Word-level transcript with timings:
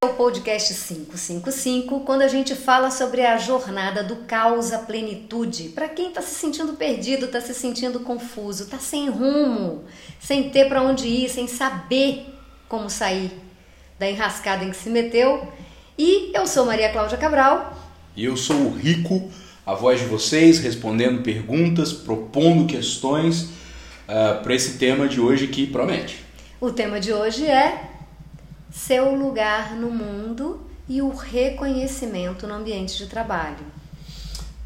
é 0.00 0.06
o 0.06 0.14
podcast 0.14 0.72
555, 0.72 2.04
quando 2.04 2.22
a 2.22 2.28
gente 2.28 2.54
fala 2.54 2.88
sobre 2.88 3.22
a 3.26 3.36
jornada 3.36 4.04
do 4.04 4.14
caos 4.28 4.72
à 4.72 4.78
plenitude. 4.78 5.70
Para 5.70 5.88
quem 5.88 6.10
está 6.10 6.22
se 6.22 6.36
sentindo 6.36 6.74
perdido, 6.74 7.26
está 7.26 7.40
se 7.40 7.52
sentindo 7.52 7.98
confuso, 7.98 8.62
está 8.62 8.78
sem 8.78 9.10
rumo, 9.10 9.82
sem 10.20 10.50
ter 10.50 10.68
para 10.68 10.82
onde 10.82 11.08
ir, 11.08 11.28
sem 11.28 11.48
saber 11.48 12.26
como 12.68 12.88
sair 12.88 13.32
da 13.98 14.08
enrascada 14.08 14.64
em 14.64 14.70
que 14.70 14.76
se 14.76 14.88
meteu. 14.88 15.52
E 15.98 16.30
eu 16.32 16.46
sou 16.46 16.64
Maria 16.64 16.92
Cláudia 16.92 17.18
Cabral. 17.18 17.76
E 18.14 18.24
eu 18.24 18.36
sou 18.36 18.56
o 18.56 18.70
Rico, 18.70 19.28
a 19.66 19.74
voz 19.74 19.98
de 19.98 20.06
vocês, 20.06 20.60
respondendo 20.60 21.24
perguntas, 21.24 21.92
propondo 21.92 22.68
questões 22.68 23.42
uh, 23.42 23.50
ah, 24.06 24.40
para 24.44 24.54
esse 24.54 24.78
tema 24.78 25.08
de 25.08 25.20
hoje 25.20 25.48
que 25.48 25.66
promete. 25.66 26.24
O 26.60 26.70
tema 26.70 27.00
de 27.00 27.12
hoje 27.12 27.44
é 27.44 27.97
seu 28.70 29.14
lugar 29.14 29.74
no 29.74 29.90
mundo 29.90 30.60
e 30.88 31.02
o 31.02 31.10
reconhecimento 31.10 32.46
no 32.46 32.54
ambiente 32.54 32.96
de 32.96 33.06
trabalho. 33.06 33.64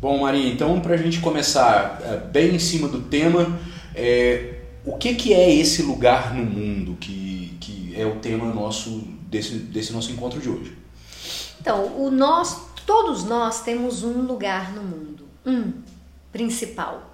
Bom, 0.00 0.20
Maria, 0.20 0.52
então 0.52 0.80
para 0.80 0.94
a 0.94 0.96
gente 0.96 1.20
começar 1.20 2.00
é, 2.04 2.16
bem 2.16 2.54
em 2.54 2.58
cima 2.58 2.88
do 2.88 3.02
tema, 3.02 3.58
é, 3.94 4.60
o 4.84 4.96
que, 4.96 5.14
que 5.14 5.32
é 5.32 5.54
esse 5.54 5.82
lugar 5.82 6.34
no 6.34 6.44
mundo 6.44 6.96
que, 7.00 7.56
que 7.60 7.94
é 7.96 8.04
o 8.04 8.16
tema 8.16 8.52
nosso 8.52 8.91
desse, 9.32 9.54
desse 9.54 9.92
nosso 9.92 10.10
encontro 10.10 10.41
de 10.41 10.48
hoje? 10.48 10.77
Então, 11.60 11.86
o 11.96 12.10
nós, 12.10 12.60
todos 12.84 13.24
nós 13.24 13.62
temos 13.62 14.02
um 14.02 14.22
lugar 14.22 14.72
no 14.72 14.82
mundo, 14.82 15.24
um 15.46 15.72
principal, 16.32 17.10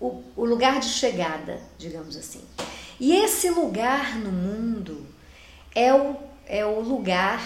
o, 0.00 0.22
o 0.36 0.44
lugar 0.44 0.78
de 0.78 0.86
chegada, 0.86 1.58
digamos 1.76 2.16
assim. 2.16 2.40
E 3.00 3.14
esse 3.16 3.50
lugar 3.50 4.16
no 4.16 4.30
mundo 4.30 5.04
é 5.74 5.92
o 5.92 6.27
é 6.48 6.64
o 6.64 6.80
lugar 6.80 7.42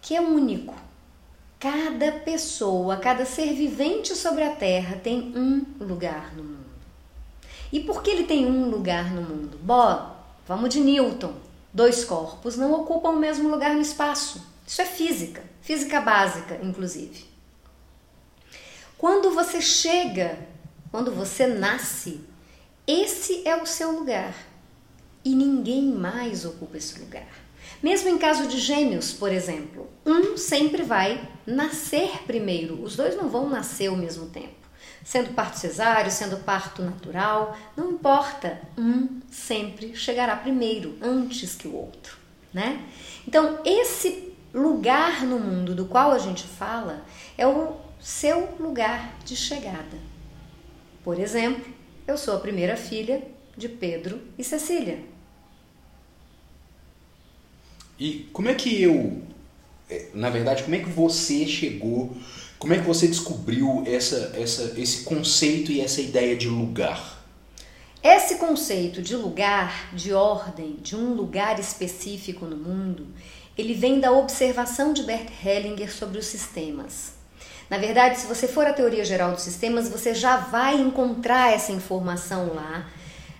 que 0.00 0.14
é 0.14 0.20
único. 0.20 0.74
Cada 1.58 2.12
pessoa, 2.12 2.96
cada 2.96 3.26
ser 3.26 3.52
vivente 3.52 4.14
sobre 4.14 4.44
a 4.44 4.54
Terra 4.54 4.96
tem 5.02 5.36
um 5.36 5.66
lugar 5.84 6.32
no 6.36 6.44
mundo. 6.44 6.68
E 7.72 7.80
por 7.80 8.00
que 8.00 8.10
ele 8.10 8.24
tem 8.24 8.46
um 8.46 8.70
lugar 8.70 9.12
no 9.12 9.22
mundo? 9.22 9.58
Bom, 9.60 10.16
vamos 10.46 10.70
de 10.70 10.80
Newton. 10.80 11.34
Dois 11.74 12.04
corpos 12.04 12.56
não 12.56 12.72
ocupam 12.72 13.10
o 13.10 13.18
mesmo 13.18 13.48
lugar 13.48 13.74
no 13.74 13.82
espaço. 13.82 14.40
Isso 14.64 14.80
é 14.80 14.86
física, 14.86 15.42
física 15.60 16.00
básica, 16.00 16.58
inclusive. 16.62 17.26
Quando 18.96 19.32
você 19.32 19.60
chega, 19.60 20.38
quando 20.90 21.10
você 21.10 21.46
nasce, 21.46 22.20
esse 22.86 23.46
é 23.46 23.60
o 23.60 23.66
seu 23.66 23.90
lugar. 23.90 24.34
E 25.24 25.34
ninguém 25.34 25.84
mais 25.84 26.44
ocupa 26.44 26.78
esse 26.78 26.98
lugar. 27.00 27.47
Mesmo 27.82 28.08
em 28.08 28.18
caso 28.18 28.46
de 28.48 28.58
gêmeos, 28.58 29.12
por 29.12 29.32
exemplo, 29.32 29.88
um 30.04 30.36
sempre 30.36 30.82
vai 30.82 31.28
nascer 31.46 32.24
primeiro, 32.26 32.82
os 32.82 32.96
dois 32.96 33.16
não 33.16 33.28
vão 33.28 33.48
nascer 33.48 33.88
ao 33.88 33.96
mesmo 33.96 34.26
tempo. 34.26 34.58
Sendo 35.04 35.32
parto 35.32 35.58
cesáreo, 35.58 36.10
sendo 36.10 36.38
parto 36.38 36.82
natural, 36.82 37.56
não 37.76 37.92
importa, 37.92 38.60
um 38.76 39.20
sempre 39.30 39.94
chegará 39.94 40.36
primeiro, 40.36 40.96
antes 41.00 41.54
que 41.54 41.68
o 41.68 41.74
outro, 41.74 42.18
né? 42.52 42.84
Então, 43.26 43.60
esse 43.64 44.34
lugar 44.52 45.24
no 45.24 45.38
mundo 45.38 45.74
do 45.74 45.86
qual 45.86 46.10
a 46.10 46.18
gente 46.18 46.44
fala 46.44 47.04
é 47.36 47.46
o 47.46 47.76
seu 48.00 48.56
lugar 48.58 49.14
de 49.24 49.36
chegada. 49.36 49.98
Por 51.04 51.18
exemplo, 51.18 51.72
eu 52.06 52.18
sou 52.18 52.36
a 52.36 52.40
primeira 52.40 52.76
filha 52.76 53.22
de 53.56 53.68
Pedro 53.68 54.20
e 54.36 54.44
Cecília. 54.44 54.98
E 57.98 58.28
como 58.32 58.48
é 58.48 58.54
que 58.54 58.80
eu, 58.80 59.22
é, 59.90 60.06
na 60.14 60.30
verdade, 60.30 60.62
como 60.62 60.76
é 60.76 60.78
que 60.78 60.88
você 60.88 61.46
chegou, 61.46 62.16
como 62.58 62.74
é 62.74 62.78
que 62.78 62.86
você 62.86 63.06
descobriu 63.06 63.82
essa, 63.86 64.32
essa, 64.36 64.74
esse 64.76 65.04
conceito 65.04 65.72
e 65.72 65.80
essa 65.80 66.00
ideia 66.00 66.36
de 66.36 66.48
lugar? 66.48 67.18
Esse 68.02 68.36
conceito 68.36 69.02
de 69.02 69.16
lugar, 69.16 69.92
de 69.92 70.12
ordem, 70.12 70.76
de 70.80 70.94
um 70.94 71.14
lugar 71.14 71.58
específico 71.58 72.46
no 72.46 72.56
mundo, 72.56 73.08
ele 73.56 73.74
vem 73.74 73.98
da 73.98 74.12
observação 74.12 74.92
de 74.92 75.02
Bert 75.02 75.28
Hellinger 75.44 75.92
sobre 75.92 76.18
os 76.18 76.26
sistemas. 76.26 77.12
Na 77.68 77.76
verdade, 77.76 78.18
se 78.18 78.26
você 78.26 78.46
for 78.46 78.66
à 78.66 78.72
teoria 78.72 79.04
geral 79.04 79.32
dos 79.32 79.42
sistemas, 79.42 79.88
você 79.88 80.14
já 80.14 80.36
vai 80.36 80.80
encontrar 80.80 81.52
essa 81.52 81.72
informação 81.72 82.54
lá 82.54 82.88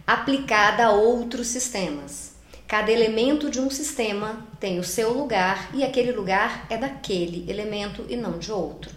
aplicada 0.05 0.87
a 0.87 0.91
outros 0.91 1.47
sistemas. 1.47 2.33
Cada 2.69 2.93
elemento 2.93 3.51
de 3.51 3.59
um 3.59 3.71
sistema 3.71 4.47
tem 4.61 4.79
o 4.79 4.85
seu 4.85 5.15
lugar 5.15 5.71
e 5.75 5.83
aquele 5.83 6.13
lugar 6.13 6.67
é 6.69 6.77
daquele 6.77 7.51
elemento 7.51 8.05
e 8.11 8.15
não 8.15 8.39
de 8.39 8.53
outro. 8.53 8.91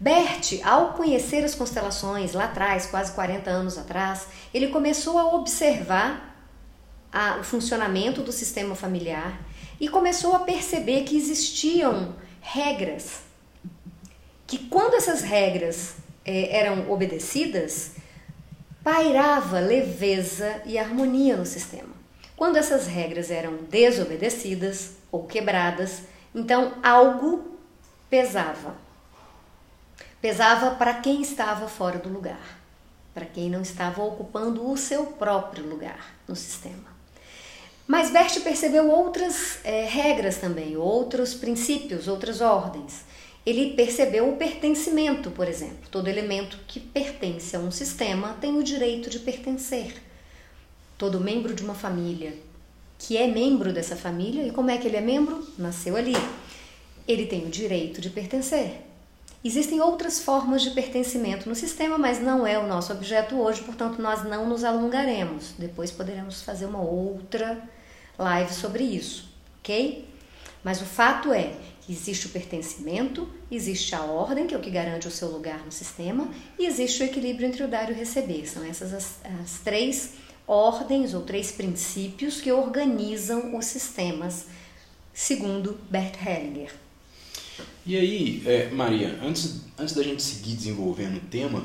Bert, 0.00 0.58
ao 0.64 0.94
conhecer 0.94 1.44
as 1.44 1.54
constelações 1.54 2.32
lá 2.32 2.44
atrás, 2.44 2.86
quase 2.86 3.12
40 3.12 3.50
anos 3.50 3.76
atrás, 3.76 4.26
ele 4.54 4.68
começou 4.68 5.18
a 5.18 5.34
observar 5.34 6.34
a, 7.12 7.36
o 7.40 7.44
funcionamento 7.44 8.22
do 8.22 8.32
sistema 8.32 8.74
familiar 8.74 9.38
e 9.78 9.86
começou 9.86 10.34
a 10.34 10.38
perceber 10.38 11.02
que 11.02 11.14
existiam 11.14 12.14
regras. 12.40 13.20
Que 14.46 14.56
quando 14.56 14.94
essas 14.94 15.20
regras 15.20 15.96
eh, 16.24 16.48
eram 16.56 16.90
obedecidas, 16.90 17.92
pairava 18.82 19.60
leveza 19.60 20.62
e 20.64 20.78
harmonia 20.78 21.36
no 21.36 21.44
sistema. 21.44 21.93
Quando 22.36 22.56
essas 22.56 22.86
regras 22.86 23.30
eram 23.30 23.56
desobedecidas 23.68 24.92
ou 25.10 25.24
quebradas, 25.24 26.02
então 26.34 26.74
algo 26.82 27.58
pesava. 28.10 28.74
Pesava 30.20 30.72
para 30.72 30.94
quem 30.94 31.22
estava 31.22 31.68
fora 31.68 31.98
do 31.98 32.08
lugar, 32.08 32.58
para 33.12 33.24
quem 33.24 33.48
não 33.48 33.62
estava 33.62 34.02
ocupando 34.02 34.68
o 34.68 34.76
seu 34.76 35.06
próprio 35.06 35.68
lugar 35.68 36.16
no 36.26 36.34
sistema. 36.34 36.94
Mas 37.86 38.10
Bert 38.10 38.40
percebeu 38.40 38.90
outras 38.90 39.58
é, 39.62 39.84
regras 39.84 40.38
também, 40.38 40.76
outros 40.76 41.34
princípios, 41.34 42.08
outras 42.08 42.40
ordens. 42.40 43.02
Ele 43.44 43.74
percebeu 43.74 44.28
o 44.28 44.36
pertencimento, 44.36 45.30
por 45.30 45.46
exemplo. 45.46 45.86
Todo 45.90 46.08
elemento 46.08 46.58
que 46.66 46.80
pertence 46.80 47.54
a 47.54 47.58
um 47.60 47.70
sistema 47.70 48.38
tem 48.40 48.56
o 48.56 48.62
direito 48.62 49.10
de 49.10 49.18
pertencer 49.18 50.02
todo 50.96 51.20
membro 51.20 51.54
de 51.54 51.62
uma 51.62 51.74
família 51.74 52.34
que 52.98 53.16
é 53.16 53.26
membro 53.26 53.72
dessa 53.72 53.96
família, 53.96 54.46
e 54.46 54.50
como 54.50 54.70
é 54.70 54.78
que 54.78 54.86
ele 54.88 54.96
é 54.96 55.00
membro? 55.00 55.46
Nasceu 55.58 55.96
ali. 55.96 56.14
Ele 57.06 57.26
tem 57.26 57.44
o 57.44 57.50
direito 57.50 58.00
de 58.00 58.08
pertencer. 58.08 58.80
Existem 59.44 59.78
outras 59.80 60.22
formas 60.22 60.62
de 60.62 60.70
pertencimento 60.70 61.46
no 61.46 61.54
sistema, 61.54 61.98
mas 61.98 62.18
não 62.18 62.46
é 62.46 62.58
o 62.58 62.66
nosso 62.66 62.92
objeto 62.92 63.34
hoje, 63.36 63.62
portanto, 63.62 64.00
nós 64.00 64.24
não 64.24 64.48
nos 64.48 64.64
alongaremos. 64.64 65.52
Depois 65.58 65.90
poderemos 65.90 66.42
fazer 66.42 66.64
uma 66.64 66.80
outra 66.80 67.62
live 68.18 68.54
sobre 68.54 68.84
isso, 68.84 69.28
ok? 69.58 70.08
Mas 70.62 70.80
o 70.80 70.86
fato 70.86 71.30
é 71.30 71.52
que 71.82 71.92
existe 71.92 72.26
o 72.26 72.30
pertencimento, 72.30 73.28
existe 73.50 73.94
a 73.94 74.00
ordem, 74.00 74.46
que 74.46 74.54
é 74.54 74.56
o 74.56 74.62
que 74.62 74.70
garante 74.70 75.06
o 75.06 75.10
seu 75.10 75.28
lugar 75.28 75.62
no 75.62 75.70
sistema, 75.70 76.26
e 76.58 76.64
existe 76.64 77.02
o 77.02 77.04
equilíbrio 77.04 77.46
entre 77.46 77.62
o 77.62 77.68
dar 77.68 77.90
e 77.90 77.92
o 77.92 77.94
receber. 77.94 78.48
São 78.48 78.64
essas 78.64 78.94
as, 78.94 79.18
as 79.42 79.58
três 79.62 80.23
ordens 80.46 81.14
ou 81.14 81.22
três 81.22 81.50
princípios 81.50 82.40
que 82.40 82.52
organizam 82.52 83.56
os 83.56 83.66
sistemas, 83.66 84.46
segundo 85.12 85.78
Bert 85.90 86.14
Hellinger. 86.24 86.72
E 87.86 87.96
aí, 87.96 88.42
é, 88.46 88.70
Maria, 88.70 89.18
antes, 89.22 89.60
antes 89.78 89.94
da 89.94 90.02
gente 90.02 90.22
seguir 90.22 90.54
desenvolvendo 90.54 91.18
o 91.18 91.20
tema, 91.20 91.64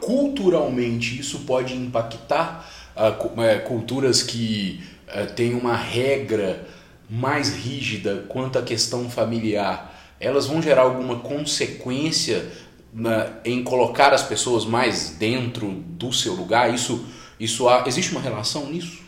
culturalmente 0.00 1.18
isso 1.18 1.40
pode 1.40 1.74
impactar 1.74 2.70
uh, 2.94 3.66
culturas 3.66 4.22
que 4.22 4.82
uh, 5.08 5.32
têm 5.32 5.54
uma 5.54 5.76
regra 5.76 6.68
mais 7.08 7.54
rígida 7.54 8.24
quanto 8.28 8.58
à 8.58 8.62
questão 8.62 9.08
familiar? 9.08 9.92
Elas 10.20 10.46
vão 10.46 10.62
gerar 10.62 10.82
alguma 10.82 11.20
consequência 11.20 12.46
na, 12.92 13.32
em 13.44 13.62
colocar 13.64 14.12
as 14.12 14.22
pessoas 14.22 14.64
mais 14.64 15.10
dentro 15.18 15.70
do 15.70 16.12
seu 16.12 16.34
lugar? 16.34 16.72
Isso 16.72 17.04
isso 17.38 17.68
há, 17.68 17.84
existe 17.86 18.12
uma 18.12 18.20
relação 18.20 18.66
nisso? 18.66 19.02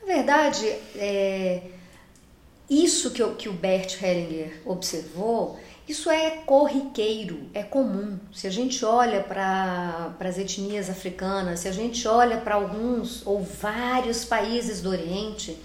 Na 0.00 0.14
verdade, 0.14 0.66
é, 0.96 1.62
isso 2.68 3.10
que, 3.10 3.24
que 3.34 3.48
o 3.48 3.52
Bert 3.52 4.02
Hellinger 4.02 4.60
observou, 4.64 5.58
isso 5.88 6.10
é 6.10 6.30
corriqueiro, 6.46 7.50
é 7.52 7.62
comum. 7.62 8.18
Se 8.32 8.46
a 8.46 8.50
gente 8.50 8.84
olha 8.84 9.20
para 9.22 10.14
as 10.20 10.38
etnias 10.38 10.88
africanas, 10.88 11.60
se 11.60 11.68
a 11.68 11.72
gente 11.72 12.06
olha 12.06 12.38
para 12.38 12.54
alguns 12.54 13.26
ou 13.26 13.42
vários 13.42 14.24
países 14.24 14.80
do 14.80 14.90
Oriente, 14.90 15.58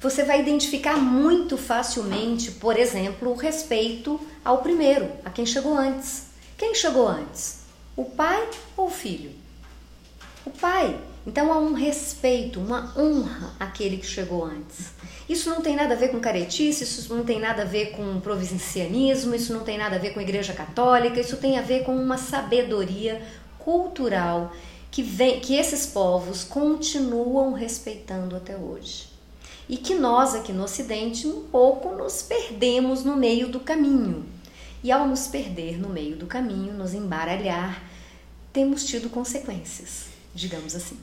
você 0.00 0.24
vai 0.24 0.40
identificar 0.40 0.96
muito 0.96 1.56
facilmente, 1.56 2.52
por 2.52 2.78
exemplo, 2.78 3.30
o 3.30 3.34
respeito 3.34 4.20
ao 4.44 4.58
primeiro, 4.58 5.10
a 5.24 5.30
quem 5.30 5.46
chegou 5.46 5.76
antes. 5.76 6.26
Quem 6.56 6.74
chegou 6.74 7.08
antes? 7.08 7.60
O 7.96 8.04
pai 8.04 8.48
ou 8.76 8.86
o 8.86 8.90
filho? 8.90 9.32
O 10.44 10.50
pai. 10.50 10.96
Então 11.26 11.52
há 11.52 11.58
um 11.58 11.72
respeito, 11.72 12.60
uma 12.60 12.94
honra 12.96 13.52
àquele 13.58 13.96
que 13.96 14.06
chegou 14.06 14.44
antes. 14.44 14.92
Isso 15.28 15.50
não 15.50 15.60
tem 15.60 15.74
nada 15.74 15.94
a 15.94 15.96
ver 15.96 16.10
com 16.10 16.20
caretice, 16.20 16.84
isso 16.84 17.12
não 17.12 17.24
tem 17.24 17.40
nada 17.40 17.62
a 17.62 17.64
ver 17.64 17.90
com 17.90 18.20
provincianismo, 18.20 19.34
isso 19.34 19.52
não 19.52 19.64
tem 19.64 19.76
nada 19.76 19.96
a 19.96 19.98
ver 19.98 20.14
com 20.14 20.20
igreja 20.20 20.52
católica, 20.52 21.20
isso 21.20 21.36
tem 21.38 21.58
a 21.58 21.62
ver 21.62 21.82
com 21.82 21.96
uma 21.96 22.16
sabedoria 22.16 23.20
cultural 23.58 24.52
que, 24.88 25.02
vem, 25.02 25.40
que 25.40 25.56
esses 25.56 25.84
povos 25.84 26.44
continuam 26.44 27.52
respeitando 27.52 28.36
até 28.36 28.56
hoje. 28.56 29.08
E 29.68 29.76
que 29.76 29.96
nós 29.96 30.32
aqui 30.32 30.52
no 30.52 30.62
Ocidente 30.62 31.26
um 31.26 31.42
pouco 31.48 31.92
nos 31.92 32.22
perdemos 32.22 33.02
no 33.02 33.16
meio 33.16 33.48
do 33.48 33.58
caminho. 33.58 34.24
E 34.80 34.92
ao 34.92 35.08
nos 35.08 35.26
perder 35.26 35.76
no 35.76 35.88
meio 35.88 36.14
do 36.14 36.26
caminho, 36.26 36.72
nos 36.72 36.94
embaralhar, 36.94 37.82
temos 38.52 38.84
tido 38.84 39.10
consequências, 39.10 40.04
digamos 40.32 40.76
assim. 40.76 40.96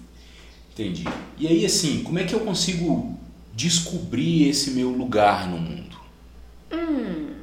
Entendi. 0.73 1.05
E 1.37 1.47
aí, 1.47 1.65
assim, 1.65 2.03
como 2.03 2.17
é 2.17 2.23
que 2.23 2.33
eu 2.33 2.39
consigo 2.39 3.15
descobrir 3.53 4.49
esse 4.49 4.71
meu 4.71 4.89
lugar 4.89 5.47
no 5.47 5.59
mundo? 5.59 5.95
Hum, 6.71 7.35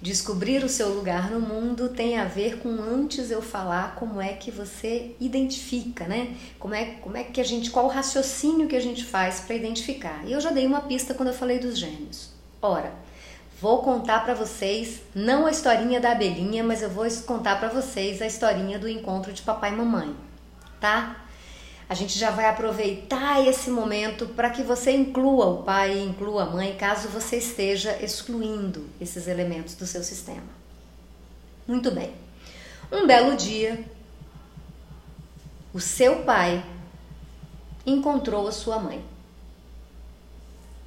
descobrir 0.00 0.62
o 0.62 0.68
seu 0.68 0.88
lugar 0.94 1.32
no 1.32 1.40
mundo 1.40 1.88
tem 1.88 2.16
a 2.16 2.24
ver 2.24 2.58
com 2.58 2.68
antes 2.68 3.32
eu 3.32 3.42
falar 3.42 3.96
como 3.96 4.20
é 4.20 4.34
que 4.34 4.52
você 4.52 5.16
identifica, 5.20 6.06
né? 6.06 6.36
Como 6.60 6.72
é, 6.72 6.84
como 7.02 7.16
é 7.16 7.24
que 7.24 7.40
a 7.40 7.44
gente, 7.44 7.72
qual 7.72 7.86
o 7.86 7.88
raciocínio 7.88 8.68
que 8.68 8.76
a 8.76 8.80
gente 8.80 9.04
faz 9.04 9.40
para 9.40 9.56
identificar. 9.56 10.22
E 10.24 10.30
eu 10.30 10.40
já 10.40 10.52
dei 10.52 10.64
uma 10.64 10.82
pista 10.82 11.12
quando 11.12 11.30
eu 11.30 11.34
falei 11.34 11.58
dos 11.58 11.76
gêmeos. 11.76 12.30
Ora, 12.62 12.92
vou 13.60 13.82
contar 13.82 14.24
para 14.24 14.34
vocês 14.34 15.00
não 15.12 15.44
a 15.44 15.50
historinha 15.50 16.00
da 16.00 16.12
abelhinha, 16.12 16.62
mas 16.62 16.82
eu 16.82 16.90
vou 16.90 17.04
contar 17.26 17.58
para 17.58 17.68
vocês 17.68 18.22
a 18.22 18.26
historinha 18.26 18.78
do 18.78 18.88
encontro 18.88 19.32
de 19.32 19.42
papai 19.42 19.72
e 19.72 19.76
mamãe, 19.76 20.14
tá? 20.80 21.19
A 21.90 21.94
gente 21.94 22.16
já 22.16 22.30
vai 22.30 22.46
aproveitar 22.46 23.44
esse 23.44 23.68
momento 23.68 24.28
para 24.28 24.48
que 24.48 24.62
você 24.62 24.92
inclua 24.92 25.46
o 25.46 25.62
pai 25.64 25.98
e 25.98 26.04
inclua 26.04 26.44
a 26.44 26.46
mãe, 26.46 26.76
caso 26.76 27.08
você 27.08 27.38
esteja 27.38 27.98
excluindo 28.00 28.88
esses 29.00 29.26
elementos 29.26 29.74
do 29.74 29.84
seu 29.84 30.04
sistema. 30.04 30.46
Muito 31.66 31.90
bem. 31.90 32.14
Um 32.92 33.08
belo 33.08 33.36
dia, 33.36 33.84
o 35.74 35.80
seu 35.80 36.22
pai 36.22 36.64
encontrou 37.84 38.46
a 38.46 38.52
sua 38.52 38.78
mãe. 38.78 39.04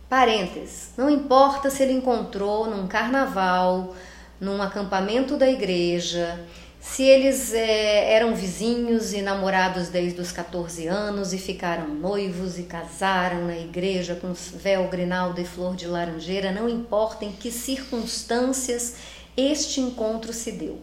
Parênteses, 0.08 0.92
não 0.96 1.10
importa 1.10 1.70
se 1.70 1.84
ele 1.84 1.92
encontrou 1.92 2.66
num 2.66 2.88
carnaval, 2.88 3.94
num 4.40 4.62
acampamento 4.62 5.36
da 5.36 5.50
igreja, 5.50 6.48
se 6.84 7.02
eles 7.02 7.54
é, 7.54 8.14
eram 8.14 8.36
vizinhos 8.36 9.14
e 9.14 9.22
namorados 9.22 9.88
desde 9.88 10.20
os 10.20 10.34
14 10.34 10.86
anos 10.86 11.32
e 11.32 11.38
ficaram 11.38 11.88
noivos 11.88 12.60
e 12.60 12.64
casaram 12.64 13.48
na 13.48 13.58
igreja 13.58 14.16
com 14.16 14.34
véu 14.34 14.90
grinalda 14.90 15.40
e 15.40 15.46
flor 15.46 15.78
de 15.78 15.88
laranjeira, 15.88 16.52
não 16.52 16.68
importa 16.68 17.24
em 17.24 17.32
que 17.32 17.50
circunstâncias 17.50 18.96
este 19.36 19.80
encontro 19.80 20.34
se 20.34 20.52
deu. 20.52 20.80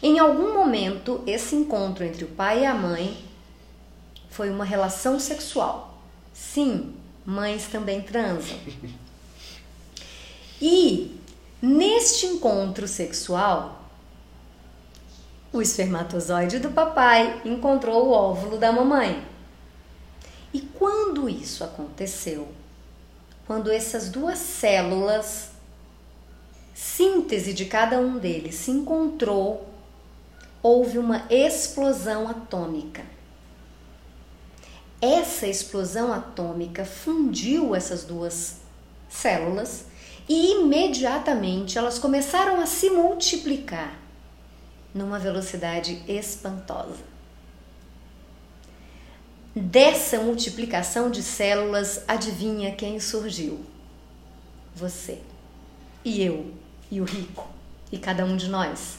Em 0.00 0.20
algum 0.20 0.54
momento, 0.54 1.20
esse 1.26 1.56
encontro 1.56 2.04
entre 2.04 2.24
o 2.24 2.28
pai 2.28 2.62
e 2.62 2.66
a 2.66 2.72
mãe 2.72 3.18
foi 4.30 4.48
uma 4.48 4.64
relação 4.64 5.18
sexual. 5.18 6.00
Sim, 6.32 6.94
mães 7.24 7.66
também 7.66 8.00
transam. 8.00 8.56
E 10.58 11.14
neste 11.60 12.24
encontro 12.24 12.88
sexual, 12.88 13.85
o 15.52 15.62
espermatozoide 15.62 16.58
do 16.58 16.70
papai 16.70 17.40
encontrou 17.44 18.06
o 18.06 18.10
óvulo 18.10 18.58
da 18.58 18.72
mamãe. 18.72 19.24
E 20.52 20.60
quando 20.60 21.28
isso 21.28 21.64
aconteceu? 21.64 22.48
Quando 23.46 23.70
essas 23.70 24.08
duas 24.08 24.38
células, 24.38 25.50
síntese 26.74 27.52
de 27.52 27.66
cada 27.66 27.98
um 27.98 28.18
deles, 28.18 28.56
se 28.56 28.70
encontrou, 28.70 29.68
houve 30.62 30.98
uma 30.98 31.24
explosão 31.30 32.28
atômica. 32.28 33.02
Essa 35.00 35.46
explosão 35.46 36.12
atômica 36.12 36.84
fundiu 36.84 37.74
essas 37.74 38.02
duas 38.04 38.56
células 39.08 39.84
e 40.28 40.52
imediatamente 40.52 41.78
elas 41.78 41.98
começaram 41.98 42.60
a 42.60 42.66
se 42.66 42.90
multiplicar 42.90 44.05
numa 44.96 45.18
velocidade 45.18 46.02
espantosa. 46.08 47.04
Dessa 49.54 50.18
multiplicação 50.18 51.10
de 51.10 51.22
células, 51.22 52.02
adivinha 52.08 52.74
quem 52.74 52.98
surgiu? 52.98 53.60
Você, 54.74 55.20
e 56.04 56.22
eu, 56.22 56.52
e 56.90 57.00
o 57.00 57.04
rico, 57.04 57.48
e 57.90 57.98
cada 57.98 58.24
um 58.24 58.36
de 58.36 58.48
nós. 58.48 58.96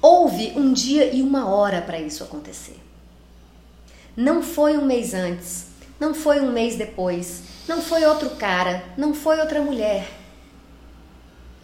Houve 0.00 0.52
um 0.56 0.72
dia 0.72 1.12
e 1.12 1.22
uma 1.22 1.48
hora 1.48 1.80
para 1.80 2.00
isso 2.00 2.24
acontecer. 2.24 2.80
Não 4.16 4.42
foi 4.42 4.76
um 4.76 4.84
mês 4.84 5.14
antes, 5.14 5.66
não 5.98 6.12
foi 6.12 6.40
um 6.40 6.50
mês 6.50 6.74
depois, 6.74 7.42
não 7.68 7.80
foi 7.80 8.04
outro 8.04 8.30
cara, 8.30 8.84
não 8.96 9.14
foi 9.14 9.38
outra 9.38 9.62
mulher. 9.62 10.08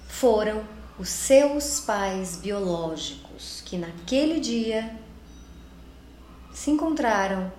Foram 0.07 0.78
os 0.99 1.09
seus 1.09 1.81
pais 1.81 2.37
biológicos 2.37 3.63
que 3.65 3.79
naquele 3.79 4.41
dia 4.41 4.97
se 6.53 6.71
encontraram 6.71 7.53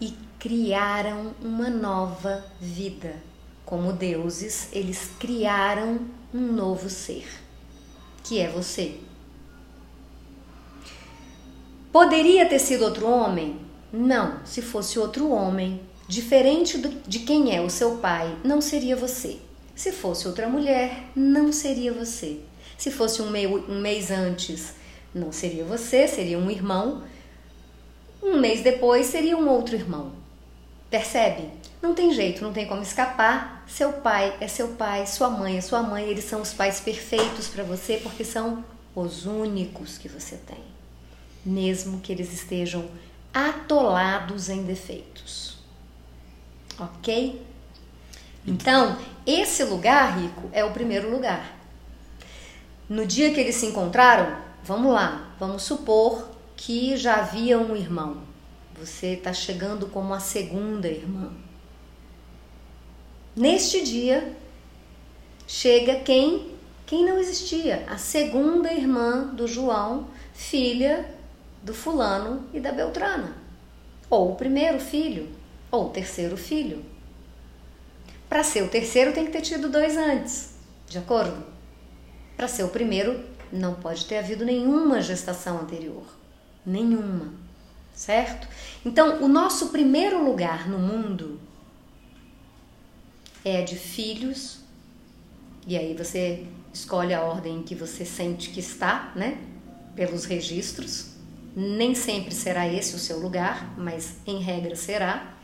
e 0.00 0.16
criaram 0.38 1.32
uma 1.40 1.70
nova 1.70 2.44
vida. 2.60 3.14
Como 3.64 3.92
deuses, 3.92 4.68
eles 4.72 5.12
criaram 5.20 6.00
um 6.34 6.40
novo 6.52 6.90
ser, 6.90 7.28
que 8.24 8.40
é 8.40 8.48
você. 8.48 8.98
Poderia 11.92 12.48
ter 12.48 12.58
sido 12.58 12.84
outro 12.84 13.06
homem? 13.08 13.60
Não, 13.92 14.44
se 14.44 14.60
fosse 14.60 14.98
outro 14.98 15.30
homem, 15.30 15.80
diferente 16.08 16.78
de 16.78 17.20
quem 17.20 17.54
é 17.54 17.60
o 17.60 17.70
seu 17.70 17.98
pai, 17.98 18.36
não 18.42 18.60
seria 18.60 18.96
você. 18.96 19.40
Se 19.74 19.92
fosse 19.92 20.26
outra 20.26 20.48
mulher, 20.48 21.04
não 21.14 21.52
seria 21.52 21.92
você. 21.92 22.40
Se 22.76 22.90
fosse 22.90 23.22
um, 23.22 23.30
meio, 23.30 23.64
um 23.70 23.80
mês 23.80 24.10
antes, 24.10 24.74
não 25.14 25.32
seria 25.32 25.64
você, 25.64 26.06
seria 26.06 26.38
um 26.38 26.50
irmão. 26.50 27.02
Um 28.22 28.38
mês 28.38 28.62
depois, 28.62 29.06
seria 29.06 29.36
um 29.36 29.48
outro 29.48 29.74
irmão. 29.74 30.12
Percebe? 30.90 31.48
Não 31.80 31.94
tem 31.94 32.12
jeito, 32.12 32.42
não 32.42 32.52
tem 32.52 32.66
como 32.66 32.82
escapar. 32.82 33.64
Seu 33.66 33.92
pai 33.92 34.36
é 34.40 34.48
seu 34.48 34.68
pai, 34.68 35.06
sua 35.06 35.30
mãe 35.30 35.56
é 35.56 35.60
sua 35.60 35.82
mãe, 35.82 36.04
eles 36.04 36.24
são 36.24 36.42
os 36.42 36.52
pais 36.52 36.80
perfeitos 36.80 37.48
para 37.48 37.62
você 37.62 37.98
porque 38.02 38.24
são 38.24 38.64
os 38.94 39.24
únicos 39.24 39.96
que 39.96 40.08
você 40.08 40.36
tem, 40.36 40.58
mesmo 41.44 42.00
que 42.00 42.10
eles 42.12 42.32
estejam 42.32 42.88
atolados 43.32 44.48
em 44.48 44.64
defeitos. 44.64 45.58
Ok? 46.78 47.40
Então, 48.50 48.98
esse 49.24 49.62
lugar 49.62 50.18
rico 50.18 50.50
é 50.52 50.64
o 50.64 50.72
primeiro 50.72 51.08
lugar. 51.08 51.56
No 52.88 53.06
dia 53.06 53.32
que 53.32 53.38
eles 53.38 53.54
se 53.54 53.66
encontraram, 53.66 54.36
vamos 54.64 54.92
lá, 54.92 55.32
vamos 55.38 55.62
supor 55.62 56.28
que 56.56 56.96
já 56.96 57.18
havia 57.18 57.60
um 57.60 57.76
irmão. 57.76 58.22
Você 58.76 59.12
está 59.12 59.32
chegando 59.32 59.86
como 59.86 60.12
a 60.12 60.18
segunda 60.18 60.88
irmã. 60.88 61.30
Neste 63.36 63.84
dia, 63.84 64.36
chega 65.46 66.00
quem? 66.00 66.50
Quem 66.86 67.04
não 67.04 67.18
existia? 67.18 67.84
A 67.88 67.98
segunda 67.98 68.72
irmã 68.72 69.28
do 69.28 69.46
João, 69.46 70.08
filha 70.34 71.08
do 71.62 71.72
fulano 71.72 72.48
e 72.52 72.58
da 72.58 72.72
Beltrana. 72.72 73.32
Ou 74.10 74.32
o 74.32 74.34
primeiro 74.34 74.80
filho, 74.80 75.28
ou 75.70 75.86
o 75.86 75.90
terceiro 75.90 76.36
filho. 76.36 76.89
Para 78.30 78.44
ser 78.44 78.62
o 78.62 78.68
terceiro 78.68 79.12
tem 79.12 79.26
que 79.26 79.32
ter 79.32 79.40
tido 79.40 79.68
dois 79.68 79.96
antes, 79.96 80.50
de 80.88 80.96
acordo? 80.96 81.44
Para 82.36 82.46
ser 82.46 82.62
o 82.62 82.68
primeiro, 82.68 83.24
não 83.52 83.74
pode 83.74 84.06
ter 84.06 84.18
havido 84.18 84.44
nenhuma 84.44 85.02
gestação 85.02 85.58
anterior. 85.58 86.04
Nenhuma. 86.64 87.34
Certo? 87.92 88.46
Então, 88.86 89.20
o 89.20 89.26
nosso 89.26 89.70
primeiro 89.70 90.24
lugar 90.24 90.68
no 90.68 90.78
mundo 90.78 91.40
é 93.44 93.62
de 93.62 93.74
filhos, 93.74 94.60
e 95.66 95.76
aí 95.76 95.92
você 95.92 96.46
escolhe 96.72 97.12
a 97.12 97.22
ordem 97.22 97.64
que 97.64 97.74
você 97.74 98.04
sente 98.04 98.50
que 98.50 98.60
está, 98.60 99.12
né? 99.16 99.38
Pelos 99.96 100.24
registros. 100.24 101.16
Nem 101.54 101.96
sempre 101.96 102.32
será 102.32 102.68
esse 102.68 102.94
o 102.94 102.98
seu 102.98 103.18
lugar, 103.18 103.74
mas 103.76 104.18
em 104.24 104.38
regra 104.38 104.76
será. 104.76 105.34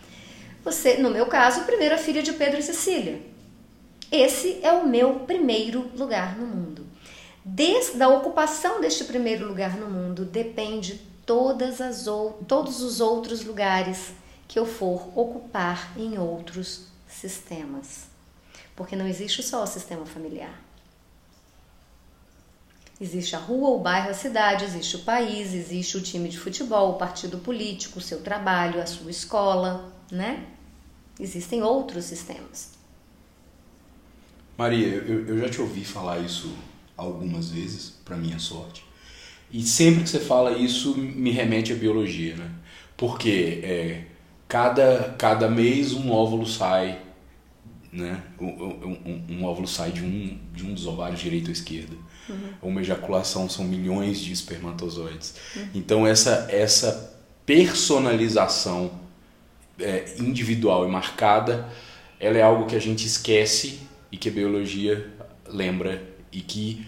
Você, 0.67 0.97
no 0.97 1.11
meu 1.11 1.27
caso, 1.27 1.63
primeira 1.63 1.97
filha 1.97 2.25
de 2.25 2.33
Pedro 2.33 2.59
e 2.59 2.63
Cecília. 2.63 3.23
Esse 4.11 4.59
é 4.65 4.73
o 4.73 4.85
meu 4.85 5.21
primeiro 5.21 5.93
lugar 5.97 6.37
no 6.37 6.45
mundo. 6.45 6.85
Desde 7.45 8.03
a 8.03 8.09
ocupação 8.09 8.81
deste 8.81 9.05
primeiro 9.05 9.47
lugar 9.47 9.77
no 9.77 9.89
mundo 9.89 10.25
depende 10.25 11.01
todas 11.25 11.81
as 11.81 12.09
ou, 12.09 12.33
todos 12.49 12.83
os 12.83 13.01
outros 13.01 13.45
lugares 13.45 14.11
que 14.49 14.59
eu 14.59 14.67
for 14.67 15.17
ocupar 15.17 15.97
em 15.97 16.19
outros 16.19 16.89
sistemas. 17.07 18.07
Porque 18.75 18.97
não 18.97 19.07
existe 19.07 19.45
só 19.45 19.63
o 19.63 19.69
sistema 19.69 20.05
familiar. 20.05 20.61
Existe 23.01 23.37
a 23.37 23.39
rua, 23.39 23.69
o 23.71 23.79
bairro, 23.79 24.11
a 24.11 24.15
cidade, 24.15 24.65
existe 24.65 24.97
o 24.97 25.05
país, 25.05 25.55
existe 25.55 25.97
o 25.97 26.03
time 26.03 26.29
de 26.29 26.41
futebol, 26.41 26.91
o 26.91 26.99
partido 26.99 27.39
político, 27.39 28.01
o 28.01 28.03
seu 28.03 28.21
trabalho, 28.21 28.83
a 28.83 28.87
sua 28.87 29.13
escola, 29.13 29.93
né? 30.11 30.56
Existem 31.19 31.63
outros 31.63 32.05
sistemas. 32.05 32.77
Maria, 34.57 34.87
eu, 34.87 35.27
eu 35.27 35.39
já 35.39 35.49
te 35.49 35.61
ouvi 35.61 35.85
falar 35.85 36.19
isso 36.19 36.51
algumas 36.97 37.51
vezes, 37.51 37.95
para 38.05 38.17
minha 38.17 38.39
sorte. 38.39 38.85
E 39.51 39.63
sempre 39.63 40.03
que 40.03 40.09
você 40.09 40.21
fala 40.21 40.53
isso, 40.53 40.97
me 40.97 41.31
remete 41.31 41.73
à 41.73 41.77
biologia, 41.77 42.37
né? 42.37 42.51
Porque 42.97 43.61
é, 43.63 44.05
cada, 44.49 45.15
cada 45.19 45.49
mês 45.49 45.93
um 45.93 46.11
óvulo 46.11 46.47
sai, 46.47 47.01
né? 47.93 48.23
Um, 48.41 48.47
um, 48.47 49.25
um, 49.31 49.45
óvulo 49.45 49.69
sai 49.69 49.93
de 49.93 50.03
um, 50.03 50.39
de 50.53 50.65
um 50.65 50.75
dos 50.75 50.87
ovários 50.87 51.21
direito 51.21 51.47
ou 51.47 51.53
esquerdo. 51.53 51.97
Uhum. 52.29 52.53
Uma 52.63 52.81
ejaculação 52.81 53.49
são 53.49 53.65
milhões 53.65 54.19
de 54.19 54.33
espermatozoides. 54.33 55.35
Uhum. 55.55 55.69
Então 55.75 56.07
essa, 56.07 56.49
essa 56.51 57.15
personalização 57.45 58.91
é, 59.79 60.15
individual 60.19 60.87
e 60.87 60.91
marcada, 60.91 61.69
ela 62.19 62.39
é 62.39 62.43
algo 62.43 62.67
que 62.67 62.77
a 62.77 62.81
gente 62.81 63.07
esquece 63.07 63.81
e 64.11 64.17
que 64.17 64.29
a 64.29 64.33
biologia 64.33 65.13
lembra 65.49 66.03
e 66.33 66.41
que 66.41 66.87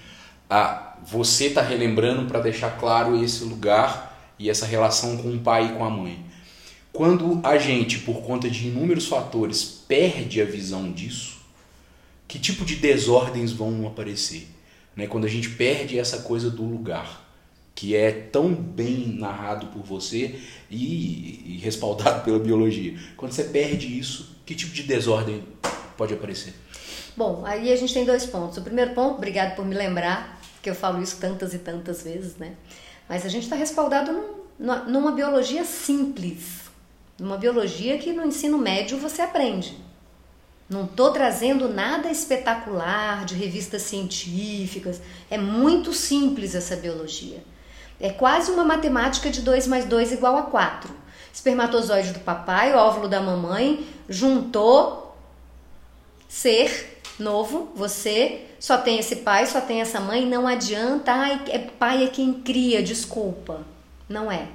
a, 0.48 0.96
você 1.04 1.46
está 1.46 1.62
relembrando 1.62 2.26
para 2.26 2.40
deixar 2.40 2.78
claro 2.78 3.22
esse 3.22 3.44
lugar 3.44 4.34
e 4.38 4.48
essa 4.48 4.66
relação 4.66 5.16
com 5.16 5.34
o 5.34 5.38
pai 5.38 5.66
e 5.66 5.72
com 5.72 5.84
a 5.84 5.90
mãe. 5.90 6.24
Quando 6.92 7.40
a 7.44 7.58
gente, 7.58 7.98
por 7.98 8.22
conta 8.22 8.48
de 8.48 8.68
inúmeros 8.68 9.06
fatores, 9.06 9.62
perde 9.86 10.40
a 10.40 10.44
visão 10.44 10.90
disso, 10.90 11.38
que 12.26 12.38
tipo 12.38 12.64
de 12.64 12.76
desordens 12.76 13.52
vão 13.52 13.86
aparecer? 13.86 14.48
Né? 14.96 15.06
Quando 15.06 15.24
a 15.24 15.28
gente 15.28 15.50
perde 15.50 15.98
essa 15.98 16.18
coisa 16.18 16.50
do 16.50 16.64
lugar, 16.64 17.27
que 17.78 17.94
é 17.94 18.10
tão 18.10 18.52
bem 18.52 19.06
narrado 19.06 19.68
por 19.68 19.84
você 19.84 20.36
e, 20.68 21.44
e 21.46 21.60
respaldado 21.62 22.24
pela 22.26 22.40
biologia. 22.40 22.98
Quando 23.16 23.30
você 23.30 23.44
perde 23.44 23.96
isso, 23.96 24.36
que 24.44 24.52
tipo 24.52 24.72
de 24.72 24.82
desordem 24.82 25.46
pode 25.96 26.12
aparecer? 26.12 26.54
Bom, 27.16 27.44
aí 27.46 27.72
a 27.72 27.76
gente 27.76 27.94
tem 27.94 28.04
dois 28.04 28.26
pontos. 28.26 28.58
O 28.58 28.62
primeiro 28.62 28.94
ponto, 28.94 29.18
obrigado 29.18 29.54
por 29.54 29.64
me 29.64 29.76
lembrar, 29.76 30.40
que 30.60 30.68
eu 30.68 30.74
falo 30.74 31.00
isso 31.00 31.18
tantas 31.20 31.54
e 31.54 31.58
tantas 31.60 32.02
vezes, 32.02 32.34
né? 32.34 32.54
Mas 33.08 33.24
a 33.24 33.28
gente 33.28 33.44
está 33.44 33.54
respaldado 33.54 34.10
num, 34.58 34.84
numa 34.86 35.12
biologia 35.12 35.64
simples, 35.64 36.62
numa 37.16 37.36
biologia 37.36 37.96
que 37.96 38.12
no 38.12 38.26
ensino 38.26 38.58
médio 38.58 38.98
você 38.98 39.22
aprende. 39.22 39.76
Não 40.68 40.84
estou 40.84 41.12
trazendo 41.12 41.68
nada 41.68 42.10
espetacular 42.10 43.24
de 43.24 43.36
revistas 43.36 43.82
científicas. 43.82 45.00
É 45.30 45.38
muito 45.38 45.92
simples 45.92 46.56
essa 46.56 46.74
biologia. 46.74 47.40
É 48.00 48.10
quase 48.10 48.50
uma 48.50 48.64
matemática 48.64 49.30
de 49.30 49.40
2 49.42 49.66
mais 49.66 49.84
2 49.84 50.12
igual 50.12 50.36
a 50.36 50.42
4. 50.42 50.94
Espermatozoide 51.32 52.12
do 52.12 52.20
papai, 52.20 52.74
óvulo 52.74 53.08
da 53.08 53.20
mamãe, 53.20 53.86
juntou 54.08 55.16
ser 56.28 57.00
novo, 57.18 57.72
você 57.74 58.44
só 58.60 58.78
tem 58.78 58.98
esse 58.98 59.16
pai, 59.16 59.46
só 59.46 59.60
tem 59.60 59.80
essa 59.80 60.00
mãe, 60.00 60.26
não 60.26 60.46
adianta, 60.46 61.12
ai, 61.12 61.42
é 61.48 61.58
pai 61.58 62.04
é 62.04 62.08
quem 62.08 62.34
cria, 62.34 62.82
desculpa. 62.82 63.64
Não 64.08 64.30
é. 64.30 64.48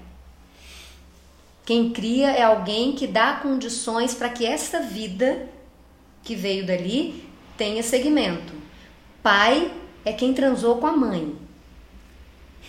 Quem 1.65 1.91
cria 1.91 2.31
é 2.31 2.43
alguém 2.43 2.93
que 2.93 3.07
dá 3.07 3.33
condições 3.33 4.13
para 4.13 4.29
que 4.29 4.45
essa 4.45 4.81
vida 4.81 5.47
que 6.21 6.35
veio 6.35 6.65
dali 6.65 7.23
tenha 7.57 7.81
segmento. 7.81 8.53
Pai 9.21 9.71
é 10.03 10.12
quem 10.12 10.33
transou 10.33 10.77
com 10.77 10.88
a 10.88 10.91
mãe. 10.91 11.42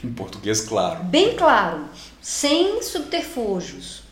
Em 0.05 0.13
português, 0.13 0.61
claro. 0.61 1.03
Bem 1.05 1.35
claro, 1.35 1.89
sem 2.21 2.83
subterfúgios. 2.83 4.03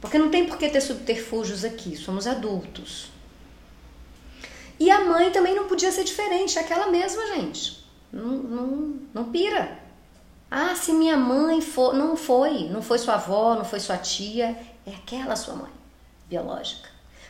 Porque 0.00 0.18
não 0.18 0.28
tem 0.28 0.46
por 0.46 0.58
que 0.58 0.68
ter 0.68 0.80
subterfúgios 0.80 1.64
aqui, 1.64 1.96
somos 1.96 2.26
adultos. 2.26 3.10
E 4.78 4.90
a 4.90 5.04
mãe 5.04 5.30
também 5.30 5.54
não 5.54 5.66
podia 5.66 5.90
ser 5.90 6.04
diferente, 6.04 6.58
aquela 6.58 6.88
mesma, 6.88 7.26
gente. 7.28 7.84
Não, 8.12 8.24
não, 8.28 8.98
não 9.14 9.24
pira. 9.30 9.78
Ah, 10.50 10.74
se 10.74 10.92
minha 10.92 11.16
mãe 11.16 11.60
for. 11.60 11.94
Não 11.94 12.16
foi. 12.16 12.68
Não 12.68 12.82
foi 12.82 12.98
sua 12.98 13.14
avó, 13.14 13.54
não 13.54 13.64
foi 13.64 13.80
sua 13.80 13.96
tia. 13.96 14.56
É 14.86 14.90
aquela 14.90 15.34
sua 15.34 15.54
mãe 15.54 15.70
biológica. 16.28 16.88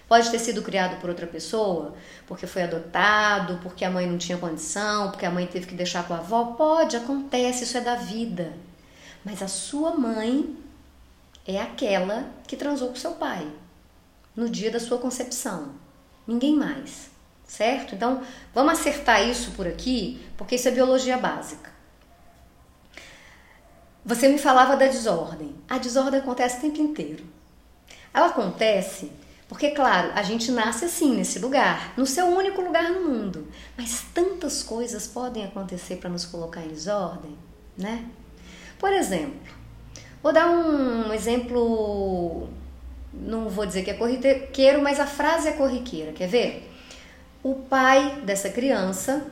Pode 0.08 0.30
ter 0.30 0.38
sido 0.38 0.62
criado 0.62 1.00
por 1.00 1.10
outra 1.10 1.26
pessoa, 1.26 1.94
porque 2.26 2.46
foi 2.46 2.62
adotado, 2.62 3.58
porque 3.62 3.84
a 3.84 3.90
mãe 3.90 4.06
não 4.06 4.18
tinha 4.18 4.38
condição, 4.38 5.10
porque 5.10 5.26
a 5.26 5.30
mãe 5.30 5.46
teve 5.46 5.66
que 5.66 5.75
deixar 5.75 6.06
com 6.06 6.14
a 6.14 6.18
avó. 6.18 6.54
Pode, 6.56 6.96
acontece, 6.96 7.64
isso 7.64 7.76
é 7.76 7.80
da 7.80 7.96
vida. 7.96 8.52
Mas 9.25 9.42
a 9.42 9.48
sua 9.48 9.96
mãe 9.96 10.56
é 11.46 11.60
aquela 11.60 12.30
que 12.46 12.56
transou 12.56 12.88
com 12.88 12.96
seu 12.96 13.12
pai 13.12 13.46
no 14.34 14.48
dia 14.48 14.70
da 14.70 14.78
sua 14.78 14.98
concepção. 14.98 15.70
Ninguém 16.26 16.54
mais 16.54 17.16
certo? 17.46 17.94
Então, 17.94 18.22
vamos 18.52 18.72
acertar 18.72 19.26
isso 19.26 19.52
por 19.52 19.66
aqui, 19.66 20.20
porque 20.36 20.56
isso 20.56 20.68
é 20.68 20.72
biologia 20.72 21.16
básica. 21.16 21.70
Você 24.04 24.28
me 24.28 24.38
falava 24.38 24.76
da 24.76 24.86
desordem. 24.86 25.54
A 25.68 25.78
desordem 25.78 26.20
acontece 26.20 26.58
o 26.58 26.60
tempo 26.60 26.80
inteiro. 26.80 27.25
Ela 28.12 28.26
acontece 28.26 29.10
porque, 29.48 29.70
claro, 29.70 30.10
a 30.14 30.22
gente 30.22 30.50
nasce 30.50 30.84
assim, 30.84 31.14
nesse 31.14 31.38
lugar, 31.38 31.94
no 31.96 32.04
seu 32.04 32.26
único 32.26 32.60
lugar 32.60 32.90
no 32.90 33.08
mundo. 33.08 33.46
Mas 33.76 34.04
tantas 34.12 34.62
coisas 34.62 35.06
podem 35.06 35.44
acontecer 35.44 35.96
para 35.96 36.10
nos 36.10 36.24
colocar 36.24 36.62
em 36.62 36.68
desordem, 36.68 37.36
né? 37.78 38.04
Por 38.78 38.92
exemplo, 38.92 39.52
vou 40.22 40.32
dar 40.32 40.50
um 40.50 41.12
exemplo, 41.12 42.48
não 43.12 43.48
vou 43.48 43.64
dizer 43.64 43.82
que 43.82 43.90
é 43.90 43.94
corriqueiro, 43.94 44.82
mas 44.82 44.98
a 44.98 45.06
frase 45.06 45.48
é 45.48 45.52
corriqueira, 45.52 46.12
quer 46.12 46.28
ver? 46.28 46.72
o 47.48 47.54
pai 47.54 48.22
dessa 48.24 48.50
criança, 48.50 49.24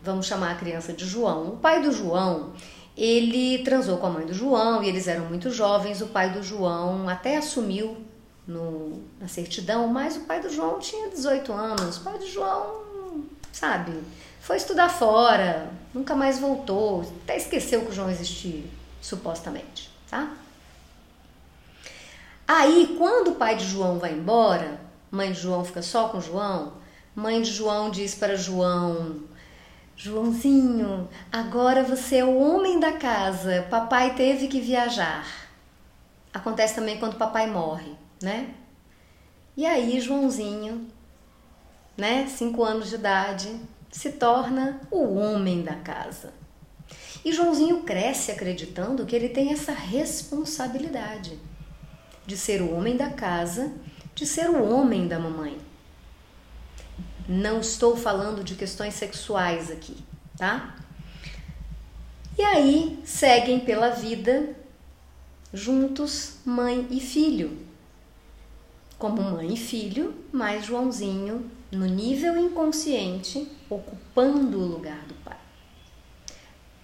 vamos 0.00 0.26
chamar 0.26 0.52
a 0.52 0.54
criança 0.54 0.92
de 0.92 1.04
João, 1.04 1.48
o 1.48 1.56
pai 1.56 1.82
do 1.82 1.90
João, 1.90 2.52
ele 2.96 3.64
transou 3.64 3.96
com 3.98 4.06
a 4.06 4.10
mãe 4.10 4.24
do 4.24 4.32
João 4.32 4.80
e 4.80 4.88
eles 4.88 5.08
eram 5.08 5.24
muito 5.26 5.50
jovens. 5.50 6.00
O 6.00 6.06
pai 6.06 6.30
do 6.30 6.40
João 6.40 7.08
até 7.08 7.36
assumiu 7.36 7.96
no, 8.46 9.02
na 9.20 9.28
certidão, 9.28 9.88
mas 9.88 10.16
o 10.16 10.20
pai 10.20 10.40
do 10.40 10.48
João 10.48 10.78
tinha 10.78 11.10
18 11.10 11.52
anos. 11.52 11.96
O 11.98 12.00
pai 12.02 12.18
do 12.18 12.26
João, 12.26 13.24
sabe, 13.52 13.92
foi 14.40 14.56
estudar 14.56 14.88
fora, 14.88 15.70
nunca 15.92 16.14
mais 16.14 16.38
voltou, 16.38 17.02
até 17.22 17.36
esqueceu 17.36 17.82
que 17.82 17.90
o 17.90 17.94
João 17.94 18.10
existia, 18.10 18.64
supostamente, 19.00 19.90
tá? 20.08 20.36
Aí, 22.46 22.94
quando 22.96 23.32
o 23.32 23.34
pai 23.34 23.56
de 23.56 23.64
João 23.64 23.98
vai 23.98 24.12
embora, 24.12 24.80
mãe 25.10 25.32
de 25.32 25.40
João 25.40 25.64
fica 25.64 25.82
só 25.82 26.08
com 26.08 26.20
João, 26.20 26.74
Mãe 27.16 27.40
de 27.40 27.50
João 27.50 27.88
diz 27.88 28.14
para 28.14 28.36
João: 28.36 29.22
Joãozinho, 29.96 31.08
agora 31.32 31.82
você 31.82 32.16
é 32.16 32.24
o 32.26 32.38
homem 32.38 32.78
da 32.78 32.92
casa. 32.92 33.66
Papai 33.70 34.14
teve 34.14 34.48
que 34.48 34.60
viajar. 34.60 35.26
Acontece 36.34 36.74
também 36.74 36.98
quando 36.98 37.16
papai 37.16 37.46
morre, 37.46 37.96
né? 38.22 38.54
E 39.56 39.64
aí 39.64 40.00
Joãozinho, 40.00 40.86
né, 41.96 42.26
cinco 42.26 42.62
anos 42.62 42.90
de 42.90 42.96
idade, 42.96 43.60
se 43.90 44.12
torna 44.12 44.80
o 44.90 45.14
homem 45.14 45.62
da 45.62 45.76
casa. 45.76 46.34
E 47.24 47.32
Joãozinho 47.32 47.82
cresce 47.82 48.30
acreditando 48.30 49.06
que 49.06 49.16
ele 49.16 49.28
tem 49.28 49.52
essa 49.52 49.72
responsabilidade 49.72 51.38
de 52.26 52.36
ser 52.36 52.60
o 52.60 52.74
homem 52.74 52.96
da 52.96 53.10
casa, 53.10 53.72
de 54.14 54.26
ser 54.26 54.50
o 54.50 54.62
homem 54.62 55.08
da 55.08 55.18
mamãe. 55.18 55.58
Não 57.28 57.60
estou 57.60 57.96
falando 57.96 58.44
de 58.44 58.54
questões 58.54 58.94
sexuais 58.94 59.70
aqui, 59.70 59.96
tá? 60.36 60.76
E 62.38 62.42
aí 62.42 63.02
seguem 63.04 63.58
pela 63.60 63.90
vida 63.90 64.54
juntos, 65.52 66.34
mãe 66.44 66.86
e 66.90 67.00
filho. 67.00 67.65
Como 68.98 69.22
mãe 69.22 69.52
e 69.52 69.56
filho, 69.56 70.14
mas 70.32 70.64
Joãozinho, 70.64 71.48
no 71.70 71.86
nível 71.86 72.36
inconsciente, 72.38 73.46
ocupando 73.68 74.58
o 74.58 74.66
lugar 74.66 75.04
do 75.06 75.14
pai. 75.24 75.36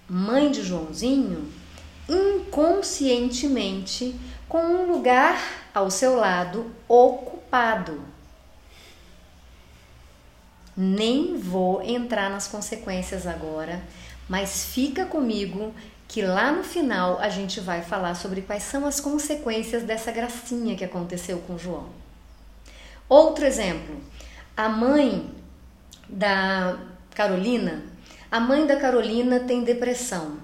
Mãe 0.08 0.50
de 0.50 0.62
Joãozinho, 0.62 1.50
inconscientemente, 2.08 4.14
com 4.48 4.62
um 4.62 4.92
lugar 4.92 5.40
ao 5.74 5.90
seu 5.90 6.16
lado 6.16 6.70
ocupado 6.86 8.12
nem 10.76 11.36
vou 11.36 11.82
entrar 11.82 12.30
nas 12.30 12.48
consequências 12.48 13.26
agora, 13.26 13.82
mas 14.28 14.64
fica 14.64 15.04
comigo 15.04 15.74
que 16.08 16.22
lá 16.22 16.52
no 16.52 16.64
final 16.64 17.18
a 17.18 17.28
gente 17.28 17.60
vai 17.60 17.82
falar 17.82 18.14
sobre 18.14 18.42
quais 18.42 18.62
são 18.62 18.86
as 18.86 19.00
consequências 19.00 19.82
dessa 19.82 20.10
gracinha 20.10 20.76
que 20.76 20.84
aconteceu 20.84 21.38
com 21.40 21.58
João. 21.58 22.01
Outro 23.12 23.44
exemplo, 23.44 24.00
a 24.56 24.70
mãe 24.70 25.30
da 26.08 26.78
Carolina, 27.14 27.82
a 28.30 28.40
mãe 28.40 28.66
da 28.66 28.76
Carolina 28.76 29.38
tem 29.40 29.62
depressão. 29.62 30.38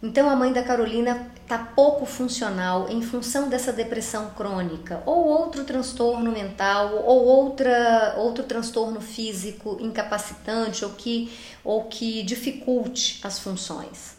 Então 0.00 0.30
a 0.30 0.36
mãe 0.36 0.52
da 0.52 0.62
Carolina 0.62 1.28
está 1.42 1.58
pouco 1.58 2.06
funcional 2.06 2.88
em 2.88 3.02
função 3.02 3.48
dessa 3.48 3.72
depressão 3.72 4.30
crônica 4.30 5.02
ou 5.04 5.26
outro 5.26 5.64
transtorno 5.64 6.30
mental 6.30 6.94
ou 7.04 7.24
outra, 7.24 8.14
outro 8.16 8.44
transtorno 8.44 9.00
físico 9.00 9.76
incapacitante 9.80 10.84
ou 10.84 10.92
que, 10.92 11.36
ou 11.64 11.86
que 11.86 12.22
dificulte 12.22 13.18
as 13.24 13.40
funções. 13.40 14.16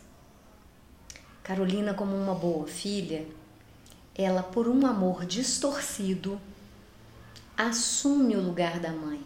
Carolina, 1.44 1.94
como 1.94 2.13
uma 2.13 2.36
boa 2.36 2.68
filha, 2.68 3.25
ela, 4.13 4.44
por 4.44 4.68
um 4.68 4.86
amor 4.86 5.25
distorcido, 5.25 6.41
assume 7.68 8.38
o 8.38 8.42
lugar 8.42 8.80
da 8.80 8.89
mãe. 8.89 9.22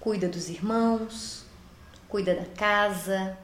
Cuida 0.00 0.28
dos 0.28 0.48
irmãos, 0.48 1.44
cuida 2.08 2.34
da 2.34 2.46
casa, 2.46 3.36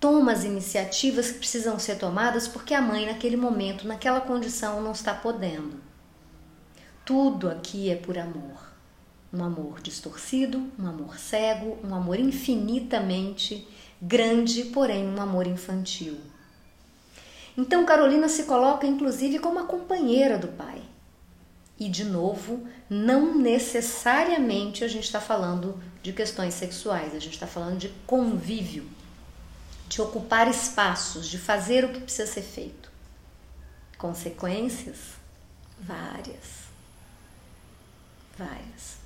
toma 0.00 0.32
as 0.32 0.42
iniciativas 0.42 1.30
que 1.30 1.38
precisam 1.38 1.78
ser 1.78 1.96
tomadas 1.96 2.48
porque 2.48 2.74
a 2.74 2.82
mãe, 2.82 3.06
naquele 3.06 3.36
momento, 3.36 3.86
naquela 3.86 4.20
condição, 4.20 4.82
não 4.82 4.90
está 4.90 5.14
podendo. 5.14 5.76
Tudo 7.04 7.48
aqui 7.48 7.88
é 7.88 7.94
por 7.94 8.18
amor. 8.18 8.74
Um 9.32 9.44
amor 9.44 9.80
distorcido, 9.80 10.66
um 10.76 10.86
amor 10.86 11.16
cego, 11.16 11.78
um 11.84 11.94
amor 11.94 12.18
infinitamente 12.18 13.66
grande, 14.02 14.64
porém 14.64 15.06
um 15.06 15.20
amor 15.22 15.46
infantil. 15.46 16.18
Então 17.56 17.86
Carolina 17.86 18.28
se 18.28 18.42
coloca 18.42 18.88
inclusive 18.88 19.38
como 19.38 19.60
a 19.60 19.66
companheira 19.66 20.36
do 20.36 20.48
pai. 20.48 20.82
E 21.78 21.88
de 21.88 22.04
novo, 22.04 22.66
não 22.94 23.36
necessariamente 23.36 24.84
a 24.84 24.88
gente 24.88 25.04
está 25.04 25.20
falando 25.20 25.82
de 26.00 26.12
questões 26.12 26.54
sexuais, 26.54 27.12
a 27.12 27.18
gente 27.18 27.34
está 27.34 27.46
falando 27.46 27.76
de 27.76 27.88
convívio 28.06 28.86
de 29.88 30.00
ocupar 30.00 30.48
espaços, 30.48 31.28
de 31.28 31.36
fazer 31.36 31.84
o 31.84 31.88
que 31.92 32.00
precisa 32.00 32.30
ser 32.30 32.42
feito. 32.42 32.90
Consequências? 33.98 34.96
Várias. 35.80 36.64
Várias. 38.38 38.98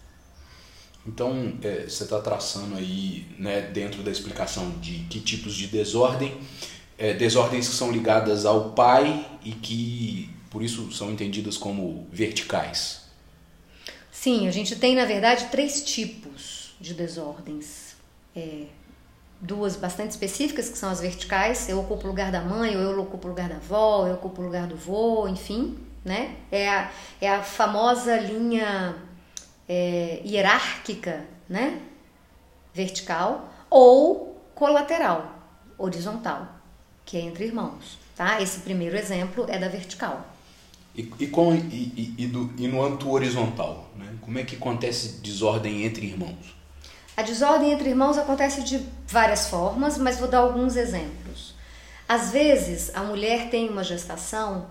Então, 1.06 1.58
é, 1.62 1.84
você 1.88 2.04
está 2.04 2.20
traçando 2.20 2.76
aí, 2.76 3.26
né, 3.38 3.62
dentro 3.62 4.02
da 4.02 4.10
explicação 4.10 4.70
de 4.78 5.00
que 5.10 5.20
tipos 5.20 5.54
de 5.54 5.66
desordem, 5.66 6.38
é, 6.98 7.14
desordens 7.14 7.68
que 7.68 7.74
são 7.74 7.90
ligadas 7.90 8.44
ao 8.44 8.72
pai 8.72 9.26
e 9.42 9.52
que, 9.52 10.30
por 10.50 10.62
isso, 10.62 10.92
são 10.92 11.10
entendidas 11.10 11.56
como 11.56 12.06
verticais. 12.12 13.07
Sim, 14.28 14.46
a 14.46 14.50
gente 14.50 14.76
tem, 14.76 14.94
na 14.94 15.06
verdade, 15.06 15.46
três 15.46 15.82
tipos 15.82 16.74
de 16.78 16.92
desordens. 16.92 17.96
É, 18.36 18.66
duas 19.40 19.74
bastante 19.74 20.10
específicas, 20.10 20.68
que 20.68 20.76
são 20.76 20.90
as 20.90 21.00
verticais, 21.00 21.66
eu 21.66 21.80
ocupo 21.80 22.04
o 22.04 22.08
lugar 22.08 22.30
da 22.30 22.42
mãe, 22.42 22.76
ou 22.76 22.82
eu 22.82 23.00
ocupo 23.00 23.26
o 23.26 23.30
lugar 23.30 23.48
da 23.48 23.56
avó, 23.56 24.06
eu 24.06 24.16
ocupo 24.16 24.42
o 24.42 24.44
lugar 24.44 24.66
do 24.66 24.76
vô, 24.76 25.26
enfim, 25.28 25.78
né? 26.04 26.36
É 26.52 26.68
a, 26.68 26.90
é 27.22 27.30
a 27.30 27.42
famosa 27.42 28.18
linha 28.18 28.96
é, 29.66 30.20
hierárquica, 30.22 31.24
né? 31.48 31.80
Vertical, 32.74 33.48
ou 33.70 34.38
colateral, 34.54 35.38
horizontal, 35.78 36.46
que 37.06 37.16
é 37.16 37.20
entre 37.22 37.46
irmãos, 37.46 37.98
tá? 38.14 38.42
Esse 38.42 38.60
primeiro 38.60 38.94
exemplo 38.94 39.46
é 39.48 39.56
da 39.56 39.68
vertical. 39.68 40.22
E, 40.98 41.08
e, 41.20 41.26
com, 41.28 41.54
e, 41.54 42.12
e, 42.18 42.26
do, 42.26 42.52
e 42.58 42.66
no 42.66 42.84
âmbito 42.84 43.08
horizontal, 43.08 43.88
né? 43.94 44.16
como 44.20 44.36
é 44.36 44.42
que 44.42 44.56
acontece 44.56 45.20
desordem 45.20 45.84
entre 45.84 46.04
irmãos? 46.04 46.56
A 47.16 47.22
desordem 47.22 47.70
entre 47.70 47.90
irmãos 47.90 48.18
acontece 48.18 48.64
de 48.64 48.84
várias 49.06 49.48
formas, 49.48 49.96
mas 49.96 50.18
vou 50.18 50.26
dar 50.26 50.38
alguns 50.38 50.74
exemplos. 50.74 51.54
Às 52.08 52.32
vezes, 52.32 52.92
a 52.96 53.04
mulher 53.04 53.48
tem 53.48 53.68
uma 53.68 53.84
gestação 53.84 54.66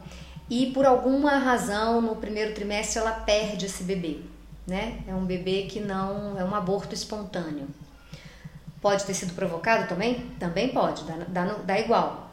e 0.49 0.65
por 0.71 0.86
alguma 0.86 1.38
razão 1.38 2.01
no 2.01 2.17
primeiro 2.17 2.54
trimestre 2.54 2.99
ela 2.99 3.12
perde 3.12 3.65
esse 3.65 3.84
bebê, 3.84 4.19
né? 4.67 4.99
É 5.08 5.15
um 5.15 5.25
bebê 5.25 5.63
que 5.63 5.80
não 5.80 6.38
é 6.38 6.43
um 6.43 6.54
aborto 6.54 6.93
espontâneo. 6.93 7.69
Pode 8.82 9.06
ter 9.06 9.13
sido 9.13 9.34
provocado 9.34 9.88
também? 9.88 10.30
Também 10.38 10.67
pode, 10.69 11.06
dá, 11.06 11.15
dá, 11.30 11.45
dá 11.63 11.80
igual. 11.80 12.26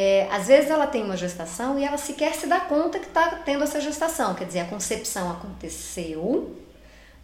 É, 0.00 0.28
às 0.30 0.46
vezes 0.46 0.70
ela 0.70 0.86
tem 0.86 1.02
uma 1.02 1.16
gestação 1.16 1.76
e 1.76 1.82
ela 1.82 1.98
sequer 1.98 2.32
se 2.32 2.46
dá 2.46 2.60
conta 2.60 3.00
que 3.00 3.06
está 3.06 3.30
tendo 3.44 3.64
essa 3.64 3.80
gestação, 3.80 4.32
quer 4.32 4.44
dizer, 4.44 4.60
a 4.60 4.64
concepção 4.66 5.28
aconteceu, 5.28 6.56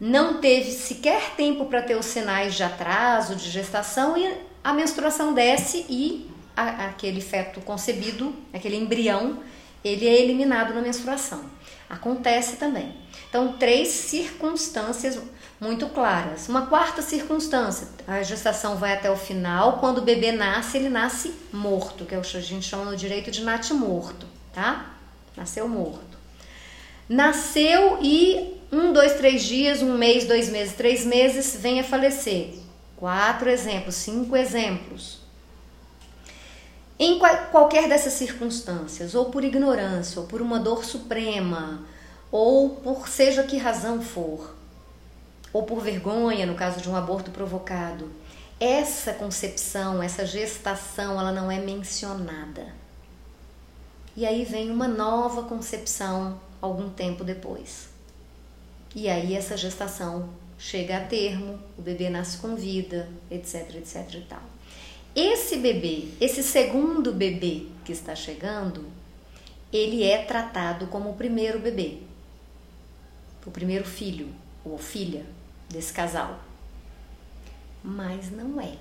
não 0.01 0.41
teve 0.41 0.73
sequer 0.73 1.37
tempo 1.37 1.67
para 1.67 1.83
ter 1.83 1.95
os 1.95 2.05
sinais 2.05 2.57
de 2.57 2.65
atraso, 2.65 3.37
de 3.37 3.49
gestação, 3.49 4.17
e 4.17 4.29
a 4.65 4.75
menstruação 4.75 5.33
desce 5.33 5.87
e 5.89 6.29
a, 6.57 6.87
aquele 6.87 7.21
feto 7.21 7.61
concebido, 7.61 8.35
aquele 8.53 8.75
embrião, 8.75 9.39
ele 9.85 10.09
é 10.09 10.21
eliminado 10.21 10.75
na 10.75 10.81
menstruação. 10.81 11.45
Acontece 11.89 12.57
também. 12.57 12.93
Então, 13.29 13.53
três 13.53 13.87
circunstâncias 13.87 15.17
muito 15.61 15.87
claras. 15.89 16.49
Uma 16.49 16.67
quarta 16.67 17.03
circunstância, 17.03 17.89
a 18.07 18.23
gestação 18.23 18.77
vai 18.77 18.93
até 18.93 19.11
o 19.11 19.17
final, 19.17 19.79
quando 19.79 19.99
o 19.99 20.03
bebê 20.03 20.33
nasce, 20.33 20.77
ele 20.77 20.89
nasce 20.89 21.33
morto, 21.53 22.05
que 22.05 22.15
é 22.15 22.19
o 22.19 22.23
que 22.23 22.37
a 22.37 22.41
gente 22.41 22.67
chama 22.67 22.85
no 22.85 22.97
direito 22.97 23.31
de 23.31 23.43
morto, 23.43 24.27
tá? 24.53 24.95
Nasceu 25.37 25.69
morto. 25.69 26.15
Nasceu 27.09 27.99
e 28.01 28.61
um, 28.73 28.93
dois, 28.93 29.15
três 29.15 29.43
dias, 29.43 29.83
um 29.83 29.97
mês, 29.97 30.27
dois 30.27 30.49
meses, 30.49 30.75
três 30.75 31.05
meses, 31.05 31.57
vem 31.61 31.81
a 31.81 31.85
falecer. 31.85 32.55
Quatro 32.97 33.49
exemplos, 33.49 33.95
cinco 33.95 34.37
exemplos. 34.37 35.21
Em 36.99 37.19
qualquer 37.51 37.89
dessas 37.89 38.13
circunstâncias, 38.13 39.15
ou 39.15 39.27
por 39.27 39.45
ignorância, 39.45 40.21
ou 40.21 40.27
por 40.27 40.41
uma 40.41 40.59
dor 40.59 40.85
suprema, 40.85 41.83
ou 42.31 42.71
por 42.71 43.09
seja 43.09 43.43
que 43.43 43.57
razão 43.57 44.01
for, 44.01 44.55
ou 45.55 45.63
por 45.63 45.81
vergonha, 45.81 46.45
no 46.45 46.57
caso 46.57 46.81
de 46.81 46.91
um 46.91 46.97
aborto 46.97 47.31
provocado, 47.31 48.11
essa 48.59 49.13
concepção, 49.15 50.03
essa 50.03 50.27
gestação, 50.27 51.13
ela 51.19 51.31
não 51.31 51.49
é 51.49 51.61
mencionada. 51.61 52.75
E 54.17 54.27
aí 54.27 54.45
vem 54.45 54.69
uma 54.69 54.89
nova 54.89 55.45
concepção 55.45 56.41
algum 56.61 56.91
tempo 56.91 57.23
depois. 57.23 57.89
E 58.97 59.09
aí 59.09 59.35
essa 59.35 59.57
gestação 59.57 60.29
chega 60.59 60.97
a 60.97 61.05
termo, 61.05 61.61
o 61.79 61.83
bebê 61.83 62.11
nasce 62.11 62.39
com 62.39 62.57
vida, 62.57 63.09
etc, 63.31 63.77
etc 63.77 64.13
e 64.15 64.21
tal. 64.23 64.43
Esse 65.15 65.59
bebê, 65.59 66.09
esse 66.21 66.43
segundo 66.43 67.13
bebê 67.13 67.67
que 67.85 67.93
está 67.93 68.17
chegando, 68.17 68.87
ele 69.73 70.03
é 70.03 70.25
tratado 70.25 70.89
como 70.89 71.11
o 71.11 71.15
primeiro 71.15 71.61
bebê, 71.61 71.99
o 73.47 73.53
primeiro 73.53 73.85
filho 73.85 74.29
ou 74.65 74.79
filha 74.79 75.25
desse 75.69 75.93
casal. 75.93 76.39
Mas 77.83 78.31
não 78.31 78.61
é. 78.61 78.77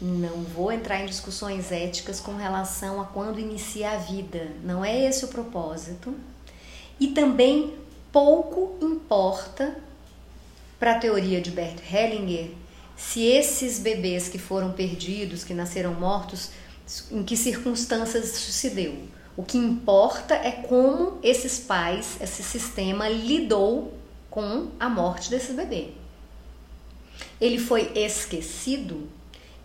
Não 0.00 0.44
vou 0.44 0.70
entrar 0.70 1.00
em 1.00 1.06
discussões 1.06 1.72
éticas 1.72 2.20
com 2.20 2.36
relação 2.36 3.00
a 3.00 3.04
quando 3.04 3.40
inicia 3.40 3.92
a 3.92 3.96
vida. 3.96 4.52
Não 4.62 4.84
é 4.84 5.04
esse 5.04 5.24
o 5.24 5.28
propósito. 5.28 6.14
E 7.00 7.08
também 7.08 7.74
pouco 8.12 8.76
importa 8.84 9.76
para 10.78 10.92
a 10.92 10.98
teoria 10.98 11.40
de 11.40 11.50
Bert 11.50 11.80
Hellinger 11.92 12.52
se 12.96 13.22
esses 13.22 13.78
bebês 13.78 14.28
que 14.28 14.38
foram 14.38 14.72
perdidos, 14.72 15.44
que 15.44 15.54
nasceram 15.54 15.94
mortos, 15.94 16.50
em 17.10 17.22
que 17.22 17.36
circunstâncias 17.36 18.24
isso 18.36 18.52
se 18.52 18.70
deu. 18.70 18.96
O 19.36 19.42
que 19.44 19.56
importa 19.56 20.34
é 20.34 20.50
como 20.50 21.18
esses 21.22 21.60
pais, 21.60 22.16
esse 22.20 22.42
sistema 22.42 23.08
lidou 23.08 23.92
com 24.30 24.68
a 24.78 24.88
morte 24.88 25.30
desse 25.30 25.52
bebê. 25.52 25.90
Ele 27.40 27.58
foi 27.58 27.92
esquecido 27.94 29.08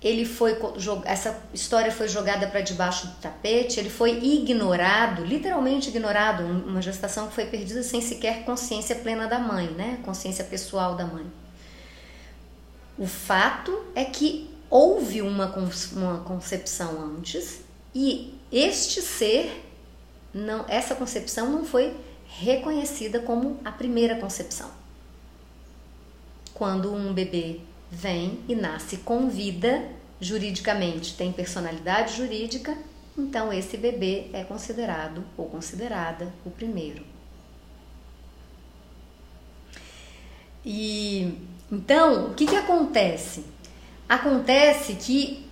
ele 0.03 0.25
foi 0.25 0.57
essa 1.05 1.41
história 1.53 1.89
foi 1.89 2.09
jogada 2.09 2.45
para 2.47 2.59
debaixo 2.59 3.07
do 3.07 3.13
tapete, 3.21 3.79
ele 3.79 3.89
foi 3.89 4.19
ignorado, 4.21 5.23
literalmente 5.23 5.87
ignorado, 5.89 6.43
uma 6.43 6.81
gestação 6.81 7.27
que 7.27 7.33
foi 7.33 7.45
perdida 7.45 7.81
sem 7.81 8.01
sequer 8.01 8.43
consciência 8.43 8.97
plena 8.97 9.27
da 9.27 9.39
mãe, 9.39 9.67
né? 9.67 9.99
Consciência 10.03 10.43
pessoal 10.43 10.95
da 10.95 11.05
mãe. 11.05 11.25
O 12.97 13.07
fato 13.07 13.85
é 13.95 14.03
que 14.03 14.53
houve 14.69 15.21
uma, 15.21 15.53
uma 15.93 16.19
concepção 16.19 17.01
antes 17.17 17.61
e 17.95 18.37
este 18.51 19.01
ser 19.01 19.69
não 20.33 20.65
essa 20.67 20.95
concepção 20.95 21.49
não 21.49 21.63
foi 21.63 21.95
reconhecida 22.39 23.19
como 23.19 23.59
a 23.63 23.71
primeira 23.71 24.15
concepção. 24.15 24.69
Quando 26.53 26.93
um 26.93 27.13
bebê 27.13 27.59
vem 27.91 28.39
e 28.47 28.55
nasce 28.55 28.97
com 28.97 29.29
vida, 29.29 29.89
juridicamente 30.19 31.15
tem 31.15 31.31
personalidade 31.31 32.15
jurídica, 32.17 32.77
então 33.17 33.51
esse 33.53 33.77
bebê 33.77 34.27
é 34.33 34.43
considerado 34.43 35.23
ou 35.37 35.47
considerada 35.47 36.33
o 36.45 36.49
primeiro. 36.49 37.05
E 40.65 41.37
então, 41.71 42.27
o 42.27 42.33
que, 42.33 42.45
que 42.45 42.55
acontece? 42.55 43.45
Acontece 44.07 44.93
que 44.93 45.45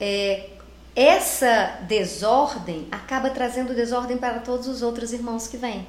é, 0.00 0.50
essa 0.96 1.78
desordem 1.86 2.88
acaba 2.90 3.30
trazendo 3.30 3.74
desordem 3.74 4.16
para 4.16 4.40
todos 4.40 4.66
os 4.66 4.82
outros 4.82 5.12
irmãos 5.12 5.46
que 5.46 5.56
vêm. 5.56 5.86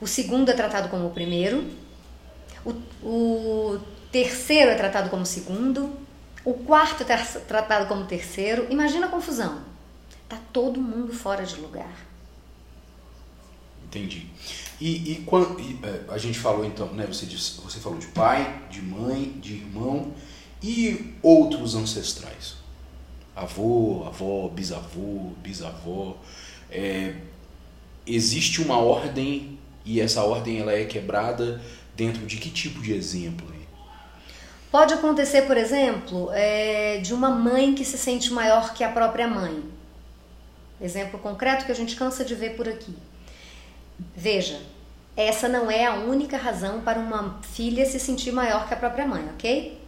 O 0.00 0.06
segundo 0.06 0.50
é 0.50 0.54
tratado 0.54 0.88
como 0.88 1.06
o 1.06 1.10
primeiro, 1.10 1.70
o, 2.64 2.70
o 3.06 3.80
terceiro 4.12 4.70
é 4.70 4.74
tratado 4.74 5.08
como 5.08 5.24
segundo, 5.24 5.92
o 6.44 6.54
quarto 6.54 7.02
é 7.02 7.16
tratado 7.40 7.86
como 7.86 8.04
terceiro. 8.04 8.66
Imagina 8.70 9.06
a 9.06 9.10
confusão. 9.10 9.62
Tá 10.28 10.38
todo 10.52 10.80
mundo 10.80 11.12
fora 11.12 11.44
de 11.44 11.56
lugar. 11.56 12.06
Entendi. 13.84 14.26
E, 14.80 15.12
e 15.12 15.22
quando 15.24 15.58
e, 15.60 15.78
é, 15.82 16.04
a 16.08 16.18
gente 16.18 16.38
falou 16.38 16.64
então, 16.64 16.92
né? 16.92 17.06
Você 17.06 17.24
disse, 17.24 17.60
você 17.60 17.78
falou 17.78 17.98
de 17.98 18.08
pai, 18.08 18.62
de 18.70 18.82
mãe, 18.82 19.38
de 19.40 19.54
irmão 19.54 20.12
e 20.62 21.14
outros 21.22 21.74
ancestrais, 21.74 22.56
avô, 23.34 24.04
avó, 24.06 24.48
bisavô, 24.48 25.32
bisavó. 25.42 26.16
É, 26.70 27.14
existe 28.06 28.60
uma 28.60 28.78
ordem 28.78 29.55
e 29.86 30.00
essa 30.00 30.22
ordem 30.22 30.58
ela 30.58 30.72
é 30.72 30.84
quebrada 30.84 31.62
dentro 31.94 32.26
de 32.26 32.36
que 32.36 32.50
tipo 32.50 32.82
de 32.82 32.92
exemplo? 32.92 33.56
Pode 34.70 34.92
acontecer, 34.92 35.46
por 35.46 35.56
exemplo, 35.56 36.28
é, 36.32 36.98
de 36.98 37.14
uma 37.14 37.30
mãe 37.30 37.74
que 37.74 37.82
se 37.82 37.96
sente 37.96 38.30
maior 38.30 38.74
que 38.74 38.84
a 38.84 38.90
própria 38.90 39.26
mãe. 39.26 39.62
Exemplo 40.78 41.18
concreto 41.18 41.64
que 41.64 41.72
a 41.72 41.74
gente 41.74 41.96
cansa 41.96 42.22
de 42.22 42.34
ver 42.34 42.56
por 42.56 42.68
aqui. 42.68 42.94
Veja, 44.14 44.60
essa 45.16 45.48
não 45.48 45.70
é 45.70 45.86
a 45.86 45.94
única 45.94 46.36
razão 46.36 46.82
para 46.82 46.98
uma 46.98 47.38
filha 47.42 47.86
se 47.86 47.98
sentir 47.98 48.32
maior 48.32 48.68
que 48.68 48.74
a 48.74 48.76
própria 48.76 49.06
mãe, 49.06 49.24
ok? 49.34 49.80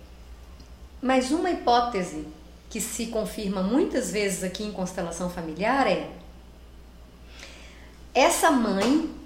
Mas 1.03 1.33
uma 1.33 1.51
hipótese 1.51 2.27
que 2.71 2.81
se 2.81 3.09
confirma 3.09 3.63
muitas 3.63 4.11
vezes 4.11 4.43
aqui 4.43 4.65
em 4.65 4.73
constelação 4.73 5.29
familiar 5.29 5.87
é: 5.87 6.09
essa 8.15 8.51
mãe 8.51 9.18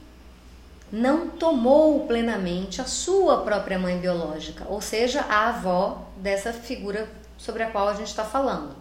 não 0.92 1.26
tomou 1.26 2.06
plenamente 2.06 2.82
a 2.82 2.84
sua 2.84 3.38
própria 3.38 3.78
mãe 3.78 3.96
biológica, 3.96 4.66
ou 4.68 4.82
seja, 4.82 5.22
a 5.22 5.48
avó 5.48 6.06
dessa 6.18 6.52
figura 6.52 7.10
sobre 7.38 7.62
a 7.62 7.70
qual 7.70 7.88
a 7.88 7.94
gente 7.94 8.08
está 8.08 8.24
falando. 8.24 8.76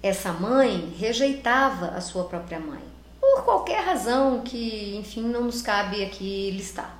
Essa 0.00 0.32
mãe 0.32 0.94
rejeitava 0.96 1.88
a 1.88 2.00
sua 2.00 2.24
própria 2.24 2.60
mãe, 2.60 2.80
por 3.20 3.42
qualquer 3.42 3.84
razão 3.84 4.42
que, 4.42 4.96
enfim, 4.96 5.22
não 5.22 5.44
nos 5.44 5.60
cabe 5.60 6.04
aqui 6.04 6.52
listar. 6.52 6.96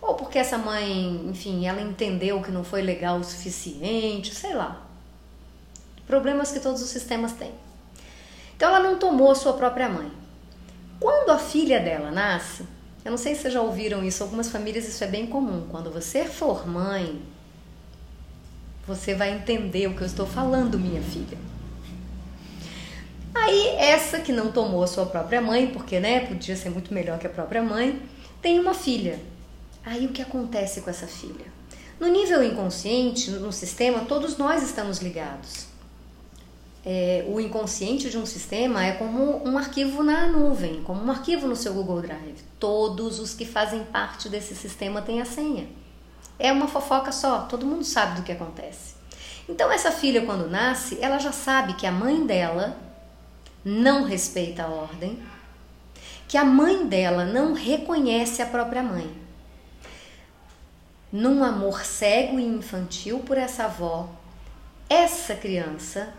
Ou 0.00 0.14
porque 0.14 0.38
essa 0.38 0.56
mãe, 0.56 1.28
enfim, 1.28 1.66
ela 1.66 1.82
entendeu 1.82 2.40
que 2.42 2.50
não 2.50 2.64
foi 2.64 2.80
legal 2.80 3.18
o 3.18 3.24
suficiente, 3.24 4.34
sei 4.34 4.54
lá. 4.54 4.82
Problemas 6.06 6.52
que 6.52 6.60
todos 6.60 6.80
os 6.80 6.88
sistemas 6.88 7.32
têm. 7.32 7.52
Então 8.56 8.74
ela 8.74 8.80
não 8.80 8.98
tomou 8.98 9.30
a 9.30 9.34
sua 9.34 9.52
própria 9.52 9.88
mãe. 9.88 10.10
Quando 10.98 11.30
a 11.30 11.38
filha 11.38 11.80
dela 11.80 12.10
nasce, 12.10 12.66
eu 13.04 13.10
não 13.10 13.18
sei 13.18 13.34
se 13.34 13.42
vocês 13.42 13.54
já 13.54 13.60
ouviram 13.60 14.02
isso, 14.02 14.22
algumas 14.22 14.48
famílias 14.48 14.88
isso 14.88 15.04
é 15.04 15.06
bem 15.06 15.26
comum. 15.26 15.66
Quando 15.70 15.90
você 15.90 16.24
for 16.24 16.66
mãe, 16.66 17.20
você 18.86 19.14
vai 19.14 19.34
entender 19.34 19.86
o 19.88 19.94
que 19.94 20.02
eu 20.02 20.06
estou 20.06 20.26
falando, 20.26 20.78
minha 20.78 21.02
filha. 21.02 21.36
Aí 23.34 23.68
essa 23.76 24.20
que 24.20 24.32
não 24.32 24.50
tomou 24.50 24.82
a 24.82 24.86
sua 24.86 25.04
própria 25.04 25.40
mãe, 25.40 25.66
porque 25.66 26.00
né, 26.00 26.20
podia 26.20 26.56
ser 26.56 26.70
muito 26.70 26.94
melhor 26.94 27.18
que 27.18 27.26
a 27.26 27.30
própria 27.30 27.62
mãe, 27.62 28.00
tem 28.40 28.58
uma 28.58 28.72
filha. 28.72 29.18
Aí 29.84 30.06
o 30.06 30.10
que 30.10 30.22
acontece 30.22 30.80
com 30.80 30.88
essa 30.88 31.06
filha? 31.06 31.52
No 32.00 32.08
nível 32.08 32.42
inconsciente, 32.42 33.30
no 33.30 33.52
sistema, 33.52 34.06
todos 34.06 34.38
nós 34.38 34.62
estamos 34.62 35.00
ligados 35.00 35.73
é, 36.86 37.24
o 37.26 37.40
inconsciente 37.40 38.10
de 38.10 38.18
um 38.18 38.26
sistema 38.26 38.84
é 38.84 38.92
como 38.92 39.42
um 39.48 39.56
arquivo 39.56 40.02
na 40.02 40.28
nuvem, 40.28 40.82
como 40.82 41.02
um 41.02 41.10
arquivo 41.10 41.46
no 41.46 41.56
seu 41.56 41.72
Google 41.72 42.02
Drive. 42.02 42.42
Todos 42.60 43.18
os 43.18 43.32
que 43.32 43.46
fazem 43.46 43.84
parte 43.84 44.28
desse 44.28 44.54
sistema 44.54 45.00
têm 45.00 45.22
a 45.22 45.24
senha. 45.24 45.66
É 46.38 46.52
uma 46.52 46.68
fofoca 46.68 47.10
só, 47.10 47.42
todo 47.42 47.64
mundo 47.64 47.84
sabe 47.84 48.16
do 48.16 48.22
que 48.22 48.32
acontece. 48.32 48.94
Então, 49.48 49.70
essa 49.72 49.90
filha, 49.90 50.26
quando 50.26 50.48
nasce, 50.48 50.98
ela 51.00 51.18
já 51.18 51.32
sabe 51.32 51.74
que 51.74 51.86
a 51.86 51.92
mãe 51.92 52.26
dela 52.26 52.76
não 53.64 54.04
respeita 54.04 54.64
a 54.64 54.68
ordem, 54.68 55.22
que 56.28 56.36
a 56.36 56.44
mãe 56.44 56.86
dela 56.86 57.24
não 57.24 57.54
reconhece 57.54 58.42
a 58.42 58.46
própria 58.46 58.82
mãe. 58.82 59.10
Num 61.10 61.42
amor 61.44 61.84
cego 61.84 62.38
e 62.38 62.44
infantil 62.44 63.20
por 63.20 63.38
essa 63.38 63.64
avó, 63.64 64.08
essa 64.88 65.34
criança 65.34 66.12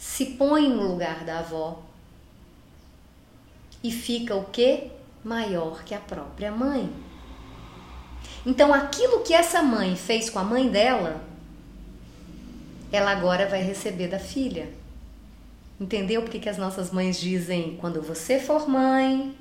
se 0.00 0.24
põe 0.24 0.66
no 0.66 0.88
lugar 0.88 1.24
da 1.26 1.40
avó 1.40 1.82
e 3.84 3.92
fica 3.92 4.34
o 4.34 4.46
que? 4.46 4.90
Maior 5.22 5.84
que 5.84 5.94
a 5.94 6.00
própria 6.00 6.50
mãe. 6.50 6.90
Então, 8.46 8.72
aquilo 8.72 9.20
que 9.20 9.34
essa 9.34 9.62
mãe 9.62 9.94
fez 9.96 10.30
com 10.30 10.38
a 10.38 10.42
mãe 10.42 10.70
dela, 10.70 11.22
ela 12.90 13.10
agora 13.10 13.46
vai 13.46 13.62
receber 13.62 14.08
da 14.08 14.18
filha. 14.18 14.70
Entendeu 15.78 16.22
porque 16.22 16.38
que 16.38 16.48
as 16.48 16.56
nossas 16.56 16.90
mães 16.90 17.20
dizem 17.20 17.76
quando 17.78 18.00
você 18.00 18.40
for 18.40 18.66
mãe? 18.66 19.36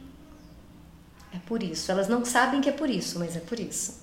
É 1.33 1.37
por 1.45 1.63
isso. 1.63 1.89
Elas 1.89 2.09
não 2.09 2.25
sabem 2.25 2.59
que 2.59 2.67
é 2.67 2.73
por 2.73 2.89
isso, 2.89 3.17
mas 3.17 3.37
é 3.37 3.39
por 3.39 3.57
isso. 3.57 4.01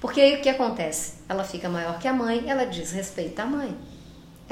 Porque 0.00 0.20
aí 0.20 0.34
o 0.34 0.42
que 0.42 0.48
acontece? 0.48 1.12
Ela 1.28 1.44
fica 1.44 1.68
maior 1.68 2.00
que 2.00 2.08
a 2.08 2.12
mãe, 2.12 2.50
ela 2.50 2.64
desrespeita 2.64 3.44
a 3.44 3.46
mãe 3.46 3.91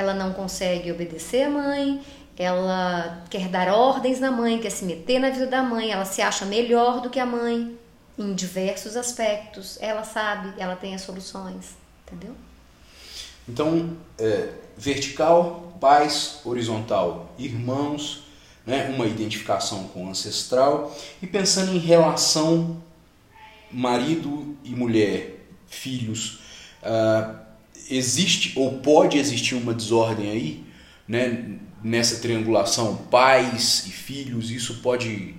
ela 0.01 0.15
não 0.15 0.33
consegue 0.33 0.91
obedecer 0.91 1.45
a 1.45 1.51
mãe, 1.51 2.01
ela 2.37 3.23
quer 3.29 3.49
dar 3.49 3.69
ordens 3.69 4.19
na 4.19 4.31
mãe, 4.31 4.59
quer 4.59 4.71
se 4.71 4.85
meter 4.85 5.19
na 5.19 5.31
vida 5.31 5.47
da 5.47 5.63
mãe, 5.63 5.91
ela 5.91 6.05
se 6.05 6.23
acha 6.23 6.47
melhor 6.47 7.01
do 7.01 7.11
que 7.11 7.21
a 7.21 7.27
mãe 7.27 7.77
em 8.19 8.35
diversos 8.35 8.97
aspectos. 8.97 9.79
Ela 9.81 10.05
sabe, 10.05 10.55
ela 10.59 10.75
tem 10.75 10.95
as 10.95 11.03
soluções, 11.03 11.77
entendeu? 12.07 12.35
Então, 13.49 13.97
é, 14.19 14.49
vertical, 14.77 15.77
pais, 15.81 16.41
horizontal, 16.45 17.35
irmãos, 17.39 18.25
né, 18.65 18.89
uma 18.95 19.07
identificação 19.07 19.85
com 19.89 20.07
o 20.07 20.11
ancestral 20.11 20.95
e 21.21 21.27
pensando 21.27 21.73
em 21.73 21.79
relação 21.79 22.83
marido 23.71 24.57
e 24.65 24.71
mulher, 24.71 25.47
filhos. 25.67 26.41
Uh, 26.83 27.40
existe 27.89 28.59
ou 28.59 28.79
pode 28.79 29.19
existir 29.19 29.55
uma 29.55 29.73
desordem 29.73 30.31
aí, 30.31 30.65
né? 31.07 31.59
Nessa 31.83 32.21
triangulação, 32.21 32.97
pais 33.11 33.87
e 33.87 33.91
filhos, 33.91 34.51
isso 34.51 34.83
pode 34.83 35.35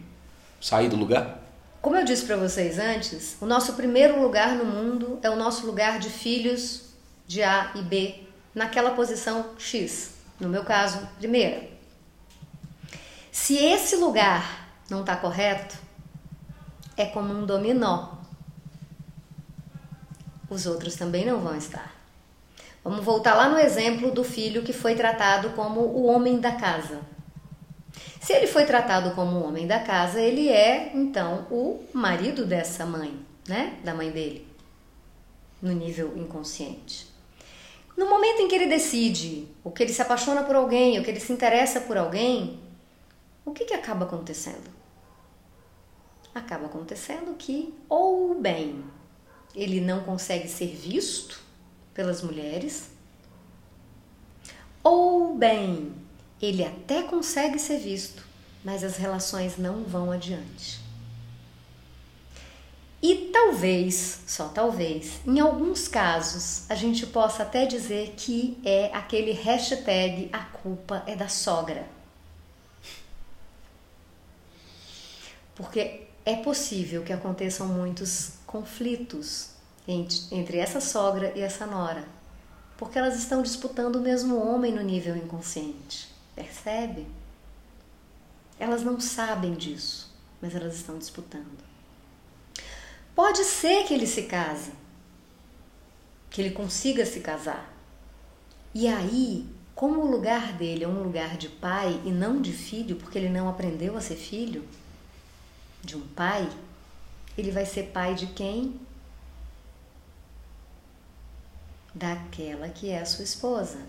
sair 0.59 0.89
do 0.89 0.95
lugar? 0.95 1.39
Como 1.81 1.95
eu 1.95 2.05
disse 2.05 2.25
para 2.25 2.37
vocês 2.37 2.79
antes, 2.79 3.37
o 3.41 3.45
nosso 3.45 3.73
primeiro 3.73 4.21
lugar 4.21 4.55
no 4.55 4.65
mundo 4.65 5.19
é 5.21 5.29
o 5.29 5.35
nosso 5.35 5.65
lugar 5.65 5.99
de 5.99 6.09
filhos 6.09 6.89
de 7.27 7.43
A 7.43 7.71
e 7.75 7.81
B, 7.81 8.23
naquela 8.53 8.91
posição 8.91 9.51
X. 9.57 10.15
No 10.39 10.49
meu 10.49 10.63
caso, 10.63 11.07
primeira. 11.17 11.69
Se 13.31 13.55
esse 13.55 13.95
lugar 13.95 14.67
não 14.89 15.01
está 15.01 15.15
correto, 15.15 15.77
é 16.97 17.05
como 17.05 17.33
um 17.33 17.45
dominó. 17.45 18.13
Os 20.49 20.65
outros 20.65 20.95
também 20.95 21.25
não 21.25 21.39
vão 21.39 21.55
estar. 21.55 22.00
Vamos 22.83 23.05
voltar 23.05 23.35
lá 23.35 23.47
no 23.47 23.59
exemplo 23.59 24.11
do 24.11 24.23
filho 24.23 24.63
que 24.63 24.73
foi 24.73 24.95
tratado 24.95 25.51
como 25.51 25.81
o 25.81 26.05
homem 26.05 26.39
da 26.39 26.53
casa. 26.53 26.99
Se 28.19 28.33
ele 28.33 28.47
foi 28.47 28.65
tratado 28.65 29.13
como 29.13 29.37
o 29.37 29.43
homem 29.43 29.67
da 29.67 29.79
casa, 29.79 30.19
ele 30.19 30.49
é 30.49 30.91
então 30.95 31.45
o 31.51 31.83
marido 31.93 32.45
dessa 32.45 32.85
mãe, 32.85 33.19
né? 33.47 33.77
Da 33.83 33.93
mãe 33.93 34.09
dele, 34.09 34.47
no 35.61 35.71
nível 35.71 36.17
inconsciente. 36.17 37.07
No 37.95 38.09
momento 38.09 38.41
em 38.41 38.47
que 38.47 38.55
ele 38.55 38.67
decide, 38.67 39.47
ou 39.63 39.71
que 39.71 39.83
ele 39.83 39.93
se 39.93 40.01
apaixona 40.01 40.43
por 40.43 40.55
alguém, 40.55 40.97
ou 40.97 41.03
que 41.03 41.11
ele 41.11 41.19
se 41.19 41.31
interessa 41.31 41.81
por 41.81 41.97
alguém, 41.97 42.59
o 43.45 43.51
que, 43.51 43.65
que 43.65 43.73
acaba 43.73 44.05
acontecendo? 44.05 44.69
Acaba 46.33 46.65
acontecendo 46.65 47.35
que, 47.37 47.73
ou 47.89 48.39
bem, 48.39 48.83
ele 49.53 49.81
não 49.81 50.01
consegue 50.03 50.47
ser 50.47 50.67
visto 50.67 51.40
pelas 51.93 52.21
mulheres, 52.21 52.89
ou 54.83 55.37
bem, 55.37 55.93
ele 56.41 56.63
até 56.63 57.03
consegue 57.03 57.59
ser 57.59 57.79
visto, 57.79 58.25
mas 58.63 58.83
as 58.83 58.97
relações 58.97 59.57
não 59.57 59.83
vão 59.83 60.11
adiante. 60.11 60.81
E 63.01 63.29
talvez, 63.33 64.21
só 64.27 64.47
talvez, 64.47 65.21
em 65.25 65.39
alguns 65.39 65.87
casos, 65.87 66.69
a 66.69 66.75
gente 66.75 67.07
possa 67.07 67.41
até 67.41 67.65
dizer 67.65 68.13
que 68.15 68.59
é 68.63 68.91
aquele 68.93 69.31
hashtag 69.31 70.29
a 70.31 70.39
culpa 70.39 71.03
é 71.07 71.15
da 71.15 71.27
sogra. 71.27 71.87
Porque 75.55 76.07
é 76.23 76.35
possível 76.35 77.03
que 77.03 77.11
aconteçam 77.11 77.67
muitos 77.67 78.33
conflitos 78.45 79.50
entre 79.87 80.57
essa 80.57 80.79
sogra 80.79 81.33
e 81.35 81.41
essa 81.41 81.65
nora, 81.65 82.05
porque 82.77 82.97
elas 82.97 83.17
estão 83.17 83.41
disputando 83.41 83.97
o 83.97 84.01
mesmo 84.01 84.37
homem 84.37 84.73
no 84.73 84.81
nível 84.81 85.15
inconsciente. 85.15 86.09
Percebe? 86.35 87.07
Elas 88.59 88.83
não 88.83 88.99
sabem 88.99 89.53
disso, 89.53 90.13
mas 90.41 90.55
elas 90.55 90.75
estão 90.75 90.97
disputando. 90.97 91.59
Pode 93.15 93.43
ser 93.43 93.85
que 93.85 93.93
ele 93.93 94.07
se 94.07 94.23
case, 94.23 94.71
que 96.29 96.41
ele 96.41 96.51
consiga 96.51 97.05
se 97.05 97.19
casar. 97.19 97.71
E 98.73 98.87
aí, 98.87 99.45
como 99.75 100.01
o 100.01 100.09
lugar 100.09 100.53
dele 100.53 100.83
é 100.83 100.87
um 100.87 101.03
lugar 101.03 101.37
de 101.37 101.49
pai 101.49 101.99
e 102.05 102.11
não 102.11 102.41
de 102.41 102.53
filho, 102.53 102.95
porque 102.95 103.17
ele 103.17 103.29
não 103.29 103.49
aprendeu 103.49 103.97
a 103.97 104.01
ser 104.01 104.15
filho 104.15 104.63
de 105.83 105.97
um 105.97 106.01
pai, 106.01 106.47
ele 107.37 107.51
vai 107.51 107.65
ser 107.65 107.87
pai 107.87 108.13
de 108.13 108.27
quem? 108.27 108.79
Daquela 111.93 112.69
que 112.69 112.89
é 112.89 112.99
a 112.99 113.05
sua 113.05 113.23
esposa. 113.23 113.79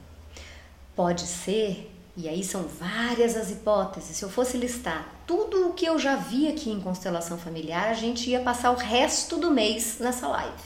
Pode 0.94 1.22
ser 1.22 1.90
e 2.14 2.28
aí 2.28 2.44
são 2.44 2.64
várias 2.64 3.36
as 3.36 3.50
hipóteses. 3.50 4.16
Se 4.16 4.22
eu 4.22 4.28
fosse 4.28 4.58
listar 4.58 5.08
tudo 5.26 5.68
o 5.68 5.72
que 5.72 5.86
eu 5.86 5.98
já 5.98 6.16
vi 6.16 6.46
aqui 6.48 6.70
em 6.70 6.80
constelação 6.80 7.38
familiar, 7.38 7.88
a 7.88 7.94
gente 7.94 8.28
ia 8.28 8.40
passar 8.40 8.70
o 8.70 8.76
resto 8.76 9.38
do 9.38 9.50
mês 9.50 9.98
nessa 9.98 10.28
live. 10.28 10.62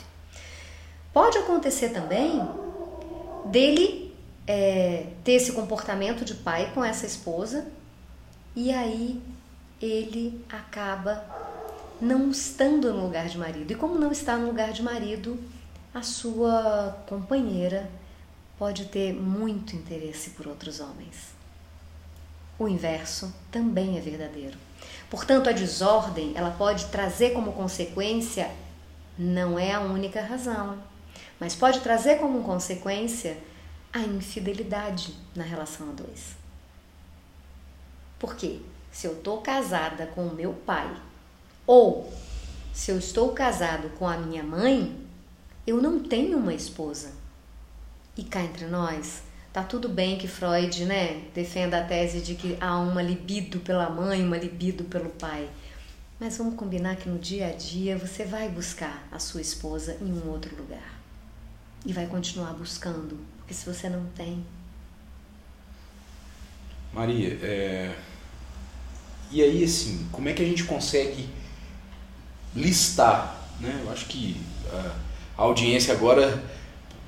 Pode 1.12 1.38
acontecer 1.38 1.90
também 1.90 2.46
dele 3.46 4.12
é, 4.46 5.06
ter 5.22 5.32
esse 5.32 5.52
comportamento 5.52 6.24
de 6.24 6.34
pai 6.34 6.70
com 6.74 6.84
essa 6.84 7.06
esposa 7.06 7.66
e 8.54 8.72
aí 8.72 9.22
ele 9.80 10.44
acaba 10.48 11.24
não 12.00 12.30
estando 12.30 12.92
no 12.92 13.04
lugar 13.04 13.28
de 13.28 13.38
marido. 13.38 13.70
E 13.70 13.74
como 13.76 13.98
não 13.98 14.10
está 14.10 14.36
no 14.36 14.48
lugar 14.48 14.72
de 14.72 14.82
marido, 14.82 15.38
a 15.96 16.02
sua 16.02 16.94
companheira 17.06 17.90
pode 18.58 18.84
ter 18.84 19.14
muito 19.14 19.74
interesse 19.74 20.28
por 20.28 20.46
outros 20.46 20.78
homens. 20.78 21.34
O 22.58 22.68
inverso 22.68 23.34
também 23.50 23.96
é 23.96 24.00
verdadeiro. 24.02 24.58
Portanto, 25.08 25.48
a 25.48 25.52
desordem, 25.52 26.32
ela 26.34 26.50
pode 26.50 26.84
trazer 26.88 27.30
como 27.30 27.54
consequência, 27.54 28.50
não 29.16 29.58
é 29.58 29.72
a 29.72 29.80
única 29.80 30.20
razão, 30.20 30.78
mas 31.40 31.54
pode 31.54 31.80
trazer 31.80 32.18
como 32.18 32.42
consequência 32.42 33.38
a 33.90 34.00
infidelidade 34.00 35.14
na 35.34 35.44
relação 35.44 35.88
a 35.88 35.92
dois. 35.92 36.36
Por 38.18 38.36
quê? 38.36 38.60
Se 38.92 39.06
eu 39.06 39.14
estou 39.14 39.40
casada 39.40 40.08
com 40.08 40.26
o 40.26 40.34
meu 40.34 40.52
pai, 40.52 40.94
ou 41.66 42.12
se 42.74 42.90
eu 42.90 42.98
estou 42.98 43.32
casado 43.32 43.88
com 43.98 44.06
a 44.06 44.18
minha 44.18 44.42
mãe, 44.42 45.05
eu 45.66 45.82
não 45.82 46.00
tenho 46.00 46.38
uma 46.38 46.54
esposa. 46.54 47.12
E 48.16 48.24
cá 48.24 48.42
entre 48.42 48.66
nós, 48.66 49.22
Tá 49.56 49.62
tudo 49.62 49.88
bem 49.88 50.18
que 50.18 50.28
Freud, 50.28 50.84
né, 50.84 51.22
defenda 51.34 51.80
a 51.80 51.82
tese 51.82 52.20
de 52.20 52.34
que 52.34 52.58
há 52.60 52.78
uma 52.78 53.00
libido 53.00 53.58
pela 53.60 53.88
mãe, 53.88 54.22
uma 54.22 54.36
libido 54.36 54.84
pelo 54.84 55.08
pai. 55.08 55.48
Mas 56.20 56.36
vamos 56.36 56.56
combinar 56.56 56.96
que 56.96 57.08
no 57.08 57.18
dia 57.18 57.46
a 57.46 57.52
dia 57.52 57.96
você 57.96 58.26
vai 58.26 58.50
buscar 58.50 59.08
a 59.10 59.18
sua 59.18 59.40
esposa 59.40 59.96
em 60.02 60.12
um 60.12 60.28
outro 60.28 60.54
lugar. 60.54 61.00
E 61.86 61.92
vai 61.94 62.06
continuar 62.06 62.52
buscando, 62.52 63.18
porque 63.38 63.54
se 63.54 63.64
você 63.64 63.88
não 63.88 64.04
tem. 64.14 64.44
Maria, 66.92 67.38
é... 67.40 67.96
e 69.30 69.42
aí 69.42 69.64
assim, 69.64 70.06
como 70.12 70.28
é 70.28 70.34
que 70.34 70.42
a 70.42 70.46
gente 70.46 70.64
consegue 70.64 71.30
listar? 72.54 73.42
Né? 73.58 73.80
Eu 73.82 73.90
acho 73.90 74.04
que 74.04 74.38
a 75.36 75.42
audiência 75.42 75.94
agora 75.94 76.42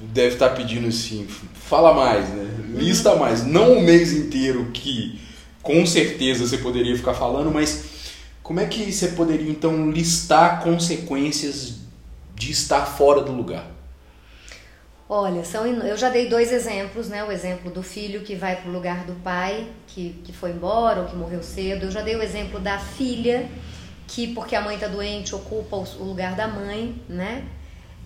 deve 0.01 0.35
estar 0.35 0.51
pedindo 0.51 0.89
assim, 0.89 1.27
fala 1.27 1.93
mais, 1.93 2.29
né? 2.29 2.47
Lista 2.75 3.17
mais, 3.17 3.45
não 3.45 3.79
o 3.79 3.83
mês 3.83 4.13
inteiro 4.13 4.71
que 4.73 5.21
com 5.63 5.85
certeza 5.85 6.47
você 6.47 6.59
poderia 6.59 6.97
ficar 6.97 7.15
falando, 7.15 7.51
mas 7.51 7.85
como 8.43 8.61
é 8.61 8.67
que 8.67 8.91
você 8.93 9.09
poderia 9.09 9.51
então 9.51 9.91
listar 9.91 10.63
consequências 10.63 11.75
de 12.35 12.53
estar 12.53 12.87
fora 12.87 13.21
do 13.21 13.33
lugar? 13.33 13.67
Olha, 15.11 15.43
são, 15.43 15.67
eu 15.67 15.97
já 15.97 16.11
dei 16.11 16.29
dois 16.29 16.53
exemplos, 16.53 17.09
né? 17.09 17.25
O 17.25 17.33
exemplo 17.33 17.71
do 17.71 17.83
filho 17.83 18.21
que 18.21 18.35
vai 18.35 18.57
para 18.57 18.71
o 18.71 18.73
lugar 18.73 19.05
do 19.05 19.15
pai, 19.23 19.67
que, 19.87 20.21
que 20.23 20.33
foi 20.33 20.51
embora 20.51 21.01
ou 21.01 21.07
que 21.07 21.17
morreu 21.17 21.43
cedo. 21.43 21.87
Eu 21.87 21.91
já 21.91 22.03
dei 22.03 22.15
o 22.15 22.23
exemplo 22.23 22.61
da 22.61 22.79
filha, 22.79 23.49
que 24.07 24.35
porque 24.35 24.55
a 24.55 24.61
mãe 24.61 24.75
está 24.75 24.87
doente 24.87 25.35
ocupa 25.35 25.77
o 25.77 26.05
lugar 26.05 26.37
da 26.37 26.47
mãe, 26.47 26.95
né? 27.09 27.45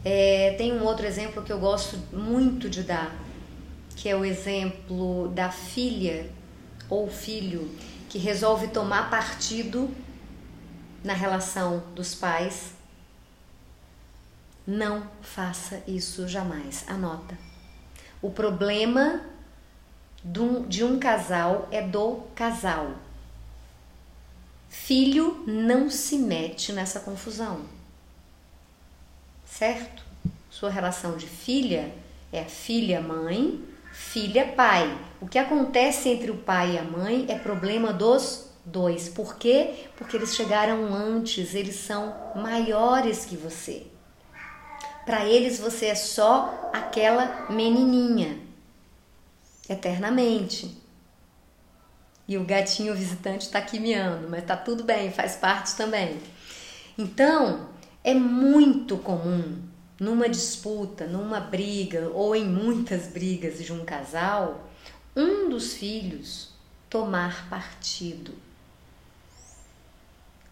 É, 0.05 0.55
tem 0.59 0.73
um 0.73 0.83
outro 0.83 1.07
exemplo 1.07 1.43
que 1.43 1.53
eu 1.53 1.61
gosto 1.61 1.97
muito 2.13 2.69
de 2.69 2.83
dar, 2.83 3.15
que 3.95 4.09
é 4.09 4.17
o 4.17 4.25
exemplo 4.25 5.29
da 5.29 5.49
filha 5.51 6.29
ou 6.89 7.09
filho 7.09 7.71
que 8.09 8.19
resolve 8.19 8.69
tomar 8.69 9.09
partido 9.09 9.89
na 11.05 11.13
relação 11.15 11.85
dos 11.95 12.15
pais. 12.17 12.73
Não 14.67 15.09
faça 15.21 15.83
isso 15.87 16.27
jamais. 16.27 16.85
Anota. 16.89 17.39
O 18.21 18.31
problema 18.31 19.21
de 20.69 20.85
um 20.85 20.99
casal 20.99 21.69
é 21.71 21.81
do 21.81 22.23
casal. 22.35 22.93
Filho 24.69 25.45
não 25.47 25.89
se 25.89 26.17
mete 26.19 26.73
nessa 26.73 27.01
confusão 27.01 27.82
certo? 29.59 30.03
Sua 30.51 30.71
relação 30.71 31.17
de 31.17 31.27
filha 31.27 31.93
é 32.33 32.45
filha-mãe, 32.45 33.63
filha-pai. 33.93 34.99
O 35.21 35.29
que 35.29 35.39
acontece 35.39 36.09
entre 36.09 36.31
o 36.31 36.37
pai 36.39 36.75
e 36.75 36.79
a 36.79 36.83
mãe 36.83 37.27
é 37.29 37.39
problema 37.39 37.93
dos 37.93 38.51
dois. 38.65 39.09
Por 39.09 39.37
quê? 39.37 39.87
Porque 39.97 40.17
eles 40.17 40.35
chegaram 40.35 40.95
antes, 40.95 41.55
eles 41.55 41.77
são 41.77 42.15
maiores 42.35 43.25
que 43.25 43.37
você. 43.37 43.87
Para 45.05 45.27
eles 45.27 45.59
você 45.59 45.87
é 45.87 45.95
só 45.95 46.71
aquela 46.73 47.47
menininha, 47.51 48.39
eternamente. 49.69 50.81
E 52.27 52.39
o 52.39 52.45
gatinho 52.45 52.95
visitante 52.95 53.47
está 53.47 53.59
aqui 53.59 53.79
miando, 53.79 54.29
mas 54.31 54.45
tá 54.45 54.57
tudo 54.57 54.85
bem, 54.85 55.11
faz 55.11 55.37
parte 55.37 55.77
também. 55.77 56.19
Então, 56.97 57.72
é 58.05 58.15
muito 58.15 58.99
comum 58.99 59.63
numa 59.99 60.29
disputa, 60.29 61.07
numa 61.07 61.39
briga 61.39 62.11
ou 62.11 62.35
em 62.35 62.45
muitas 62.45 63.07
brigas 63.07 63.63
de 63.63 63.73
um 63.73 63.85
casal, 63.85 64.69
um 65.15 65.49
dos 65.49 65.75
filhos 65.75 66.51
tomar 66.91 67.49
partido. 67.49 68.35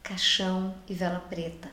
Caixão 0.03 0.75
e 0.89 0.95
vela 0.95 1.21
preta. 1.21 1.71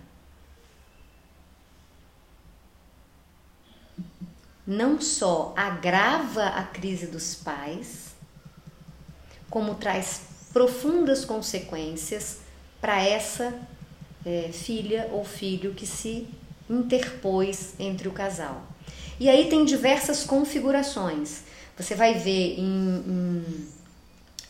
Não 4.65 4.99
só 4.99 5.53
agrava 5.55 6.47
a 6.47 6.63
crise 6.63 7.07
dos 7.07 7.35
pais, 7.35 8.15
como 9.49 9.75
traz 9.75 10.49
profundas 10.51 11.23
consequências 11.23 12.39
para 12.81 13.01
essa 13.01 13.57
é, 14.27 14.49
filha 14.51 15.07
ou 15.13 15.23
filho 15.23 15.73
que 15.73 15.87
se 15.87 16.27
interpôs 16.69 17.73
entre 17.79 18.09
o 18.09 18.11
casal. 18.11 18.61
E 19.17 19.29
aí 19.29 19.47
tem 19.49 19.63
diversas 19.63 20.25
configurações. 20.25 21.43
Você 21.77 21.95
vai 21.95 22.15
ver 22.15 22.59
em, 22.59 23.03
em 23.07 23.67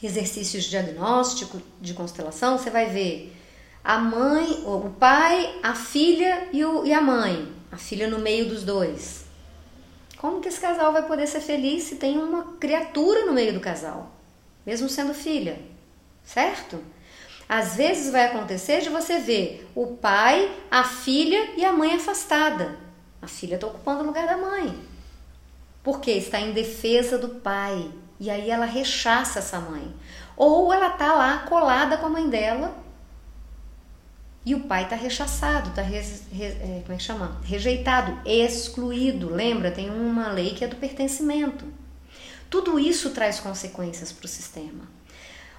exercícios 0.01 0.63
de 0.63 0.71
diagnóstico 0.71 1.61
de 1.79 1.93
constelação, 1.93 2.57
você 2.57 2.71
vai 2.71 2.87
ver 2.87 3.35
a 3.83 3.99
mãe, 3.99 4.63
o 4.65 4.89
pai, 4.99 5.59
a 5.61 5.75
filha 5.75 6.49
e, 6.51 6.65
o, 6.65 6.83
e 6.83 6.91
a 6.91 6.99
mãe, 6.99 7.47
a 7.71 7.77
filha 7.77 8.07
no 8.07 8.17
meio 8.17 8.49
dos 8.49 8.63
dois. 8.63 9.25
Como 10.17 10.41
que 10.41 10.47
esse 10.47 10.59
casal 10.59 10.91
vai 10.91 11.05
poder 11.05 11.27
ser 11.27 11.41
feliz 11.41 11.83
se 11.83 11.97
tem 11.97 12.17
uma 12.17 12.55
criatura 12.59 13.27
no 13.27 13.33
meio 13.33 13.53
do 13.53 13.59
casal, 13.59 14.11
mesmo 14.65 14.89
sendo 14.89 15.13
filha, 15.13 15.59
certo? 16.23 16.81
Às 17.49 17.75
vezes 17.75 18.11
vai 18.11 18.25
acontecer 18.25 18.81
de 18.81 18.89
você 18.89 19.19
ver 19.19 19.69
o 19.73 19.87
pai, 19.87 20.51
a 20.69 20.83
filha 20.83 21.51
e 21.55 21.63
a 21.63 21.71
mãe 21.71 21.93
afastada. 21.93 22.77
A 23.21 23.27
filha 23.27 23.55
está 23.55 23.67
ocupando 23.67 24.03
o 24.03 24.05
lugar 24.05 24.27
da 24.27 24.37
mãe. 24.37 24.77
Porque 25.81 26.11
está 26.11 26.39
em 26.39 26.51
defesa 26.51 27.17
do 27.17 27.29
pai. 27.29 27.89
E 28.19 28.29
aí 28.29 28.49
ela 28.49 28.65
rechaça 28.65 29.39
essa 29.39 29.59
mãe. 29.59 29.93
Ou 30.35 30.73
ela 30.73 30.89
está 30.89 31.13
lá 31.13 31.39
colada 31.39 31.97
com 31.97 32.07
a 32.07 32.09
mãe 32.09 32.29
dela. 32.29 32.75
E 34.45 34.53
o 34.53 34.61
pai 34.61 34.83
está 34.83 34.95
rechaçado, 34.95 35.69
está 35.69 35.81
re, 35.81 35.99
re, 36.31 36.45
é, 36.45 36.83
como 36.85 37.23
é 37.23 37.29
rejeitado, 37.43 38.17
excluído. 38.25 39.29
Lembra, 39.29 39.71
tem 39.71 39.89
uma 39.89 40.29
lei 40.29 40.51
que 40.51 40.63
é 40.63 40.67
do 40.67 40.77
pertencimento. 40.77 41.65
Tudo 42.49 42.79
isso 42.79 43.09
traz 43.09 43.39
consequências 43.39 44.11
para 44.11 44.25
o 44.25 44.29
sistema. 44.29 44.85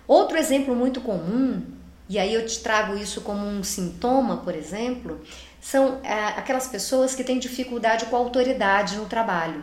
Outro 0.07 0.38
exemplo 0.38 0.74
muito 0.74 1.03
comum, 1.03 1.62
e 2.09 2.18
aí 2.18 2.33
eu 2.33 2.47
te 2.47 2.61
trago 2.61 2.97
isso 2.97 3.21
como 3.21 3.47
um 3.47 3.62
sintoma, 3.62 4.38
por 4.38 4.55
exemplo, 4.55 5.21
são 5.61 6.01
é, 6.03 6.29
aquelas 6.37 6.66
pessoas 6.66 7.14
que 7.14 7.23
têm 7.23 7.38
dificuldade 7.38 8.07
com 8.07 8.16
a 8.16 8.18
autoridade 8.18 8.97
no 8.97 9.07
trabalho. 9.07 9.62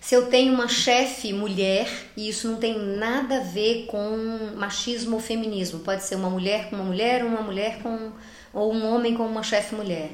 Se 0.00 0.14
eu 0.14 0.26
tenho 0.28 0.52
uma 0.52 0.66
chefe 0.66 1.32
mulher, 1.32 1.88
e 2.16 2.28
isso 2.28 2.48
não 2.48 2.56
tem 2.56 2.76
nada 2.76 3.36
a 3.36 3.40
ver 3.40 3.86
com 3.86 4.16
machismo 4.56 5.14
ou 5.14 5.20
feminismo, 5.20 5.80
pode 5.80 6.02
ser 6.02 6.16
uma 6.16 6.30
mulher 6.30 6.68
com 6.68 6.76
uma 6.76 6.84
mulher, 6.84 7.24
uma 7.24 7.42
mulher 7.42 7.80
com 7.82 8.10
ou 8.52 8.72
um 8.72 8.84
homem 8.92 9.14
com 9.14 9.24
uma 9.24 9.42
chefe 9.42 9.74
mulher. 9.74 10.10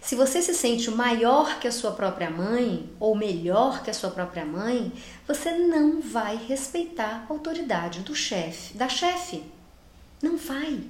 Se 0.00 0.14
você 0.14 0.40
se 0.40 0.54
sente 0.54 0.90
maior 0.90 1.58
que 1.60 1.68
a 1.68 1.72
sua 1.72 1.92
própria 1.92 2.30
mãe 2.30 2.90
ou 2.98 3.14
melhor 3.14 3.82
que 3.82 3.90
a 3.90 3.94
sua 3.94 4.10
própria 4.10 4.44
mãe, 4.44 4.92
você 5.26 5.52
não 5.52 6.00
vai 6.00 6.36
respeitar 6.36 7.26
a 7.28 7.32
autoridade 7.32 8.00
do 8.00 8.14
chefe, 8.14 8.76
da 8.76 8.88
chefe. 8.88 9.57
Não 10.22 10.36
vai. 10.36 10.82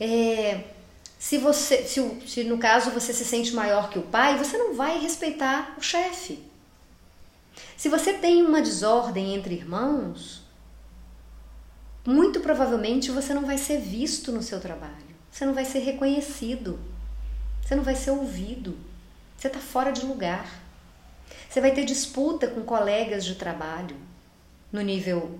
É, 0.00 0.64
se 1.18 1.38
você, 1.38 1.84
se, 1.84 2.20
se 2.26 2.44
no 2.44 2.58
caso 2.58 2.90
você 2.90 3.12
se 3.12 3.24
sente 3.24 3.52
maior 3.52 3.90
que 3.90 3.98
o 3.98 4.02
pai, 4.02 4.38
você 4.38 4.56
não 4.56 4.74
vai 4.74 4.98
respeitar 4.98 5.74
o 5.76 5.82
chefe. 5.82 6.42
Se 7.76 7.88
você 7.88 8.12
tem 8.12 8.44
uma 8.44 8.62
desordem 8.62 9.34
entre 9.34 9.54
irmãos, 9.54 10.42
muito 12.06 12.40
provavelmente 12.40 13.10
você 13.10 13.34
não 13.34 13.44
vai 13.44 13.58
ser 13.58 13.80
visto 13.80 14.32
no 14.32 14.42
seu 14.42 14.60
trabalho, 14.60 14.94
você 15.30 15.44
não 15.44 15.54
vai 15.54 15.64
ser 15.64 15.80
reconhecido, 15.80 16.78
você 17.62 17.74
não 17.74 17.82
vai 17.82 17.94
ser 17.94 18.12
ouvido, 18.12 18.78
você 19.36 19.48
está 19.48 19.60
fora 19.60 19.92
de 19.92 20.04
lugar. 20.04 20.48
Você 21.48 21.60
vai 21.60 21.72
ter 21.72 21.84
disputa 21.84 22.48
com 22.48 22.62
colegas 22.62 23.24
de 23.24 23.34
trabalho 23.34 23.96
no 24.72 24.80
nível 24.80 25.38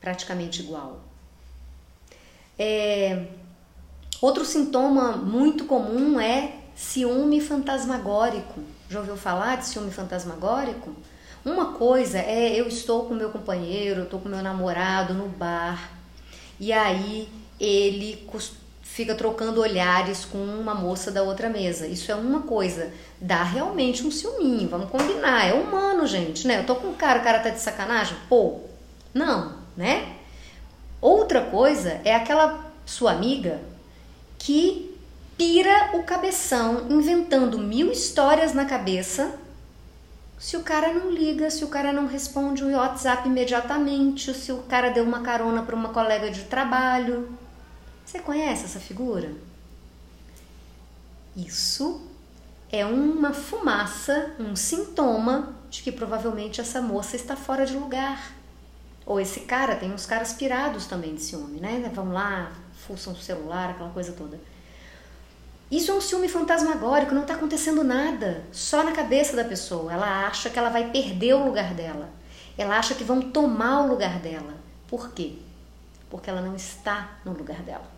praticamente 0.00 0.62
igual. 0.62 1.00
É, 2.58 3.26
outro 4.20 4.44
sintoma 4.44 5.12
muito 5.12 5.64
comum 5.64 6.20
é 6.20 6.54
ciúme 6.74 7.40
fantasmagórico. 7.40 8.60
Já 8.88 9.00
ouviu 9.00 9.16
falar 9.16 9.56
de 9.56 9.66
ciúme 9.66 9.90
fantasmagórico? 9.90 10.94
Uma 11.44 11.72
coisa 11.72 12.18
é 12.18 12.54
eu 12.54 12.66
estou 12.68 13.06
com 13.06 13.14
meu 13.14 13.30
companheiro, 13.30 14.02
estou 14.02 14.20
com 14.20 14.28
meu 14.28 14.42
namorado 14.42 15.14
no 15.14 15.28
bar 15.28 15.90
e 16.58 16.70
aí 16.72 17.28
ele 17.58 18.28
fica 18.82 19.14
trocando 19.14 19.60
olhares 19.60 20.26
com 20.26 20.38
uma 20.38 20.74
moça 20.74 21.10
da 21.10 21.22
outra 21.22 21.48
mesa. 21.48 21.86
Isso 21.86 22.12
é 22.12 22.14
uma 22.14 22.42
coisa, 22.42 22.92
dá 23.18 23.42
realmente 23.42 24.06
um 24.06 24.10
ciúminho, 24.10 24.68
vamos 24.68 24.90
combinar, 24.90 25.46
é 25.46 25.54
humano, 25.54 26.06
gente, 26.06 26.46
né? 26.46 26.60
Eu 26.60 26.66
tô 26.66 26.74
com 26.74 26.88
um 26.88 26.94
cara, 26.94 27.20
o 27.20 27.22
cara 27.22 27.38
tá 27.38 27.48
de 27.48 27.60
sacanagem? 27.60 28.16
Pô, 28.28 28.60
não, 29.14 29.59
né? 29.80 30.16
Outra 31.00 31.40
coisa 31.40 32.02
é 32.04 32.14
aquela 32.14 32.70
sua 32.84 33.12
amiga 33.12 33.58
que 34.38 34.94
pira 35.38 35.92
o 35.94 36.02
cabeção 36.02 36.86
inventando 36.90 37.58
mil 37.58 37.90
histórias 37.90 38.52
na 38.52 38.66
cabeça 38.66 39.38
se 40.38 40.54
o 40.54 40.62
cara 40.62 40.92
não 40.92 41.10
liga, 41.10 41.50
se 41.50 41.64
o 41.64 41.68
cara 41.68 41.94
não 41.94 42.06
responde 42.06 42.62
o 42.62 42.76
WhatsApp 42.76 43.26
imediatamente, 43.26 44.34
se 44.34 44.52
o 44.52 44.58
cara 44.64 44.90
deu 44.90 45.04
uma 45.04 45.22
carona 45.22 45.62
para 45.62 45.74
uma 45.74 45.88
colega 45.90 46.30
de 46.30 46.44
trabalho. 46.44 47.30
Você 48.04 48.18
conhece 48.18 48.66
essa 48.66 48.80
figura? 48.80 49.32
Isso 51.34 52.02
é 52.70 52.84
uma 52.84 53.32
fumaça, 53.32 54.34
um 54.38 54.54
sintoma 54.54 55.54
de 55.70 55.82
que 55.82 55.92
provavelmente 55.92 56.60
essa 56.60 56.82
moça 56.82 57.16
está 57.16 57.34
fora 57.34 57.64
de 57.64 57.74
lugar. 57.74 58.39
Ou 59.06 59.20
esse 59.20 59.40
cara, 59.40 59.76
tem 59.76 59.92
uns 59.92 60.06
caras 60.06 60.32
pirados 60.32 60.86
também 60.86 61.14
de 61.14 61.22
ciúme, 61.22 61.60
né? 61.60 61.90
Vão 61.92 62.12
lá, 62.12 62.52
fuçam 62.86 63.12
o 63.12 63.16
celular, 63.16 63.70
aquela 63.70 63.90
coisa 63.90 64.12
toda. 64.12 64.38
Isso 65.70 65.92
é 65.92 65.94
um 65.94 66.00
ciúme 66.00 66.28
fantasmagórico, 66.28 67.14
não 67.14 67.22
está 67.22 67.34
acontecendo 67.34 67.84
nada, 67.84 68.44
só 68.50 68.82
na 68.82 68.90
cabeça 68.90 69.36
da 69.36 69.44
pessoa. 69.44 69.92
Ela 69.92 70.26
acha 70.26 70.50
que 70.50 70.58
ela 70.58 70.68
vai 70.68 70.90
perder 70.90 71.34
o 71.34 71.44
lugar 71.44 71.74
dela. 71.74 72.10
Ela 72.58 72.76
acha 72.76 72.94
que 72.94 73.04
vão 73.04 73.22
tomar 73.22 73.82
o 73.82 73.88
lugar 73.88 74.18
dela. 74.18 74.54
Por 74.88 75.12
quê? 75.12 75.34
Porque 76.10 76.28
ela 76.28 76.42
não 76.42 76.56
está 76.56 77.18
no 77.24 77.32
lugar 77.32 77.62
dela. 77.62 77.88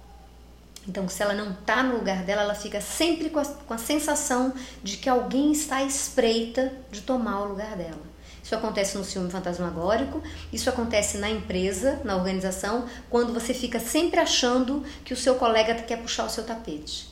Então, 0.86 1.08
se 1.08 1.22
ela 1.22 1.32
não 1.32 1.52
está 1.52 1.82
no 1.82 1.96
lugar 1.96 2.24
dela, 2.24 2.42
ela 2.42 2.54
fica 2.54 2.80
sempre 2.80 3.30
com 3.30 3.38
a, 3.38 3.44
com 3.44 3.72
a 3.72 3.78
sensação 3.78 4.52
de 4.82 4.98
que 4.98 5.08
alguém 5.08 5.52
está 5.52 5.76
à 5.76 5.84
espreita 5.84 6.72
de 6.90 7.00
tomar 7.00 7.40
o 7.40 7.48
lugar 7.48 7.76
dela. 7.76 8.11
Isso 8.52 8.58
acontece 8.58 8.98
no 8.98 9.04
ciúme 9.04 9.30
fantasmagórico, 9.30 10.22
isso 10.52 10.68
acontece 10.68 11.16
na 11.16 11.30
empresa, 11.30 12.02
na 12.04 12.14
organização, 12.14 12.84
quando 13.08 13.32
você 13.32 13.54
fica 13.54 13.80
sempre 13.80 14.20
achando 14.20 14.84
que 15.06 15.14
o 15.14 15.16
seu 15.16 15.36
colega 15.36 15.74
quer 15.76 15.96
puxar 15.96 16.26
o 16.26 16.28
seu 16.28 16.44
tapete 16.44 17.10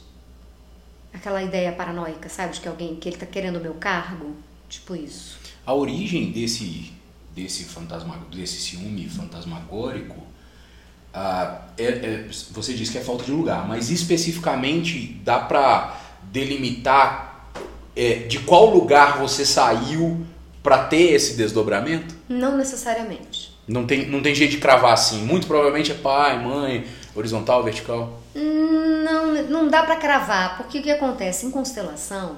aquela 1.14 1.42
ideia 1.42 1.72
paranoica, 1.72 2.29
sabe? 2.29 2.53
De 2.53 2.61
que 2.61 2.68
alguém, 2.68 2.94
que 2.96 3.09
ele 3.09 3.16
tá 3.16 3.24
querendo 3.24 3.57
o 3.57 3.61
meu 3.61 3.72
cargo, 3.72 4.37
tipo 4.68 4.94
isso. 4.94 5.38
A 5.64 5.72
origem 5.72 6.31
desse, 6.31 6.92
desse 7.35 7.64
fantasma, 7.64 8.18
desse 8.31 8.61
ciúme 8.61 9.09
fantasmagórico, 9.09 10.22
ah, 11.14 11.62
é, 11.79 11.85
é, 11.85 12.29
você 12.50 12.74
diz 12.74 12.90
que 12.90 12.98
é 12.98 13.00
falta 13.00 13.24
de 13.24 13.33
lugar, 13.33 13.66
mas 13.66 13.90
especificamente 13.90 15.18
dá 15.24 15.38
para 15.38 15.98
delimitar 16.24 17.50
é, 17.96 18.26
de 18.26 18.40
qual 18.40 18.66
lugar 18.66 19.18
você 19.18 19.46
saiu 19.46 20.26
para 20.62 20.85
ter 20.85 21.12
esse 21.12 21.37
desdobramento? 21.37 22.14
Não 22.29 22.57
necessariamente. 22.57 23.59
Não 23.66 23.87
tem, 23.87 24.09
não 24.09 24.20
tem 24.20 24.35
jeito 24.35 24.53
de 24.53 24.59
cravar 24.59 24.92
assim. 24.92 25.23
Muito 25.23 25.46
provavelmente 25.46 25.92
é 25.92 25.94
pai, 25.94 26.42
mãe, 26.42 26.87
horizontal, 27.14 27.62
vertical. 27.62 28.20
Não, 28.35 29.42
não 29.44 29.68
dá 29.68 29.83
para 29.83 29.96
cravar, 29.96 30.57
porque 30.57 30.81
o 30.81 30.83
que 30.83 30.90
acontece 30.90 31.46
em 31.46 31.51
constelação, 31.51 32.37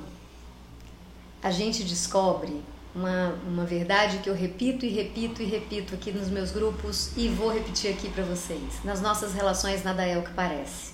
a 1.43 1.51
gente 1.51 1.83
descobre 1.83 2.63
uma, 2.95 3.35
uma 3.47 3.65
verdade 3.65 4.19
que 4.19 4.29
eu 4.29 4.35
repito 4.35 4.85
e 4.85 4.89
repito 4.91 5.43
e 5.43 5.47
repito 5.47 5.95
aqui 5.95 6.13
nos 6.13 6.29
meus 6.29 6.51
grupos 6.51 7.11
e 7.17 7.29
vou 7.29 7.51
repetir 7.51 7.91
aqui 7.91 8.09
para 8.11 8.25
vocês. 8.25 8.61
Nas 8.85 9.01
nossas 9.01 9.33
relações 9.33 9.83
nada 9.83 10.05
é 10.05 10.19
o 10.19 10.23
que 10.23 10.33
parece. 10.33 10.93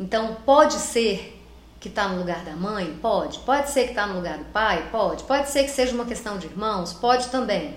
Então 0.00 0.38
pode 0.44 0.74
ser 0.74 1.43
que 1.84 1.90
está 1.90 2.08
no 2.08 2.16
lugar 2.16 2.42
da 2.46 2.56
mãe? 2.56 2.98
Pode. 3.02 3.40
Pode 3.40 3.68
ser 3.68 3.82
que 3.82 3.90
está 3.90 4.06
no 4.06 4.14
lugar 4.14 4.38
do 4.38 4.46
pai? 4.46 4.88
Pode. 4.90 5.22
Pode 5.24 5.50
ser 5.50 5.64
que 5.64 5.70
seja 5.70 5.94
uma 5.94 6.06
questão 6.06 6.38
de 6.38 6.46
irmãos? 6.46 6.94
Pode 6.94 7.28
também. 7.28 7.76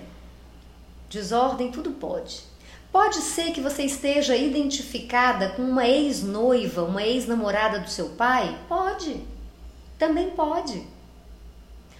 Desordem, 1.10 1.70
tudo 1.70 1.90
pode. 1.90 2.40
Pode 2.90 3.16
ser 3.16 3.52
que 3.52 3.60
você 3.60 3.82
esteja 3.82 4.34
identificada 4.34 5.50
com 5.50 5.60
uma 5.60 5.86
ex-noiva, 5.86 6.84
uma 6.84 7.02
ex-namorada 7.02 7.80
do 7.80 7.90
seu 7.90 8.08
pai? 8.08 8.58
Pode. 8.66 9.22
Também 9.98 10.30
pode. 10.30 10.86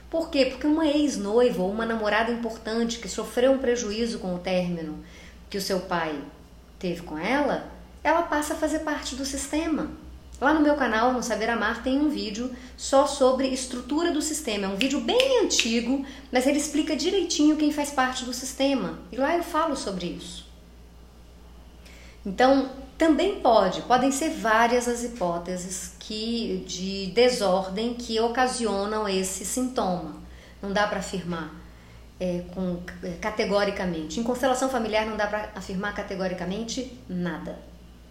Por 0.08 0.30
quê? 0.30 0.46
Porque 0.46 0.66
uma 0.66 0.86
ex-noiva 0.86 1.62
ou 1.62 1.70
uma 1.70 1.84
namorada 1.84 2.32
importante 2.32 3.00
que 3.00 3.08
sofreu 3.08 3.52
um 3.52 3.58
prejuízo 3.58 4.18
com 4.18 4.34
o 4.34 4.38
término 4.38 5.04
que 5.50 5.58
o 5.58 5.62
seu 5.62 5.80
pai 5.80 6.18
teve 6.78 7.02
com 7.02 7.18
ela, 7.18 7.70
ela 8.02 8.22
passa 8.22 8.54
a 8.54 8.56
fazer 8.56 8.78
parte 8.78 9.14
do 9.14 9.26
sistema. 9.26 10.07
Lá 10.40 10.54
no 10.54 10.60
meu 10.60 10.76
canal, 10.76 11.12
no 11.12 11.22
Saber 11.22 11.50
Amar, 11.50 11.82
tem 11.82 11.98
um 11.98 12.08
vídeo 12.08 12.54
só 12.76 13.06
sobre 13.06 13.48
estrutura 13.48 14.12
do 14.12 14.22
sistema. 14.22 14.66
É 14.66 14.68
um 14.68 14.76
vídeo 14.76 15.00
bem 15.00 15.44
antigo, 15.44 16.06
mas 16.30 16.46
ele 16.46 16.58
explica 16.58 16.94
direitinho 16.94 17.56
quem 17.56 17.72
faz 17.72 17.90
parte 17.90 18.24
do 18.24 18.32
sistema. 18.32 18.98
E 19.10 19.16
lá 19.16 19.36
eu 19.36 19.42
falo 19.42 19.74
sobre 19.74 20.06
isso. 20.06 20.46
Então, 22.24 22.70
também 22.96 23.40
pode, 23.40 23.82
podem 23.82 24.12
ser 24.12 24.30
várias 24.30 24.86
as 24.86 25.02
hipóteses 25.02 25.94
que 25.98 26.64
de 26.66 27.06
desordem 27.12 27.94
que 27.94 28.20
ocasionam 28.20 29.08
esse 29.08 29.44
sintoma. 29.44 30.16
Não 30.62 30.72
dá 30.72 30.86
para 30.86 30.98
afirmar 30.98 31.54
é, 32.20 32.42
com, 32.54 32.80
é, 33.02 33.12
categoricamente. 33.20 34.18
Em 34.18 34.22
constelação 34.22 34.68
familiar 34.68 35.06
não 35.06 35.16
dá 35.16 35.26
para 35.26 35.50
afirmar 35.54 35.94
categoricamente 35.94 36.98
nada, 37.08 37.58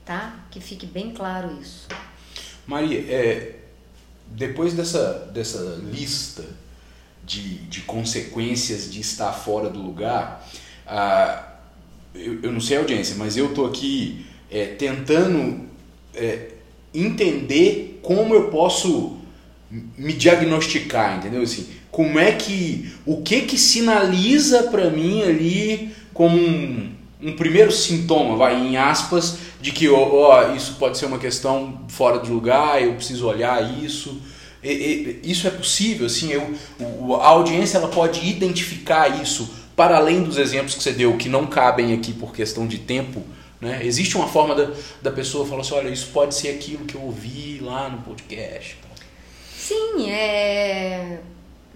tá? 0.05 0.39
Que 0.49 0.59
fique 0.59 0.85
bem 0.85 1.13
claro 1.13 1.57
isso. 1.61 1.87
Maria, 2.67 2.99
é, 3.09 3.55
depois 4.27 4.73
dessa, 4.73 5.29
dessa 5.33 5.79
lista 5.89 6.43
de, 7.25 7.59
de 7.59 7.81
consequências 7.81 8.91
de 8.91 8.99
estar 8.99 9.31
fora 9.31 9.69
do 9.69 9.81
lugar, 9.81 10.45
ah, 10.85 11.47
eu, 12.13 12.41
eu 12.43 12.51
não 12.51 12.59
sei 12.59 12.77
a 12.77 12.79
audiência, 12.81 13.15
mas 13.17 13.37
eu 13.37 13.53
tô 13.53 13.65
aqui 13.65 14.25
é, 14.51 14.65
tentando 14.65 15.65
é, 16.13 16.49
entender 16.93 17.99
como 18.01 18.33
eu 18.33 18.49
posso 18.49 19.17
me 19.69 20.13
diagnosticar, 20.13 21.17
entendeu? 21.17 21.41
Assim, 21.41 21.67
como 21.91 22.19
é 22.19 22.31
que, 22.31 22.93
o 23.05 23.21
que 23.21 23.41
que 23.41 23.57
sinaliza 23.57 24.63
para 24.63 24.89
mim 24.89 25.23
ali 25.23 25.91
como 26.13 26.37
um, 26.37 26.91
um 27.21 27.35
primeiro 27.35 27.71
sintoma, 27.71 28.35
vai 28.37 28.55
em 28.55 28.77
aspas, 28.77 29.37
de 29.59 29.71
que 29.71 29.89
ó, 29.89 30.53
isso 30.53 30.75
pode 30.75 30.97
ser 30.97 31.05
uma 31.05 31.17
questão 31.17 31.81
fora 31.87 32.19
de 32.19 32.29
lugar, 32.29 32.81
eu 32.81 32.93
preciso 32.93 33.27
olhar 33.27 33.61
isso. 33.83 34.21
E, 34.63 35.21
e, 35.23 35.31
isso 35.31 35.47
é 35.47 35.51
possível, 35.51 36.05
assim, 36.05 36.31
eu, 36.31 37.15
a 37.21 37.27
audiência 37.27 37.77
ela 37.77 37.87
pode 37.87 38.27
identificar 38.27 39.21
isso 39.21 39.49
para 39.75 39.97
além 39.97 40.23
dos 40.23 40.37
exemplos 40.37 40.75
que 40.75 40.83
você 40.83 40.91
deu, 40.91 41.15
que 41.17 41.29
não 41.29 41.45
cabem 41.45 41.93
aqui 41.93 42.11
por 42.13 42.33
questão 42.33 42.67
de 42.67 42.79
tempo. 42.79 43.23
Né? 43.61 43.81
Existe 43.83 44.17
uma 44.17 44.27
forma 44.27 44.55
da, 44.55 44.71
da 45.01 45.11
pessoa 45.11 45.45
falar 45.45 45.61
assim, 45.61 45.75
olha, 45.75 45.89
isso 45.89 46.07
pode 46.07 46.35
ser 46.35 46.49
aquilo 46.49 46.85
que 46.85 46.95
eu 46.95 47.01
ouvi 47.01 47.59
lá 47.61 47.89
no 47.89 47.99
podcast. 48.01 48.77
Sim, 49.55 50.09
é 50.09 51.19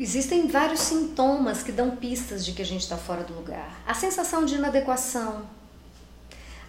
Existem 0.02 0.48
vários 0.48 0.80
sintomas 0.80 1.62
que 1.62 1.72
dão 1.72 1.96
pistas 1.96 2.44
de 2.44 2.54
que 2.54 2.62
a 2.64 2.66
gente 2.66 2.82
está 2.82 2.98
fora 2.98 3.24
do 3.24 3.36
lugar. 3.36 3.84
A 3.86 3.94
sensação 3.94 4.46
de 4.46 4.56
inadequação. 4.56 5.44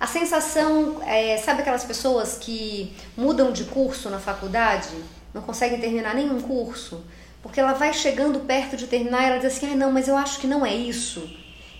A 0.03 0.07
sensação, 0.09 1.00
é, 1.07 1.36
sabe 1.36 1.61
aquelas 1.61 1.84
pessoas 1.84 2.36
que 2.36 2.92
mudam 3.16 3.53
de 3.53 3.62
curso 3.62 4.11
na 4.11 4.18
faculdade, 4.18 4.88
não 5.32 5.40
conseguem 5.42 5.78
terminar 5.78 6.12
nenhum 6.12 6.40
curso, 6.40 7.05
porque 7.40 7.61
ela 7.61 7.72
vai 7.72 7.94
chegando 7.94 8.40
perto 8.40 8.76
de 8.76 8.88
terminar 8.88 9.22
e 9.22 9.26
ela 9.26 9.36
diz 9.36 9.57
assim: 9.57 9.72
ah, 9.72 9.76
não, 9.76 9.92
mas 9.92 10.09
eu 10.09 10.16
acho 10.16 10.40
que 10.40 10.46
não 10.48 10.66
é 10.66 10.74
isso. 10.74 11.30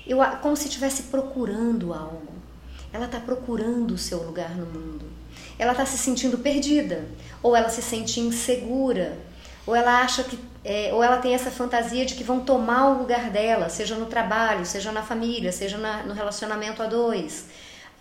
Eu, 0.07 0.19
como 0.41 0.57
se 0.57 0.69
estivesse 0.69 1.03
procurando 1.15 1.93
algo. 1.93 2.33
Ela 2.93 3.07
está 3.07 3.19
procurando 3.19 3.95
o 3.95 3.99
seu 3.99 4.23
lugar 4.23 4.55
no 4.55 4.67
mundo. 4.67 5.05
Ela 5.59 5.73
está 5.73 5.85
se 5.85 5.99
sentindo 5.99 6.39
perdida, 6.39 7.05
ou 7.43 7.57
ela 7.57 7.71
se 7.71 7.83
sente 7.83 8.21
insegura, 8.21 9.19
ou 9.67 9.75
ela 9.75 10.01
acha 10.01 10.23
que 10.23 10.39
é, 10.65 10.91
ou 10.95 11.03
ela 11.03 11.17
tem 11.17 11.35
essa 11.35 11.51
fantasia 11.51 12.07
de 12.07 12.15
que 12.15 12.23
vão 12.23 12.39
tomar 12.39 12.91
o 12.91 12.99
lugar 12.99 13.31
dela, 13.31 13.69
seja 13.69 13.97
no 13.97 14.07
trabalho, 14.07 14.65
seja 14.65 14.93
na 14.93 15.03
família, 15.03 15.51
seja 15.51 15.77
na, 15.77 16.05
no 16.05 16.15
relacionamento 16.15 16.81
a 16.85 16.87
dois. 16.87 17.47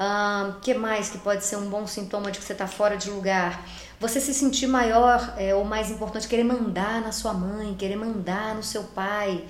O 0.04 0.60
que 0.62 0.74
mais 0.74 1.12
que 1.12 1.20
pode 1.20 1.46
ser 1.46 1.58
um 1.58 1.70
bom 1.70 1.86
sintoma 1.86 2.32
de 2.32 2.40
que 2.40 2.44
você 2.44 2.54
está 2.54 2.66
fora 2.66 2.98
de 2.98 3.08
lugar? 3.12 3.64
Você 4.00 4.20
se 4.20 4.34
sentir 4.34 4.66
maior 4.66 5.36
é, 5.38 5.54
ou 5.54 5.64
mais 5.64 5.92
importante, 5.92 6.28
querer 6.28 6.44
mandar 6.44 7.02
na 7.02 7.12
sua 7.12 7.36
mãe, 7.36 7.76
querer 7.76 7.98
mandar 7.98 8.56
no 8.56 8.64
seu 8.64 8.84
pai, 8.84 9.46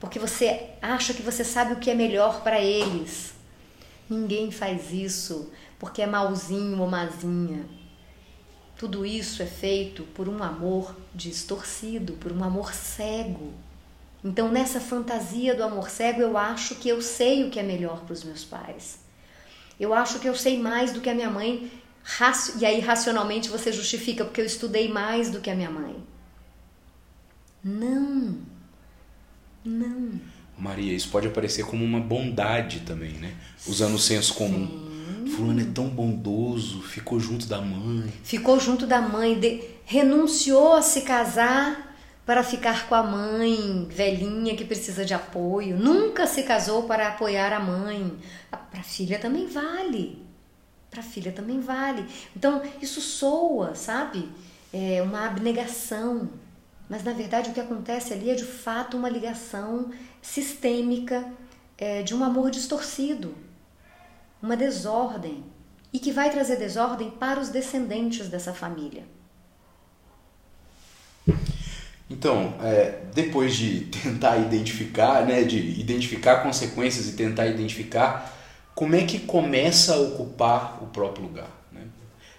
porque 0.00 0.18
você 0.18 0.70
acha 0.82 1.14
que 1.14 1.22
você 1.22 1.44
sabe 1.44 1.74
o 1.74 1.76
que 1.76 1.88
é 1.88 1.94
melhor 1.94 2.42
para 2.42 2.60
eles. 2.60 3.32
Ninguém 4.10 4.50
faz 4.50 4.90
isso 4.90 5.52
porque 5.78 6.02
é 6.02 6.06
malzinho 6.06 6.80
ou 6.80 6.90
mazinha. 6.90 7.64
Tudo 8.76 9.06
isso 9.06 9.40
é 9.40 9.46
feito 9.46 10.02
por 10.02 10.28
um 10.28 10.42
amor 10.42 10.96
distorcido, 11.14 12.14
por 12.14 12.32
um 12.32 12.42
amor 12.42 12.74
cego. 12.74 13.52
Então, 14.24 14.50
nessa 14.50 14.80
fantasia 14.80 15.54
do 15.54 15.62
amor 15.62 15.88
cego, 15.88 16.20
eu 16.20 16.36
acho 16.36 16.74
que 16.74 16.88
eu 16.88 17.00
sei 17.00 17.44
o 17.44 17.50
que 17.50 17.60
é 17.60 17.62
melhor 17.62 18.00
para 18.00 18.14
os 18.14 18.24
meus 18.24 18.42
pais. 18.42 19.01
Eu 19.82 19.92
acho 19.92 20.20
que 20.20 20.28
eu 20.28 20.34
sei 20.36 20.60
mais 20.60 20.92
do 20.92 21.00
que 21.00 21.10
a 21.10 21.14
minha 21.14 21.28
mãe, 21.28 21.68
e 22.60 22.64
aí 22.64 22.78
racionalmente 22.78 23.48
você 23.48 23.72
justifica 23.72 24.24
porque 24.24 24.40
eu 24.40 24.46
estudei 24.46 24.88
mais 24.88 25.28
do 25.28 25.40
que 25.40 25.50
a 25.50 25.56
minha 25.56 25.72
mãe. 25.72 25.96
Não. 27.64 28.36
Não. 29.64 30.20
Maria, 30.56 30.94
isso 30.94 31.08
pode 31.08 31.26
aparecer 31.26 31.66
como 31.66 31.84
uma 31.84 31.98
bondade 31.98 32.82
também, 32.86 33.14
né? 33.14 33.34
Usando 33.66 33.96
o 33.96 33.98
senso 33.98 34.34
comum. 34.34 34.68
Sim. 34.68 35.26
Fulano 35.32 35.60
é 35.60 35.64
tão 35.64 35.88
bondoso, 35.88 36.80
ficou 36.82 37.18
junto 37.18 37.46
da 37.46 37.60
mãe. 37.60 38.04
Ficou 38.22 38.60
junto 38.60 38.86
da 38.86 39.00
mãe, 39.00 39.36
de, 39.40 39.64
renunciou 39.84 40.74
a 40.74 40.82
se 40.82 41.00
casar 41.00 41.91
para 42.32 42.42
ficar 42.42 42.88
com 42.88 42.94
a 42.94 43.02
mãe 43.02 43.86
velhinha 43.90 44.56
que 44.56 44.64
precisa 44.64 45.04
de 45.04 45.12
apoio. 45.12 45.76
Nunca 45.76 46.26
se 46.26 46.42
casou 46.44 46.84
para 46.84 47.08
apoiar 47.08 47.52
a 47.52 47.60
mãe. 47.60 48.18
Para 48.50 48.80
a 48.80 48.82
filha 48.82 49.18
também 49.18 49.46
vale. 49.46 50.24
Para 50.90 51.00
a 51.00 51.02
filha 51.02 51.30
também 51.30 51.60
vale. 51.60 52.06
Então, 52.34 52.62
isso 52.80 53.02
soa, 53.02 53.74
sabe? 53.74 54.30
É 54.72 55.02
uma 55.02 55.26
abnegação. 55.26 56.30
Mas 56.88 57.04
na 57.04 57.12
verdade 57.12 57.50
o 57.50 57.52
que 57.52 57.60
acontece 57.60 58.14
ali 58.14 58.30
é 58.30 58.34
de 58.34 58.46
fato 58.46 58.96
uma 58.96 59.10
ligação 59.10 59.90
sistêmica 60.22 61.30
é, 61.76 62.02
de 62.02 62.14
um 62.14 62.24
amor 62.24 62.50
distorcido 62.50 63.34
uma 64.40 64.56
desordem 64.56 65.44
e 65.92 65.98
que 65.98 66.10
vai 66.10 66.30
trazer 66.30 66.56
desordem 66.56 67.10
para 67.10 67.38
os 67.38 67.50
descendentes 67.50 68.28
dessa 68.28 68.54
família. 68.54 69.04
Então, 72.12 72.52
é, 72.62 72.98
depois 73.14 73.56
de 73.56 73.86
tentar 74.02 74.36
identificar, 74.36 75.26
né, 75.26 75.42
de 75.42 75.58
identificar 75.80 76.42
consequências 76.42 77.08
e 77.08 77.12
tentar 77.12 77.46
identificar, 77.46 78.38
como 78.74 78.94
é 78.94 79.02
que 79.02 79.18
começa 79.20 79.94
a 79.94 80.00
ocupar 80.00 80.78
o 80.82 80.86
próprio 80.86 81.24
lugar? 81.24 81.48
Né? 81.72 81.80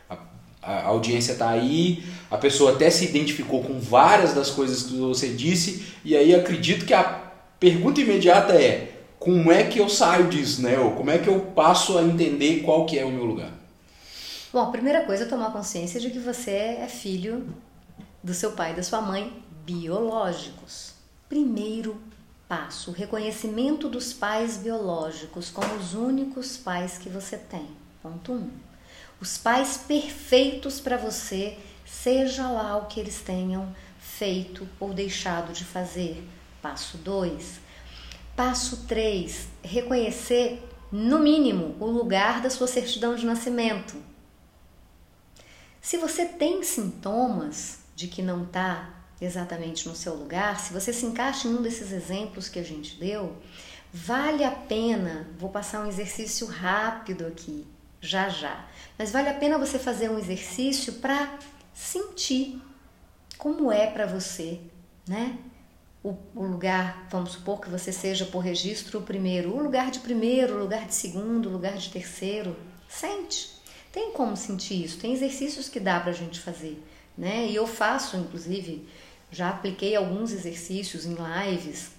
A, 0.09 0.17
a 0.61 0.85
audiência 0.85 1.33
está 1.33 1.49
aí, 1.49 2.03
a 2.29 2.37
pessoa 2.37 2.73
até 2.73 2.89
se 2.89 3.05
identificou 3.05 3.63
com 3.63 3.79
várias 3.79 4.33
das 4.33 4.51
coisas 4.51 4.83
que 4.83 4.95
você 4.95 5.29
disse, 5.29 5.85
e 6.05 6.15
aí 6.15 6.35
acredito 6.35 6.85
que 6.85 6.93
a 6.93 7.21
pergunta 7.59 7.99
imediata 7.99 8.53
é: 8.53 8.91
como 9.17 9.51
é 9.51 9.63
que 9.63 9.79
eu 9.79 9.89
saio 9.89 10.27
disso, 10.27 10.61
né? 10.61 10.77
Ou 10.79 10.91
como 10.91 11.09
é 11.09 11.17
que 11.17 11.27
eu 11.27 11.39
passo 11.39 11.97
a 11.97 12.03
entender 12.03 12.61
qual 12.61 12.85
que 12.85 12.97
é 12.97 13.05
o 13.05 13.11
meu 13.11 13.25
lugar? 13.25 13.51
Bom, 14.51 14.59
a 14.59 14.71
primeira 14.71 15.01
coisa 15.01 15.23
é 15.23 15.27
tomar 15.27 15.51
consciência 15.51 15.99
de 15.99 16.11
que 16.11 16.19
você 16.19 16.51
é 16.51 16.87
filho 16.87 17.47
do 18.23 18.33
seu 18.33 18.51
pai 18.51 18.71
e 18.71 18.75
da 18.75 18.83
sua 18.83 19.01
mãe 19.01 19.42
biológicos. 19.65 20.93
Primeiro 21.27 22.01
passo, 22.47 22.91
o 22.91 22.93
reconhecimento 22.93 23.89
dos 23.89 24.13
pais 24.13 24.57
biológicos 24.57 25.49
como 25.49 25.73
os 25.75 25.93
únicos 25.93 26.57
pais 26.57 26.97
que 26.97 27.09
você 27.09 27.37
tem. 27.37 27.67
Ponto 28.01 28.33
1. 28.33 28.35
Um. 28.35 28.49
Os 29.19 29.37
pais 29.37 29.77
perfeitos 29.77 30.79
para 30.79 30.97
você, 30.97 31.57
seja 31.85 32.49
lá 32.49 32.77
o 32.77 32.87
que 32.87 32.99
eles 32.99 33.21
tenham 33.21 33.73
feito 33.99 34.67
ou 34.79 34.93
deixado 34.93 35.53
de 35.53 35.63
fazer. 35.63 36.27
Passo 36.61 36.97
2 36.97 37.63
Passo 38.35 38.87
3: 38.87 39.47
reconhecer, 39.63 40.67
no 40.91 41.19
mínimo, 41.19 41.75
o 41.79 41.85
lugar 41.85 42.41
da 42.41 42.49
sua 42.49 42.65
certidão 42.65 43.15
de 43.15 43.25
nascimento. 43.25 43.95
Se 45.79 45.97
você 45.97 46.25
tem 46.25 46.63
sintomas 46.63 47.79
de 47.95 48.07
que 48.07 48.23
não 48.23 48.43
está 48.43 48.89
exatamente 49.25 49.87
no 49.87 49.95
seu 49.95 50.15
lugar, 50.15 50.59
se 50.59 50.73
você 50.73 50.91
se 50.91 51.05
encaixa 51.05 51.47
em 51.47 51.55
um 51.55 51.61
desses 51.61 51.91
exemplos 51.91 52.49
que 52.49 52.59
a 52.59 52.63
gente 52.63 52.99
deu, 52.99 53.35
vale 53.91 54.43
a 54.43 54.51
pena, 54.51 55.27
vou 55.37 55.49
passar 55.49 55.83
um 55.83 55.87
exercício 55.87 56.47
rápido 56.47 57.25
aqui, 57.25 57.65
já 58.01 58.29
já, 58.29 58.67
mas 58.97 59.11
vale 59.11 59.29
a 59.29 59.33
pena 59.33 59.57
você 59.57 59.79
fazer 59.79 60.09
um 60.09 60.19
exercício 60.19 60.93
para 60.93 61.37
sentir 61.73 62.61
como 63.37 63.71
é 63.71 63.87
para 63.87 64.05
você, 64.05 64.59
né? 65.07 65.37
o, 66.03 66.17
o, 66.35 66.45
lugar, 66.45 67.07
vamos 67.09 67.31
supor 67.31 67.61
que 67.61 67.69
você 67.69 67.91
seja 67.91 68.25
por 68.25 68.39
registro 68.39 68.99
o 68.99 69.03
primeiro, 69.03 69.55
o 69.55 69.63
lugar 69.63 69.89
de 69.89 69.99
primeiro, 69.99 70.55
o 70.55 70.59
lugar 70.59 70.85
de 70.85 70.93
segundo, 70.93 71.47
o 71.47 71.51
lugar 71.53 71.77
de 71.77 71.89
terceiro. 71.89 72.55
Sente. 72.89 73.53
Tem 73.91 74.11
como 74.11 74.35
sentir 74.35 74.83
isso, 74.83 74.99
tem 74.99 75.13
exercícios 75.13 75.69
que 75.69 75.79
dá 75.79 75.99
para 75.99 76.11
a 76.11 76.15
gente 76.15 76.39
fazer. 76.41 76.83
Né? 77.17 77.47
E 77.47 77.55
eu 77.55 77.65
faço, 77.65 78.17
inclusive, 78.17 78.87
já 79.33 79.49
apliquei 79.49 79.95
alguns 79.95 80.31
exercícios 80.31 81.05
em 81.05 81.15
lives. 81.15 81.91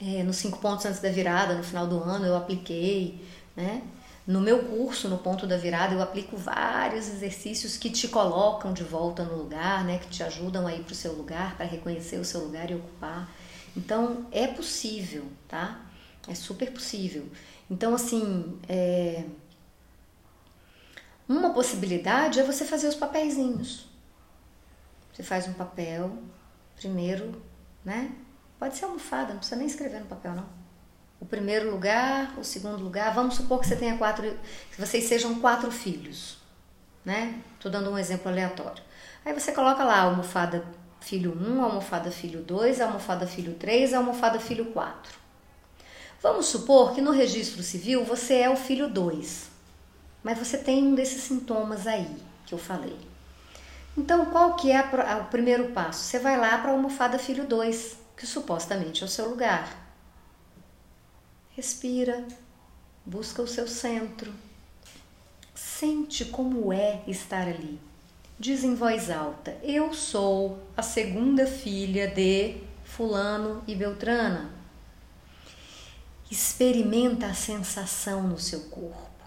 É, 0.00 0.22
nos 0.22 0.36
cinco 0.36 0.58
pontos 0.58 0.84
antes 0.84 1.00
da 1.00 1.08
virada, 1.08 1.54
no 1.54 1.64
final 1.64 1.86
do 1.86 1.98
ano, 2.02 2.26
eu 2.26 2.36
apliquei. 2.36 3.24
Né? 3.56 3.82
No 4.26 4.40
meu 4.40 4.64
curso, 4.64 5.08
no 5.08 5.18
ponto 5.18 5.46
da 5.46 5.56
virada, 5.56 5.94
eu 5.94 6.02
aplico 6.02 6.36
vários 6.36 7.08
exercícios 7.08 7.78
que 7.78 7.88
te 7.88 8.08
colocam 8.08 8.72
de 8.72 8.82
volta 8.82 9.22
no 9.24 9.36
lugar, 9.36 9.84
né, 9.84 9.98
que 9.98 10.08
te 10.08 10.22
ajudam 10.22 10.66
a 10.66 10.74
ir 10.74 10.82
para 10.82 10.92
o 10.92 10.96
seu 10.96 11.12
lugar, 11.12 11.56
para 11.56 11.64
reconhecer 11.64 12.18
o 12.18 12.24
seu 12.24 12.42
lugar 12.42 12.70
e 12.70 12.74
ocupar. 12.74 13.30
Então, 13.76 14.26
é 14.32 14.46
possível, 14.46 15.24
tá? 15.46 15.80
É 16.28 16.34
super 16.34 16.72
possível. 16.72 17.26
Então, 17.70 17.94
assim, 17.94 18.58
é... 18.68 19.24
uma 21.28 21.50
possibilidade 21.50 22.40
é 22.40 22.42
você 22.42 22.64
fazer 22.64 22.88
os 22.88 22.94
papeizinhos. 22.94 23.86
Você 25.16 25.22
faz 25.22 25.48
um 25.48 25.54
papel, 25.54 26.12
primeiro, 26.76 27.40
né? 27.82 28.12
Pode 28.58 28.76
ser 28.76 28.84
almofada, 28.84 29.30
não 29.30 29.38
precisa 29.38 29.56
nem 29.56 29.66
escrever 29.66 30.00
no 30.00 30.06
papel, 30.06 30.34
não 30.34 30.46
o 31.18 31.24
primeiro 31.24 31.70
lugar, 31.70 32.34
o 32.38 32.44
segundo 32.44 32.82
lugar. 32.82 33.14
Vamos 33.14 33.36
supor 33.36 33.60
que 33.60 33.66
você 33.66 33.76
tenha 33.76 33.96
quatro, 33.96 34.38
que 34.70 34.78
vocês 34.78 35.04
sejam 35.04 35.36
quatro 35.40 35.70
filhos, 35.70 36.36
né? 37.04 37.40
Tô 37.58 37.68
dando 37.68 37.90
um 37.90 37.98
exemplo 37.98 38.30
aleatório. 38.30 38.82
Aí 39.24 39.32
você 39.32 39.52
coloca 39.52 39.82
lá 39.82 39.94
a 39.94 40.02
almofada 40.02 40.62
filho 41.00 41.34
1, 41.34 41.62
almofada 41.62 42.10
filho 42.10 42.42
2, 42.42 42.80
almofada 42.80 43.26
filho 43.26 43.54
3, 43.54 43.94
almofada 43.94 44.38
filho 44.38 44.66
4. 44.66 45.26
Vamos 46.22 46.46
supor 46.46 46.94
que 46.94 47.00
no 47.00 47.12
registro 47.12 47.62
civil 47.62 48.04
você 48.04 48.34
é 48.40 48.50
o 48.50 48.56
filho 48.56 48.88
2, 48.88 49.48
mas 50.22 50.38
você 50.38 50.58
tem 50.58 50.84
um 50.84 50.94
desses 50.94 51.22
sintomas 51.22 51.86
aí 51.86 52.16
que 52.44 52.52
eu 52.52 52.58
falei. 52.58 53.15
Então, 53.96 54.26
qual 54.26 54.56
que 54.56 54.70
é 54.70 54.80
o 55.20 55.24
primeiro 55.24 55.72
passo? 55.72 56.04
Você 56.04 56.18
vai 56.18 56.38
lá 56.38 56.58
para 56.58 56.70
a 56.70 56.74
almofada 56.74 57.18
filho 57.18 57.46
2, 57.46 57.96
que 58.16 58.26
supostamente 58.26 59.02
é 59.02 59.06
o 59.06 59.08
seu 59.08 59.28
lugar. 59.28 59.68
Respira, 61.50 62.26
busca 63.06 63.40
o 63.40 63.48
seu 63.48 63.66
centro, 63.66 64.32
Sente 65.56 66.26
como 66.26 66.70
é 66.70 67.02
estar 67.06 67.48
ali. 67.48 67.80
Diz 68.38 68.62
em 68.62 68.74
voz 68.74 69.10
alta: 69.10 69.56
Eu 69.62 69.94
sou 69.94 70.58
a 70.76 70.82
segunda 70.82 71.46
filha 71.46 72.08
de 72.08 72.62
Fulano 72.84 73.64
e 73.66 73.74
Beltrana. 73.74 74.50
Experimenta 76.30 77.26
a 77.26 77.34
sensação 77.34 78.22
no 78.22 78.38
seu 78.38 78.60
corpo. 78.64 79.24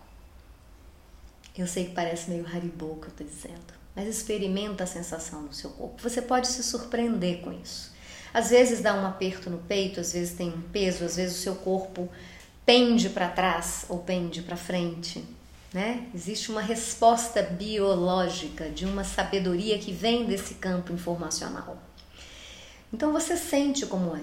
Eu 1.57 1.65
sei 1.65 1.85
que 1.85 1.95
parece 1.95 2.29
meio 2.29 2.45
haribou 2.47 2.97
que 2.97 3.07
eu 3.07 3.09
estou 3.09 3.25
dizendo, 3.25 3.73
mas 3.99 4.07
experimenta 4.07 4.85
a 4.85 4.87
sensação 4.87 5.41
no 5.41 5.51
seu 5.51 5.71
corpo. 5.71 6.01
Você 6.01 6.21
pode 6.21 6.47
se 6.47 6.63
surpreender 6.63 7.41
com 7.41 7.51
isso. 7.51 7.91
Às 8.33 8.49
vezes 8.49 8.79
dá 8.79 8.93
um 8.93 9.05
aperto 9.05 9.49
no 9.49 9.57
peito, 9.57 9.99
às 9.99 10.13
vezes 10.13 10.37
tem 10.37 10.47
um 10.47 10.61
peso, 10.61 11.03
às 11.03 11.17
vezes 11.17 11.37
o 11.37 11.41
seu 11.41 11.55
corpo 11.55 12.07
pende 12.65 13.09
para 13.09 13.27
trás 13.27 13.85
ou 13.89 13.99
pende 13.99 14.41
para 14.41 14.55
frente. 14.55 15.25
Né? 15.73 16.07
Existe 16.15 16.49
uma 16.49 16.61
resposta 16.61 17.43
biológica 17.43 18.69
de 18.69 18.85
uma 18.85 19.03
sabedoria 19.03 19.77
que 19.77 19.91
vem 19.91 20.25
desse 20.25 20.53
campo 20.53 20.93
informacional. 20.93 21.77
Então 22.93 23.11
você 23.11 23.35
sente 23.35 23.85
como 23.85 24.15
é. 24.15 24.21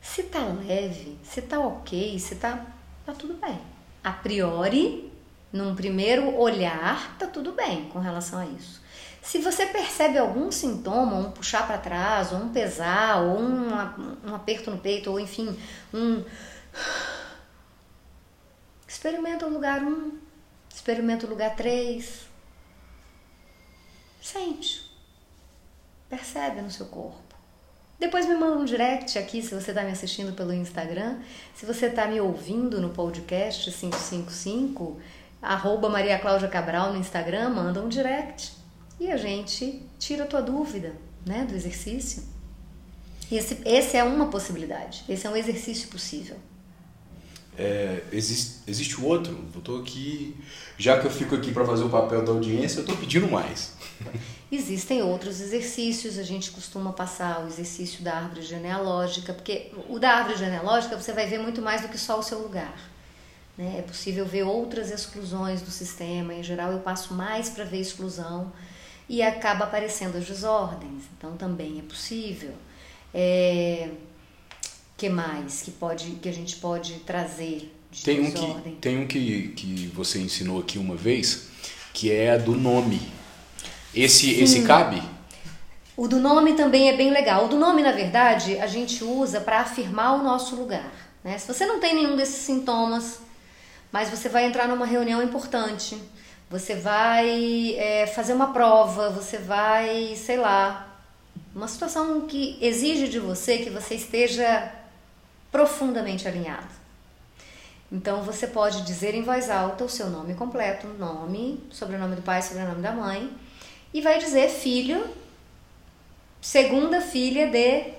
Se 0.00 0.22
tá 0.22 0.44
leve, 0.44 1.18
se 1.24 1.42
tá 1.42 1.58
ok, 1.58 2.18
se 2.20 2.36
tá, 2.36 2.64
tá 3.04 3.12
tudo 3.12 3.34
bem. 3.34 3.58
A 4.04 4.12
priori, 4.12 5.12
num 5.52 5.74
primeiro 5.74 6.36
olhar, 6.36 7.16
tá 7.18 7.26
tudo 7.26 7.52
bem 7.52 7.88
com 7.88 7.98
relação 7.98 8.38
a 8.38 8.46
isso. 8.46 8.81
Se 9.22 9.38
você 9.38 9.66
percebe 9.66 10.18
algum 10.18 10.50
sintoma, 10.50 11.16
um 11.16 11.30
puxar 11.30 11.64
para 11.64 11.78
trás, 11.78 12.32
ou 12.32 12.38
um 12.38 12.48
pesar, 12.48 13.22
ou 13.22 13.38
um, 13.38 13.68
um 14.26 14.34
aperto 14.34 14.68
no 14.68 14.78
peito, 14.78 15.10
ou 15.10 15.20
enfim, 15.20 15.56
um. 15.94 16.24
Experimenta 18.86 19.46
o 19.46 19.48
lugar 19.48 19.80
1, 19.80 19.88
um, 19.88 20.18
experimenta 20.68 21.24
o 21.24 21.30
lugar 21.30 21.54
3. 21.54 22.26
Sente. 24.20 24.90
Percebe 26.08 26.60
no 26.60 26.70
seu 26.70 26.86
corpo. 26.86 27.36
Depois 28.00 28.26
me 28.26 28.34
manda 28.34 28.58
um 28.58 28.64
direct 28.64 29.16
aqui 29.18 29.40
se 29.40 29.54
você 29.54 29.70
está 29.70 29.84
me 29.84 29.92
assistindo 29.92 30.34
pelo 30.34 30.52
Instagram. 30.52 31.20
Se 31.54 31.64
você 31.64 31.86
está 31.86 32.06
me 32.06 32.20
ouvindo 32.20 32.80
no 32.80 32.90
podcast 32.90 33.70
555, 33.70 35.00
arroba 35.40 35.88
Maria 35.88 36.18
Cláudia 36.18 36.48
Cabral 36.48 36.92
no 36.92 36.98
Instagram, 36.98 37.50
manda 37.50 37.80
um 37.80 37.88
direct 37.88 38.61
e 39.02 39.10
a 39.10 39.16
gente 39.16 39.82
tira 39.98 40.22
a 40.22 40.26
tua 40.28 40.40
dúvida 40.40 40.94
né, 41.26 41.44
do 41.44 41.56
exercício. 41.56 42.22
Esse, 43.30 43.58
esse 43.64 43.96
é 43.96 44.04
uma 44.04 44.28
possibilidade, 44.28 45.02
esse 45.08 45.26
é 45.26 45.30
um 45.30 45.36
exercício 45.36 45.88
possível. 45.88 46.36
É, 47.58 48.02
existe, 48.12 48.60
existe 48.66 49.00
outro, 49.00 49.32
eu 49.52 49.58
estou 49.58 49.80
aqui, 49.80 50.36
já 50.78 51.00
que 51.00 51.06
eu 51.06 51.10
fico 51.10 51.34
aqui 51.34 51.50
para 51.50 51.64
fazer 51.64 51.82
o 51.82 51.90
papel 51.90 52.24
da 52.24 52.30
audiência, 52.30 52.78
eu 52.78 52.82
estou 52.82 52.96
pedindo 52.96 53.28
mais. 53.28 53.72
Existem 54.52 55.02
outros 55.02 55.40
exercícios, 55.40 56.16
a 56.16 56.22
gente 56.22 56.50
costuma 56.52 56.92
passar 56.92 57.42
o 57.42 57.48
exercício 57.48 58.04
da 58.04 58.14
árvore 58.14 58.42
genealógica, 58.42 59.34
porque 59.34 59.72
o 59.88 59.98
da 59.98 60.10
árvore 60.10 60.38
genealógica 60.38 60.96
você 60.96 61.12
vai 61.12 61.26
ver 61.26 61.38
muito 61.38 61.60
mais 61.60 61.82
do 61.82 61.88
que 61.88 61.98
só 61.98 62.20
o 62.20 62.22
seu 62.22 62.38
lugar. 62.38 62.78
Né? 63.58 63.76
É 63.78 63.82
possível 63.82 64.24
ver 64.24 64.44
outras 64.44 64.90
exclusões 64.90 65.60
do 65.60 65.70
sistema, 65.70 66.34
em 66.34 66.42
geral 66.42 66.70
eu 66.70 66.80
passo 66.80 67.14
mais 67.14 67.50
para 67.50 67.64
ver 67.64 67.80
exclusão 67.80 68.52
e 69.12 69.22
acaba 69.22 69.66
aparecendo 69.66 70.16
as 70.16 70.24
desordens. 70.24 71.02
Então 71.18 71.36
também 71.36 71.78
é 71.78 71.82
possível. 71.82 72.54
É, 73.12 73.90
que 74.96 75.10
mais 75.10 75.60
que 75.60 75.70
pode 75.70 76.12
que 76.12 76.30
a 76.30 76.32
gente 76.32 76.56
pode 76.56 76.94
trazer 77.00 77.70
de 77.90 78.02
tem 78.04 78.22
desordem? 78.22 78.56
um 78.56 78.62
que 78.62 78.80
tem 78.80 78.98
um 78.98 79.06
que, 79.06 79.48
que 79.48 79.92
você 79.94 80.18
ensinou 80.18 80.60
aqui 80.60 80.78
uma 80.78 80.96
vez 80.96 81.48
que 81.92 82.10
é 82.10 82.30
a 82.30 82.38
do 82.38 82.54
nome. 82.54 83.02
Esse 83.94 84.34
Sim. 84.34 84.42
esse 84.42 84.62
cabe? 84.62 85.02
O 85.94 86.08
do 86.08 86.18
nome 86.18 86.54
também 86.54 86.88
é 86.88 86.96
bem 86.96 87.10
legal. 87.10 87.44
O 87.44 87.48
do 87.48 87.58
nome, 87.58 87.82
na 87.82 87.92
verdade, 87.92 88.58
a 88.58 88.66
gente 88.66 89.04
usa 89.04 89.42
para 89.42 89.60
afirmar 89.60 90.14
o 90.14 90.22
nosso 90.22 90.56
lugar. 90.56 90.90
Né? 91.22 91.36
Se 91.36 91.46
você 91.46 91.66
não 91.66 91.78
tem 91.78 91.94
nenhum 91.94 92.16
desses 92.16 92.46
sintomas, 92.46 93.18
mas 93.92 94.08
você 94.08 94.30
vai 94.30 94.46
entrar 94.46 94.66
numa 94.66 94.86
reunião 94.86 95.22
importante, 95.22 96.00
você 96.52 96.74
vai 96.74 97.74
é, 97.78 98.06
fazer 98.06 98.34
uma 98.34 98.52
prova, 98.52 99.08
você 99.08 99.38
vai, 99.38 100.14
sei 100.14 100.36
lá, 100.36 100.86
uma 101.54 101.66
situação 101.66 102.26
que 102.26 102.58
exige 102.60 103.08
de 103.08 103.18
você 103.18 103.56
que 103.56 103.70
você 103.70 103.94
esteja 103.94 104.70
profundamente 105.50 106.28
alinhado. 106.28 106.68
Então 107.90 108.22
você 108.22 108.46
pode 108.46 108.82
dizer 108.82 109.14
em 109.14 109.22
voz 109.22 109.48
alta 109.48 109.84
o 109.84 109.88
seu 109.88 110.10
nome 110.10 110.34
completo, 110.34 110.86
nome, 110.86 111.58
sobrenome 111.70 112.16
do 112.16 112.22
pai, 112.22 112.42
sobrenome 112.42 112.82
da 112.82 112.92
mãe, 112.92 113.34
e 113.94 114.02
vai 114.02 114.18
dizer 114.18 114.50
filho, 114.50 115.08
segunda 116.38 117.00
filha 117.00 117.46
de 117.46 117.94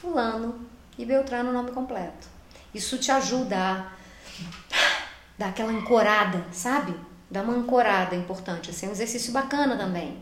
fulano 0.00 0.66
e 0.98 1.04
Beltrano 1.04 1.50
o 1.50 1.52
nome 1.52 1.70
completo. 1.70 2.26
Isso 2.74 2.98
te 2.98 3.12
ajuda 3.12 3.56
a 3.56 3.92
dar 5.38 5.50
aquela 5.50 5.70
ancorada, 5.70 6.44
sabe? 6.50 7.11
Dá 7.32 7.40
uma 7.40 7.54
ancorada 7.54 8.14
importante, 8.14 8.68
assim, 8.68 8.84
é 8.84 8.88
um 8.90 8.92
exercício 8.92 9.32
bacana 9.32 9.74
também. 9.74 10.18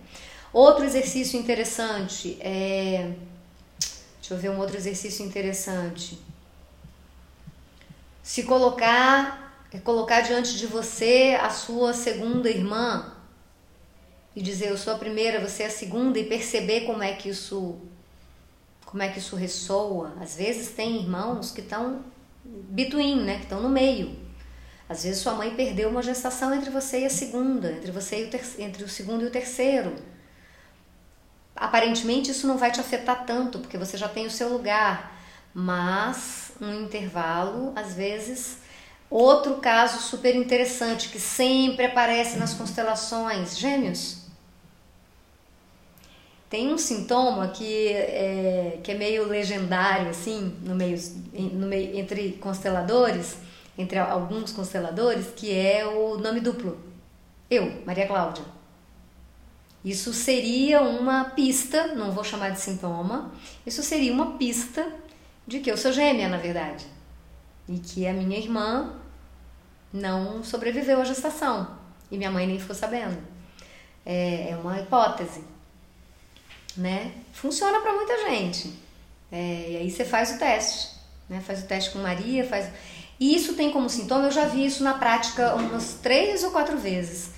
Outro 0.53 0.85
exercício 0.85 1.39
interessante 1.39 2.39
é. 2.41 3.15
Deixa 4.21 4.35
eu 4.35 4.39
ver 4.39 4.51
um 4.51 4.59
outro 4.61 4.77
exercício 4.77 5.27
interessante. 5.27 6.21
Se 8.23 8.45
colocar, 8.45 9.67
é 9.73 9.79
colocar 9.81 10.21
diante 10.21 10.57
de 10.57 10.69
você 10.69 11.37
a 11.41 11.51
sua 11.51 11.93
segunda 11.93 12.49
irmã 12.49 13.13
e 14.37 14.41
dizer 14.41 14.69
eu 14.69 14.79
sou 14.79 14.93
a 14.93 14.99
primeira, 14.99 15.41
você 15.41 15.65
é 15.65 15.67
a 15.67 15.71
segunda 15.71 16.17
e 16.17 16.25
perceber 16.25 16.83
como 16.83 17.03
é 17.03 17.13
que 17.13 17.29
isso 17.29 17.77
como 18.85 19.03
é 19.03 19.09
que 19.09 19.19
isso 19.19 19.35
ressoa. 19.35 20.13
Às 20.21 20.37
vezes 20.37 20.71
tem 20.71 20.97
irmãos 20.97 21.51
que 21.51 21.61
estão 21.61 22.05
between, 22.45 23.23
né, 23.23 23.37
que 23.37 23.45
estão 23.45 23.61
no 23.61 23.69
meio. 23.69 24.30
Às 24.91 25.05
vezes 25.05 25.23
sua 25.23 25.35
mãe 25.35 25.55
perdeu 25.55 25.89
uma 25.89 26.03
gestação 26.03 26.53
entre 26.53 26.69
você 26.69 27.03
e 27.03 27.07
a 27.07 27.11
segunda, 27.11 27.71
entre 27.71 27.93
você 27.93 28.25
e 28.25 28.25
o 28.25 28.61
entre 28.61 28.83
o 28.83 28.89
segundo 28.89 29.23
e 29.23 29.29
o 29.29 29.31
terceiro. 29.31 29.95
Aparentemente 31.55 32.33
isso 32.33 32.45
não 32.45 32.59
vai 32.59 32.73
te 32.73 32.81
afetar 32.81 33.25
tanto, 33.25 33.61
porque 33.61 33.79
você 33.79 33.97
já 33.97 34.09
tem 34.09 34.27
o 34.27 34.31
seu 34.31 34.49
lugar, 34.49 35.17
mas 35.55 36.51
um 36.61 36.75
intervalo, 36.83 37.73
às 37.77 37.95
vezes, 37.95 38.59
outro 39.09 39.59
caso 39.59 40.01
super 40.01 40.35
interessante 40.35 41.09
que 41.09 41.21
sempre 41.21 41.85
aparece 41.87 42.37
nas 42.37 42.53
constelações, 42.55 43.57
gêmeos. 43.57 44.23
Tem 46.49 46.75
um 46.75 46.79
sintoma 46.79 47.47
que 47.47 47.93
é, 47.93 48.81
que 48.83 48.91
é 48.91 48.95
meio 48.97 49.29
legendário, 49.29 50.11
assim, 50.11 50.59
no 50.65 50.75
meio, 50.75 50.99
no 51.33 51.69
meio, 51.69 51.97
entre 51.97 52.33
consteladores, 52.41 53.37
entre 53.81 53.99
alguns 53.99 54.53
consteladores, 54.53 55.29
que 55.35 55.53
é 55.53 55.87
o 55.87 56.19
nome 56.19 56.41
duplo. 56.41 56.79
Eu, 57.51 57.83
Maria 57.85 58.07
Cláudia. 58.07 58.45
Isso 59.85 60.13
seria 60.13 60.83
uma 60.83 61.25
pista, 61.25 61.95
não 61.95 62.13
vou 62.13 62.23
chamar 62.23 62.51
de 62.51 62.61
sintoma, 62.61 63.33
isso 63.67 63.83
seria 63.83 64.13
uma 64.13 64.37
pista 64.37 64.87
de 65.47 65.61
que 65.61 65.71
eu 65.71 65.77
sou 65.77 65.93
gêmea, 65.93 66.29
na 66.29 66.37
verdade. 66.37 66.87
E 67.69 67.79
que 67.79 68.07
a 68.07 68.13
minha 68.13 68.39
irmã 68.39 68.95
não 69.93 70.45
sobreviveu 70.45 71.01
à 71.01 71.05
gestação. 71.05 71.79
E 72.11 72.19
minha 72.19 72.31
mãe 72.31 72.47
nem 72.47 72.59
ficou 72.59 72.75
sabendo. 72.75 73.19
É, 74.05 74.51
é 74.51 74.57
uma 74.57 74.79
hipótese. 74.81 75.43
Né? 76.77 77.13
Funciona 77.33 77.81
para 77.81 77.93
muita 77.93 78.29
gente. 78.29 78.73
É, 79.33 79.71
e 79.71 79.77
aí 79.79 79.91
você 79.91 80.05
faz 80.05 80.33
o 80.33 80.39
teste. 80.39 80.97
Né? 81.29 81.41
Faz 81.41 81.63
o 81.63 81.67
teste 81.67 81.91
com 81.91 82.01
Maria, 82.01 82.45
faz. 82.45 82.71
E 83.21 83.37
isso 83.37 83.53
tem 83.53 83.71
como 83.71 83.91
sintoma, 83.91 84.25
eu 84.25 84.31
já 84.31 84.47
vi 84.47 84.65
isso 84.65 84.83
na 84.83 84.95
prática 84.95 85.55
umas 85.55 85.99
três 86.03 86.43
ou 86.43 86.51
quatro 86.51 86.79
vezes. 86.79 87.29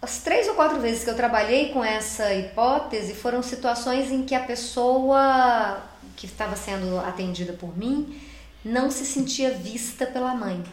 As 0.00 0.22
três 0.22 0.48
ou 0.48 0.54
quatro 0.54 0.80
vezes 0.80 1.04
que 1.04 1.10
eu 1.10 1.14
trabalhei 1.14 1.68
com 1.68 1.84
essa 1.84 2.32
hipótese 2.32 3.14
foram 3.14 3.42
situações 3.42 4.10
em 4.10 4.24
que 4.24 4.34
a 4.34 4.40
pessoa 4.40 5.82
que 6.16 6.24
estava 6.24 6.56
sendo 6.56 6.98
atendida 6.98 7.52
por 7.52 7.76
mim 7.76 8.18
não 8.64 8.90
se 8.90 9.04
sentia 9.04 9.50
vista 9.50 10.06
pela 10.06 10.34
mãe. 10.34 10.64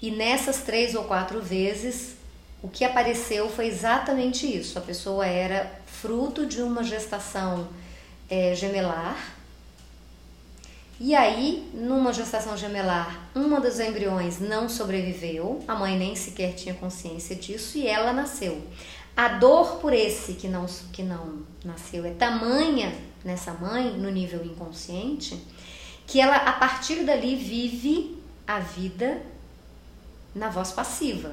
E 0.00 0.10
nessas 0.10 0.62
três 0.62 0.94
ou 0.94 1.04
quatro 1.04 1.42
vezes, 1.42 2.14
o 2.62 2.68
que 2.68 2.86
apareceu 2.86 3.50
foi 3.50 3.66
exatamente 3.66 4.46
isso. 4.46 4.78
A 4.78 4.82
pessoa 4.82 5.26
era 5.26 5.70
fruto 5.86 6.46
de 6.46 6.62
uma 6.62 6.82
gestação 6.82 7.68
é, 8.30 8.54
gemelar 8.54 9.39
e 11.02 11.14
aí, 11.14 11.70
numa 11.72 12.12
gestação 12.12 12.54
gemelar, 12.58 13.30
uma 13.34 13.58
dos 13.58 13.80
embriões 13.80 14.38
não 14.38 14.68
sobreviveu, 14.68 15.64
a 15.66 15.74
mãe 15.74 15.96
nem 15.96 16.14
sequer 16.14 16.52
tinha 16.52 16.74
consciência 16.74 17.34
disso 17.34 17.78
e 17.78 17.86
ela 17.86 18.12
nasceu. 18.12 18.62
A 19.16 19.28
dor 19.28 19.76
por 19.76 19.94
esse 19.94 20.34
que 20.34 20.46
não, 20.46 20.66
que 20.92 21.02
não 21.02 21.38
nasceu 21.64 22.04
é 22.04 22.10
tamanha 22.10 22.94
nessa 23.24 23.54
mãe, 23.54 23.92
no 23.92 24.10
nível 24.10 24.44
inconsciente, 24.44 25.42
que 26.06 26.20
ela 26.20 26.36
a 26.36 26.52
partir 26.52 27.02
dali 27.02 27.34
vive 27.34 28.22
a 28.46 28.58
vida 28.58 29.22
na 30.34 30.50
voz 30.50 30.70
passiva. 30.70 31.32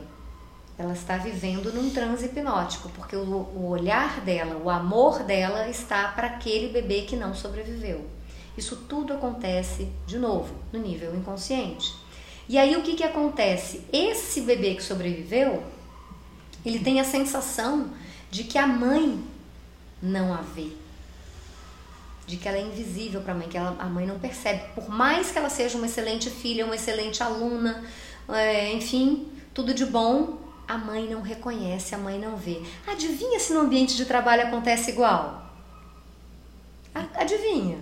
ela 0.78 0.94
está 0.94 1.18
vivendo 1.18 1.74
num 1.74 1.90
transe 1.90 2.28
hipnótico, 2.28 2.88
porque 2.96 3.18
o, 3.18 3.22
o 3.22 3.68
olhar 3.68 4.22
dela, 4.22 4.62
o 4.64 4.70
amor 4.70 5.24
dela 5.24 5.68
está 5.68 6.08
para 6.08 6.28
aquele 6.28 6.70
bebê 6.70 7.02
que 7.02 7.18
não 7.18 7.34
sobreviveu. 7.34 8.16
Isso 8.58 8.76
tudo 8.90 9.14
acontece, 9.14 9.88
de 10.08 10.18
novo, 10.18 10.56
no 10.74 10.80
nível 10.80 11.16
inconsciente. 11.16 11.94
E 12.50 12.58
aí 12.58 12.76
o 12.76 12.82
que, 12.82 12.96
que 12.96 13.04
acontece? 13.04 13.84
Esse 13.94 14.42
bebê 14.42 14.74
que 14.74 14.84
sobreviveu, 14.84 15.64
ele 16.66 16.80
tem 16.80 17.00
a 17.00 17.04
sensação 17.04 17.92
de 18.32 18.46
que 18.46 18.58
a 18.58 18.66
mãe 18.66 19.24
não 20.02 20.34
a 20.34 20.38
vê. 20.38 20.70
De 22.26 22.38
que 22.38 22.48
ela 22.48 22.58
é 22.58 22.62
invisível 22.62 23.22
para 23.22 23.34
a 23.34 23.36
mãe, 23.36 23.48
que 23.48 23.58
ela, 23.58 23.76
a 23.80 23.86
mãe 23.86 24.08
não 24.08 24.18
percebe. 24.18 24.64
Por 24.74 24.90
mais 24.90 25.32
que 25.32 25.38
ela 25.38 25.50
seja 25.50 25.78
uma 25.78 25.86
excelente 25.86 26.30
filha, 26.30 26.66
uma 26.66 26.76
excelente 26.76 27.22
aluna, 27.22 27.86
é, 28.28 28.74
enfim, 28.74 29.28
tudo 29.54 29.74
de 29.74 29.86
bom, 29.86 30.40
a 30.68 30.78
mãe 30.78 31.08
não 31.08 31.22
reconhece, 31.22 31.96
a 31.96 31.98
mãe 31.98 32.20
não 32.20 32.36
vê. 32.36 32.62
Adivinha 32.86 33.40
se 33.40 33.54
no 33.54 33.62
ambiente 33.62 33.96
de 33.96 34.06
trabalho 34.06 34.48
acontece 34.48 34.92
igual? 34.92 35.46
Adivinha. 36.94 37.78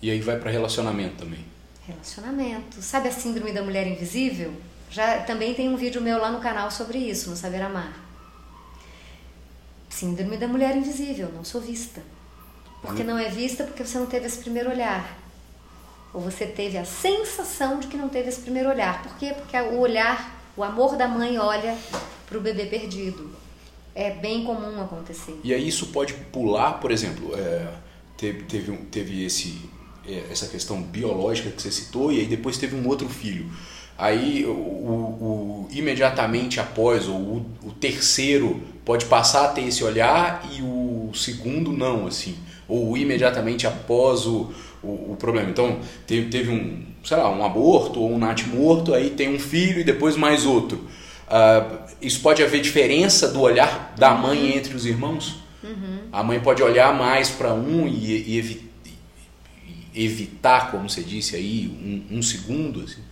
E 0.00 0.10
aí 0.10 0.20
vai 0.20 0.38
para 0.38 0.50
relacionamento 0.50 1.16
também. 1.16 1.44
Relacionamento. 1.86 2.80
Sabe 2.82 3.08
a 3.08 3.12
síndrome 3.12 3.52
da 3.52 3.62
mulher 3.62 3.86
invisível? 3.86 4.52
Já 4.90 5.20
também 5.20 5.54
tem 5.54 5.68
um 5.68 5.76
vídeo 5.76 6.00
meu 6.00 6.18
lá 6.18 6.30
no 6.30 6.40
canal 6.40 6.70
sobre 6.70 6.98
isso, 6.98 7.30
no 7.30 7.36
Saber 7.36 7.62
Amar. 7.62 7.92
Síndrome 9.88 10.36
da 10.36 10.46
mulher 10.46 10.76
invisível, 10.76 11.30
não 11.34 11.44
sou 11.44 11.60
vista. 11.60 12.02
Porque 12.80 13.02
hum. 13.02 13.06
não 13.06 13.18
é 13.18 13.28
vista 13.28 13.64
porque 13.64 13.84
você 13.84 13.98
não 13.98 14.06
teve 14.06 14.26
esse 14.26 14.38
primeiro 14.38 14.70
olhar. 14.70 15.18
Ou 16.14 16.20
você 16.20 16.46
teve 16.46 16.78
a 16.78 16.84
sensação 16.84 17.80
de 17.80 17.86
que 17.88 17.96
não 17.96 18.08
teve 18.08 18.28
esse 18.28 18.40
primeiro 18.40 18.68
olhar. 18.68 19.02
Por 19.02 19.16
quê? 19.16 19.34
Porque 19.36 19.56
o 19.58 19.78
olhar 19.78 20.38
o 20.58 20.64
amor 20.64 20.96
da 20.96 21.06
mãe 21.06 21.38
olha 21.38 21.78
para 22.26 22.36
o 22.36 22.40
bebê 22.40 22.66
perdido. 22.66 23.30
É 23.94 24.10
bem 24.10 24.44
comum 24.44 24.82
acontecer. 24.82 25.38
E 25.44 25.54
aí 25.54 25.68
isso 25.68 25.86
pode 25.88 26.14
pular, 26.14 26.74
por 26.74 26.90
exemplo, 26.90 27.32
é, 27.38 27.72
teve, 28.16 28.42
teve, 28.42 28.76
teve 28.90 29.24
esse, 29.24 29.70
essa 30.30 30.46
questão 30.46 30.80
biológica 30.82 31.50
que 31.50 31.60
você 31.60 31.70
citou, 31.70 32.12
e 32.12 32.20
aí 32.20 32.26
depois 32.26 32.58
teve 32.58 32.74
um 32.76 32.86
outro 32.86 33.08
filho. 33.08 33.46
Aí 33.98 34.44
o, 34.46 34.50
o, 34.50 35.68
imediatamente 35.72 36.60
após, 36.60 37.08
ou 37.08 37.16
o, 37.16 37.46
o 37.64 37.72
terceiro 37.72 38.62
pode 38.84 39.06
passar 39.06 39.46
a 39.46 39.48
ter 39.48 39.62
esse 39.62 39.82
olhar 39.82 40.48
e 40.56 40.62
o 40.62 41.10
segundo 41.12 41.72
não, 41.72 42.06
assim. 42.06 42.36
Ou 42.68 42.96
imediatamente 42.96 43.66
após 43.66 44.24
o, 44.24 44.52
o, 44.82 45.12
o 45.12 45.16
problema. 45.18 45.50
Então, 45.50 45.80
teve, 46.06 46.30
teve 46.30 46.50
um, 46.50 46.84
sei 47.04 47.16
lá, 47.16 47.28
um 47.28 47.44
aborto 47.44 48.00
ou 48.00 48.12
um 48.12 48.18
nat 48.18 48.46
morto, 48.46 48.94
aí 48.94 49.10
tem 49.10 49.34
um 49.34 49.38
filho 49.38 49.80
e 49.80 49.84
depois 49.84 50.16
mais 50.16 50.46
outro. 50.46 50.78
Uh, 51.26 51.78
isso 52.00 52.20
pode 52.20 52.42
haver 52.42 52.60
diferença 52.60 53.28
do 53.28 53.40
olhar 53.40 53.94
da 53.98 54.12
mãe 54.12 54.38
uhum. 54.38 54.56
entre 54.58 54.76
os 54.76 54.86
irmãos? 54.86 55.36
Uhum. 55.62 55.98
A 56.12 56.22
mãe 56.22 56.38
pode 56.38 56.62
olhar 56.62 56.96
mais 56.96 57.30
para 57.30 57.52
um 57.52 57.88
e, 57.88 58.22
e 58.28 58.38
evi 58.38 58.67
evitar, 59.94 60.70
como 60.70 60.88
você 60.88 61.02
disse 61.02 61.36
aí, 61.36 61.68
um, 62.10 62.18
um 62.18 62.22
segundo? 62.22 62.82
Assim. 62.82 63.02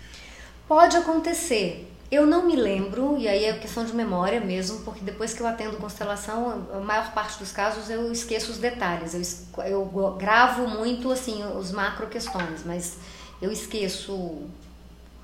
Pode 0.69 0.97
acontecer. 0.97 1.93
Eu 2.11 2.25
não 2.25 2.47
me 2.47 2.55
lembro, 2.55 3.17
e 3.19 3.27
aí 3.27 3.45
é 3.45 3.53
questão 3.55 3.85
de 3.85 3.93
memória 3.93 4.41
mesmo, 4.41 4.81
porque 4.81 5.01
depois 5.01 5.35
que 5.35 5.41
eu 5.41 5.47
atendo 5.47 5.77
constelação, 5.77 6.67
a 6.73 6.79
maior 6.79 7.13
parte 7.13 7.39
dos 7.39 7.51
casos 7.51 7.91
eu 7.91 8.13
esqueço 8.13 8.53
os 8.53 8.59
detalhes. 8.59 9.47
Eu, 9.59 9.65
eu 9.67 10.13
gravo 10.13 10.69
muito 10.69 11.11
assim 11.11 11.45
os 11.45 11.73
macro 11.73 12.07
questões, 12.07 12.63
mas 12.65 12.99
eu 13.43 13.51
esqueço 13.51 14.45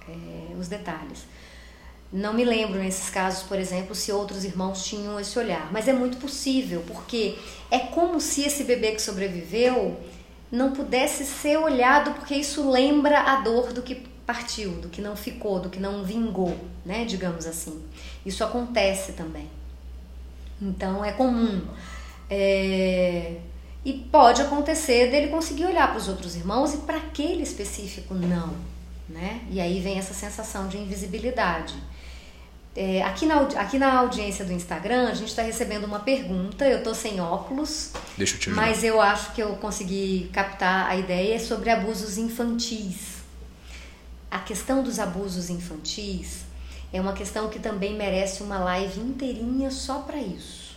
é, 0.08 0.56
os 0.58 0.66
detalhes. 0.66 1.24
Não 2.12 2.34
me 2.34 2.44
lembro 2.44 2.78
nesses 2.78 3.08
casos, 3.08 3.44
por 3.44 3.58
exemplo, 3.58 3.94
se 3.94 4.12
outros 4.12 4.44
irmãos 4.44 4.84
tinham 4.84 5.18
esse 5.18 5.38
olhar, 5.38 5.72
mas 5.72 5.88
é 5.88 5.92
muito 5.92 6.18
possível, 6.18 6.84
porque 6.86 7.38
é 7.70 7.78
como 7.78 8.20
se 8.20 8.42
esse 8.42 8.64
bebê 8.64 8.92
que 8.92 9.00
sobreviveu 9.00 9.98
não 10.52 10.72
pudesse 10.72 11.24
ser 11.24 11.56
olhado, 11.56 12.12
porque 12.12 12.34
isso 12.34 12.70
lembra 12.70 13.20
a 13.20 13.40
dor 13.40 13.72
do 13.72 13.80
que 13.80 13.94
partiu, 14.26 14.72
do 14.72 14.90
que 14.90 15.00
não 15.00 15.16
ficou, 15.16 15.58
do 15.58 15.70
que 15.70 15.80
não 15.80 16.04
vingou, 16.04 16.54
né, 16.84 17.06
digamos 17.06 17.46
assim. 17.46 17.82
Isso 18.24 18.44
acontece 18.44 19.12
também. 19.12 19.48
Então 20.60 21.02
é 21.02 21.10
comum. 21.10 21.62
É... 22.28 23.38
E 23.84 23.92
pode 23.94 24.42
acontecer 24.42 25.10
dele 25.10 25.28
conseguir 25.28 25.64
olhar 25.64 25.88
para 25.88 25.98
os 25.98 26.06
outros 26.06 26.36
irmãos 26.36 26.74
e 26.74 26.78
para 26.78 26.98
aquele 26.98 27.42
específico 27.42 28.14
não, 28.14 28.54
né? 29.08 29.40
E 29.50 29.60
aí 29.60 29.80
vem 29.80 29.98
essa 29.98 30.14
sensação 30.14 30.68
de 30.68 30.78
invisibilidade. 30.78 31.74
É, 32.74 33.02
aqui, 33.02 33.26
na, 33.26 33.40
aqui 33.40 33.78
na 33.78 33.98
audiência 33.98 34.46
do 34.46 34.52
Instagram, 34.52 35.08
a 35.08 35.14
gente 35.14 35.28
está 35.28 35.42
recebendo 35.42 35.84
uma 35.84 36.00
pergunta. 36.00 36.66
Eu 36.66 36.78
estou 36.78 36.94
sem 36.94 37.20
óculos, 37.20 37.90
Deixa 38.16 38.36
eu 38.36 38.40
te 38.40 38.50
mas 38.50 38.82
eu 38.82 39.00
acho 39.00 39.32
que 39.32 39.42
eu 39.42 39.54
consegui 39.56 40.30
captar 40.32 40.86
a 40.86 40.96
ideia 40.96 41.38
sobre 41.38 41.68
abusos 41.68 42.16
infantis. 42.16 43.20
A 44.30 44.38
questão 44.38 44.82
dos 44.82 44.98
abusos 44.98 45.50
infantis 45.50 46.44
é 46.90 47.00
uma 47.00 47.12
questão 47.12 47.50
que 47.50 47.58
também 47.58 47.94
merece 47.94 48.42
uma 48.42 48.58
live 48.58 49.00
inteirinha 49.00 49.70
só 49.70 49.98
para 49.98 50.16
isso. 50.16 50.76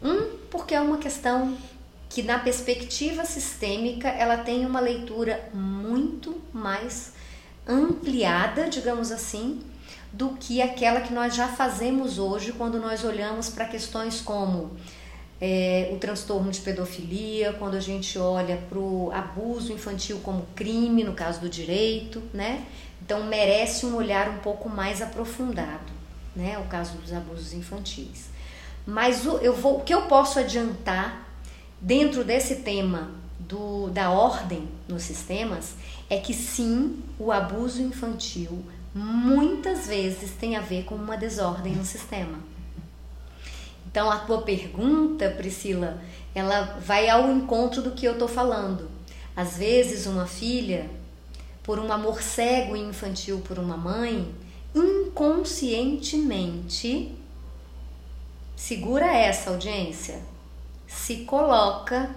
Um, 0.00 0.36
porque 0.48 0.74
é 0.74 0.80
uma 0.80 0.98
questão 0.98 1.56
que 2.08 2.22
na 2.22 2.38
perspectiva 2.38 3.24
sistêmica 3.24 4.08
ela 4.08 4.36
tem 4.36 4.64
uma 4.64 4.78
leitura 4.78 5.48
muito 5.52 6.40
mais 6.52 7.12
ampliada, 7.66 8.68
digamos 8.68 9.10
assim, 9.10 9.60
do 10.12 10.30
que 10.30 10.62
aquela 10.62 11.00
que 11.00 11.12
nós 11.12 11.34
já 11.34 11.48
fazemos 11.48 12.18
hoje 12.18 12.52
quando 12.52 12.78
nós 12.78 13.04
olhamos 13.04 13.48
para 13.48 13.64
questões 13.66 14.20
como 14.20 14.72
é, 15.40 15.90
o 15.92 15.98
transtorno 15.98 16.50
de 16.50 16.60
pedofilia, 16.60 17.52
quando 17.54 17.74
a 17.74 17.80
gente 17.80 18.18
olha 18.18 18.56
para 18.68 18.78
o 18.78 19.10
abuso 19.12 19.72
infantil 19.72 20.20
como 20.22 20.46
crime, 20.54 21.04
no 21.04 21.12
caso 21.12 21.40
do 21.40 21.48
direito, 21.48 22.22
né? 22.32 22.64
Então 23.02 23.24
merece 23.24 23.84
um 23.86 23.94
olhar 23.94 24.28
um 24.28 24.38
pouco 24.38 24.68
mais 24.68 25.02
aprofundado, 25.02 25.92
né? 26.34 26.58
O 26.58 26.64
caso 26.64 26.96
dos 26.98 27.12
abusos 27.12 27.52
infantis. 27.52 28.30
Mas 28.86 29.26
o, 29.26 29.38
eu 29.38 29.54
vou, 29.54 29.78
o 29.78 29.80
que 29.82 29.92
eu 29.92 30.02
posso 30.02 30.38
adiantar 30.38 31.26
dentro 31.80 32.24
desse 32.24 32.56
tema 32.56 33.10
do, 33.38 33.90
da 33.90 34.10
ordem 34.10 34.68
nos 34.88 35.02
sistemas 35.02 35.74
é 36.08 36.18
que 36.18 36.32
sim, 36.32 37.02
o 37.18 37.32
abuso 37.32 37.82
infantil 37.82 38.64
muitas 38.96 39.86
vezes 39.86 40.32
tem 40.32 40.56
a 40.56 40.60
ver 40.60 40.84
com 40.84 40.94
uma 40.94 41.16
desordem 41.16 41.74
no 41.74 41.84
sistema. 41.84 42.38
Então 43.86 44.10
a 44.10 44.18
tua 44.20 44.42
pergunta, 44.42 45.30
Priscila, 45.30 46.02
ela 46.34 46.78
vai 46.80 47.08
ao 47.08 47.30
encontro 47.30 47.80
do 47.82 47.92
que 47.92 48.06
eu 48.06 48.14
estou 48.14 48.28
falando. 48.28 48.90
Às 49.34 49.58
vezes 49.58 50.06
uma 50.06 50.26
filha, 50.26 50.88
por 51.62 51.78
um 51.78 51.92
amor 51.92 52.22
cego 52.22 52.74
e 52.74 52.80
infantil 52.80 53.42
por 53.46 53.58
uma 53.58 53.76
mãe, 53.76 54.34
inconscientemente 54.74 57.14
Segura 58.56 59.04
essa 59.04 59.50
audiência. 59.50 60.22
Se 60.88 61.24
coloca 61.24 62.08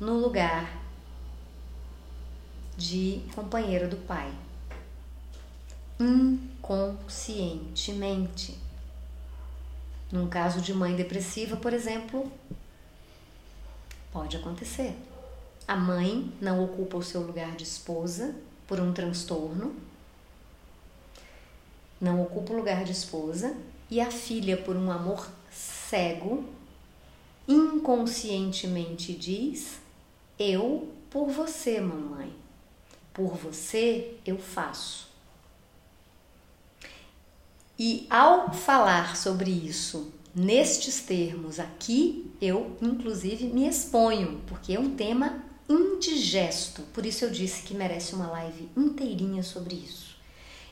no 0.00 0.14
lugar 0.14 0.79
de 2.80 3.22
companheiro 3.34 3.88
do 3.88 3.96
pai. 3.96 4.30
Inconscientemente. 5.98 8.56
Num 10.10 10.28
caso 10.28 10.60
de 10.60 10.74
mãe 10.74 10.96
depressiva, 10.96 11.56
por 11.56 11.72
exemplo, 11.72 12.30
pode 14.12 14.36
acontecer. 14.36 14.96
A 15.68 15.76
mãe 15.76 16.32
não 16.40 16.64
ocupa 16.64 16.96
o 16.96 17.02
seu 17.02 17.20
lugar 17.20 17.54
de 17.54 17.62
esposa 17.64 18.34
por 18.66 18.80
um 18.80 18.92
transtorno 18.92 19.76
não 22.00 22.22
ocupa 22.22 22.52
o 22.52 22.56
lugar 22.56 22.82
de 22.82 22.92
esposa, 22.92 23.54
e 23.90 24.00
a 24.00 24.10
filha, 24.10 24.56
por 24.56 24.74
um 24.74 24.90
amor 24.90 25.28
cego, 25.50 26.44
inconscientemente 27.46 29.12
diz: 29.12 29.78
Eu 30.38 30.88
por 31.10 31.28
você, 31.28 31.80
mamãe. 31.80 32.32
Por 33.12 33.36
você 33.36 34.14
eu 34.24 34.38
faço. 34.38 35.08
E 37.78 38.06
ao 38.10 38.52
falar 38.52 39.16
sobre 39.16 39.50
isso 39.50 40.12
nestes 40.34 41.00
termos 41.00 41.58
aqui, 41.58 42.30
eu 42.40 42.76
inclusive 42.80 43.46
me 43.46 43.66
exponho, 43.66 44.40
porque 44.46 44.74
é 44.74 44.78
um 44.78 44.94
tema 44.94 45.42
indigesto. 45.68 46.82
Por 46.92 47.06
isso 47.06 47.24
eu 47.24 47.30
disse 47.30 47.62
que 47.62 47.74
merece 47.74 48.14
uma 48.14 48.28
live 48.28 48.68
inteirinha 48.76 49.42
sobre 49.42 49.76
isso. 49.76 50.16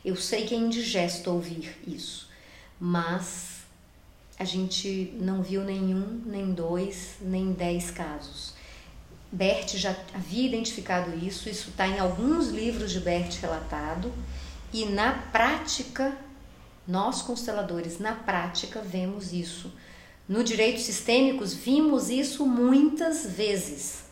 Eu 0.03 0.15
sei 0.15 0.45
que 0.45 0.53
é 0.53 0.57
indigesto 0.57 1.31
ouvir 1.31 1.77
isso, 1.85 2.29
mas 2.79 3.63
a 4.37 4.45
gente 4.45 5.13
não 5.19 5.43
viu 5.43 5.63
nenhum, 5.63 6.21
nem 6.25 6.53
dois, 6.53 7.15
nem 7.21 7.51
dez 7.51 7.91
casos. 7.91 8.53
Bert 9.31 9.75
já 9.77 9.95
havia 10.13 10.47
identificado 10.47 11.15
isso, 11.15 11.49
isso 11.49 11.69
está 11.69 11.87
em 11.87 11.99
alguns 11.99 12.47
livros 12.47 12.91
de 12.91 12.99
Bert 12.99 13.39
relatado, 13.39 14.11
E 14.71 14.85
na 14.85 15.13
prática, 15.13 16.15
nós 16.87 17.21
consteladores, 17.21 17.99
na 17.99 18.13
prática, 18.13 18.81
vemos 18.81 19.33
isso. 19.33 19.71
No 20.27 20.43
direito 20.43 20.79
sistêmicos, 20.79 21.53
vimos 21.55 22.09
isso 22.09 22.45
muitas 22.45 23.25
vezes. 23.25 24.03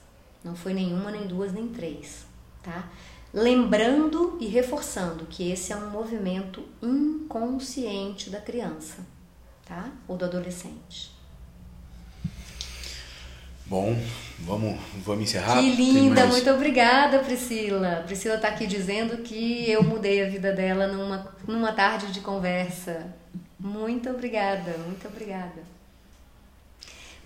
Não 0.43 0.55
foi 0.55 0.74
nenhuma, 0.74 1.11
nem 1.11 1.28
duas, 1.28 1.53
nem 1.53 1.68
três, 1.68 2.26
tá? 2.63 2.89
Lembrando 3.34 4.38
e 4.39 4.47
reforçando 4.47 5.26
que 5.26 5.51
esse 5.51 5.72
é 5.72 5.76
um 5.76 5.91
movimento 5.91 6.63
inconsciente 6.82 8.30
da 8.32 8.41
criança, 8.41 9.05
tá? 9.65 9.91
Ou 10.07 10.18
do 10.18 10.26
adolescente. 10.26 11.16
Bom, 13.70 13.97
vamos, 14.39 14.80
vamos 15.03 15.24
encerrar. 15.24 15.59
Que 15.59 15.72
linda, 15.72 16.26
muito 16.26 16.49
obrigada, 16.49 17.20
Priscila. 17.20 18.03
Priscila 18.05 18.36
está 18.36 18.47
aqui 18.47 18.65
dizendo 18.65 19.18
que 19.18 19.70
eu 19.70 19.84
mudei 19.84 20.24
a 20.24 20.30
vida 20.30 20.53
dela 20.53 20.88
numa, 20.88 21.36
numa 21.45 21.74
tarde 21.74 22.13
de 22.13 22.22
conversa. 22.22 23.13
Muito 23.59 24.09
obrigada, 24.09 24.78
muito 24.86 25.05
obrigada. 25.09 25.61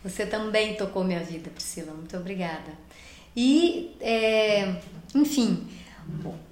Você 0.03 0.25
também 0.25 0.73
tocou 0.73 1.03
minha 1.03 1.19
vida, 1.19 1.51
Priscila. 1.51 1.93
Muito 1.93 2.17
obrigada. 2.17 2.71
E, 3.35 3.95
é, 4.01 4.77
enfim, 5.13 5.67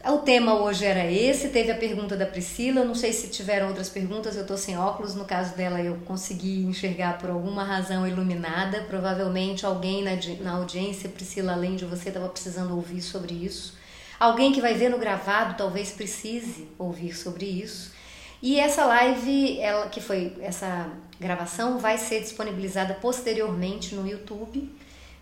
o 0.06 0.18
tema 0.20 0.54
hoje 0.54 0.86
era 0.86 1.06
esse. 1.06 1.50
Teve 1.50 1.72
a 1.72 1.76
pergunta 1.76 2.16
da 2.16 2.26
Priscila. 2.26 2.84
Não 2.84 2.96
sei 2.96 3.14
se 3.14 3.28
tiveram 3.28 3.68
outras 3.68 3.90
perguntas. 3.90 4.36
Eu 4.36 4.44
estou 4.44 4.58
sem 4.58 4.78
óculos. 4.78 5.16
No 5.16 5.26
caso 5.26 5.56
dela, 5.56 5.82
eu 5.82 5.96
consegui 6.06 6.64
enxergar 6.64 7.18
por 7.18 7.30
alguma 7.30 7.64
razão 7.64 8.08
iluminada. 8.08 8.82
Provavelmente 8.88 9.66
alguém 9.66 10.04
na, 10.04 10.12
na 10.42 10.58
audiência, 10.58 11.10
Priscila, 11.10 11.54
além 11.54 11.76
de 11.76 11.86
você, 11.86 12.10
estava 12.10 12.30
precisando 12.30 12.76
ouvir 12.76 13.02
sobre 13.02 13.34
isso. 13.34 13.78
Alguém 14.20 14.52
que 14.52 14.62
vai 14.62 14.74
ver 14.74 14.90
no 14.90 14.98
gravado 14.98 15.56
talvez 15.58 15.92
precise 15.92 16.68
ouvir 16.78 17.16
sobre 17.16 17.46
isso. 17.46 17.94
E 18.42 18.60
essa 18.60 18.86
live, 18.86 19.60
ela 19.60 19.88
que 19.88 20.00
foi 20.00 20.36
essa 20.42 20.90
gravação, 21.20 21.78
vai 21.78 21.98
ser 21.98 22.22
disponibilizada 22.22 22.94
posteriormente 22.96 23.96
no 23.96 24.08
YouTube 24.08 24.70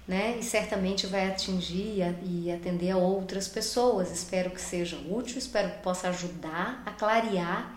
né? 0.07 0.37
E 0.39 0.43
certamente 0.43 1.05
vai 1.05 1.27
atingir 1.27 2.01
e 2.23 2.51
atender 2.51 2.91
a 2.91 2.97
outras 2.97 3.47
pessoas. 3.47 4.11
Espero 4.11 4.51
que 4.51 4.61
seja 4.61 4.97
útil, 5.09 5.37
espero 5.37 5.69
que 5.71 5.83
possa 5.83 6.09
ajudar 6.09 6.81
a 6.85 6.91
clarear 6.91 7.75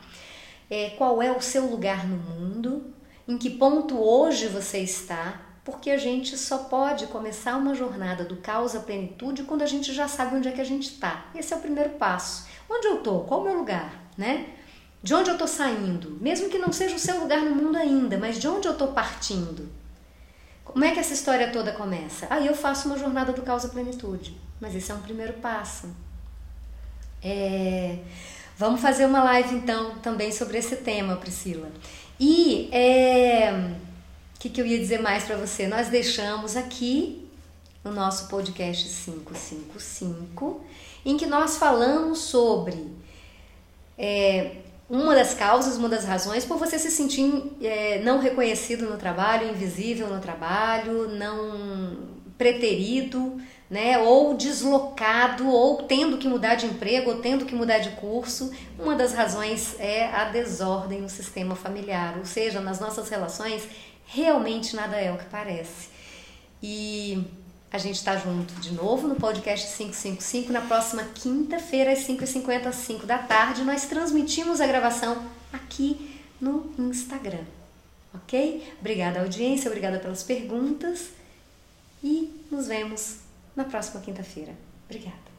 é, 0.70 0.90
qual 0.90 1.20
é 1.20 1.32
o 1.32 1.40
seu 1.40 1.66
lugar 1.66 2.06
no 2.06 2.16
mundo, 2.16 2.94
em 3.26 3.36
que 3.36 3.50
ponto 3.50 3.98
hoje 3.98 4.46
você 4.46 4.78
está, 4.78 5.40
porque 5.64 5.90
a 5.90 5.98
gente 5.98 6.38
só 6.38 6.58
pode 6.58 7.08
começar 7.08 7.56
uma 7.56 7.74
jornada 7.74 8.24
do 8.24 8.36
caos 8.36 8.76
à 8.76 8.80
plenitude 8.80 9.42
quando 9.42 9.62
a 9.62 9.66
gente 9.66 9.92
já 9.92 10.06
sabe 10.06 10.36
onde 10.36 10.48
é 10.48 10.52
que 10.52 10.60
a 10.60 10.64
gente 10.64 10.88
está. 10.88 11.26
Esse 11.34 11.52
é 11.52 11.56
o 11.56 11.60
primeiro 11.60 11.90
passo. 11.90 12.48
Onde 12.68 12.86
eu 12.86 12.98
estou? 12.98 13.24
Qual 13.24 13.40
o 13.40 13.44
meu 13.44 13.56
lugar? 13.58 13.92
Né? 14.16 14.46
De 15.02 15.14
onde 15.14 15.30
eu 15.30 15.34
estou 15.34 15.48
saindo? 15.48 16.18
Mesmo 16.20 16.48
que 16.48 16.58
não 16.58 16.72
seja 16.72 16.94
o 16.94 16.98
seu 16.98 17.20
lugar 17.20 17.40
no 17.40 17.54
mundo 17.54 17.76
ainda, 17.76 18.16
mas 18.16 18.38
de 18.38 18.46
onde 18.46 18.68
eu 18.68 18.72
estou 18.72 18.88
partindo? 18.88 19.79
Como 20.72 20.84
é 20.84 20.92
que 20.92 21.00
essa 21.00 21.12
história 21.12 21.50
toda 21.50 21.72
começa? 21.72 22.26
Aí 22.30 22.46
eu 22.46 22.54
faço 22.54 22.88
uma 22.88 22.98
jornada 22.98 23.32
do 23.32 23.42
causa 23.42 23.68
plenitude, 23.68 24.36
mas 24.60 24.74
esse 24.74 24.90
é 24.90 24.94
um 24.94 25.00
primeiro 25.00 25.34
passo. 25.34 25.88
É... 27.22 27.98
Vamos 28.56 28.80
fazer 28.80 29.06
uma 29.06 29.22
live 29.24 29.54
então 29.54 29.98
também 29.98 30.30
sobre 30.30 30.58
esse 30.58 30.76
tema, 30.76 31.16
Priscila. 31.16 31.70
E 32.18 32.68
é... 32.72 33.52
o 34.36 34.38
que, 34.38 34.48
que 34.48 34.60
eu 34.60 34.66
ia 34.66 34.78
dizer 34.78 35.00
mais 35.00 35.24
para 35.24 35.36
você? 35.36 35.66
Nós 35.66 35.88
deixamos 35.88 36.56
aqui 36.56 37.28
no 37.82 37.92
nosso 37.92 38.28
podcast 38.28 38.88
555, 38.88 40.64
em 41.04 41.16
que 41.16 41.26
nós 41.26 41.56
falamos 41.56 42.18
sobre 42.18 42.94
é, 43.96 44.56
uma 44.90 45.14
das 45.14 45.32
causas, 45.32 45.76
uma 45.76 45.88
das 45.88 46.04
razões 46.04 46.44
por 46.44 46.58
você 46.58 46.76
se 46.76 46.90
sentir 46.90 47.44
é, 47.62 48.00
não 48.02 48.18
reconhecido 48.18 48.90
no 48.90 48.96
trabalho, 48.96 49.48
invisível 49.48 50.08
no 50.08 50.20
trabalho, 50.20 51.08
não 51.08 52.10
preterido, 52.36 53.40
né, 53.70 53.98
ou 53.98 54.36
deslocado, 54.36 55.48
ou 55.48 55.84
tendo 55.84 56.18
que 56.18 56.26
mudar 56.26 56.56
de 56.56 56.66
emprego, 56.66 57.10
ou 57.10 57.18
tendo 57.20 57.44
que 57.44 57.54
mudar 57.54 57.78
de 57.78 57.90
curso. 57.90 58.50
Uma 58.76 58.96
das 58.96 59.14
razões 59.14 59.76
é 59.78 60.06
a 60.06 60.24
desordem 60.24 61.00
no 61.00 61.08
sistema 61.08 61.54
familiar, 61.54 62.16
ou 62.18 62.24
seja, 62.24 62.60
nas 62.60 62.80
nossas 62.80 63.08
relações 63.08 63.62
realmente 64.06 64.74
nada 64.74 64.96
é 64.96 65.12
o 65.12 65.18
que 65.18 65.26
parece. 65.26 65.88
E 66.60 67.24
a 67.72 67.78
gente 67.78 67.96
está 67.96 68.16
junto 68.16 68.52
de 68.54 68.72
novo 68.72 69.06
no 69.06 69.14
podcast 69.14 69.76
555 69.76 70.52
na 70.52 70.60
próxima 70.60 71.04
quinta-feira, 71.14 71.92
às 71.92 72.00
5h50, 72.00 72.72
5 72.72 73.06
da 73.06 73.18
tarde. 73.18 73.62
Nós 73.62 73.84
transmitimos 73.84 74.60
a 74.60 74.66
gravação 74.66 75.24
aqui 75.52 76.18
no 76.40 76.72
Instagram. 76.78 77.44
Ok? 78.12 78.74
Obrigada, 78.80 79.20
audiência, 79.20 79.68
obrigada 79.68 80.00
pelas 80.00 80.24
perguntas 80.24 81.10
e 82.02 82.42
nos 82.50 82.66
vemos 82.66 83.18
na 83.54 83.64
próxima 83.64 84.00
quinta-feira. 84.00 84.52
Obrigada. 84.88 85.29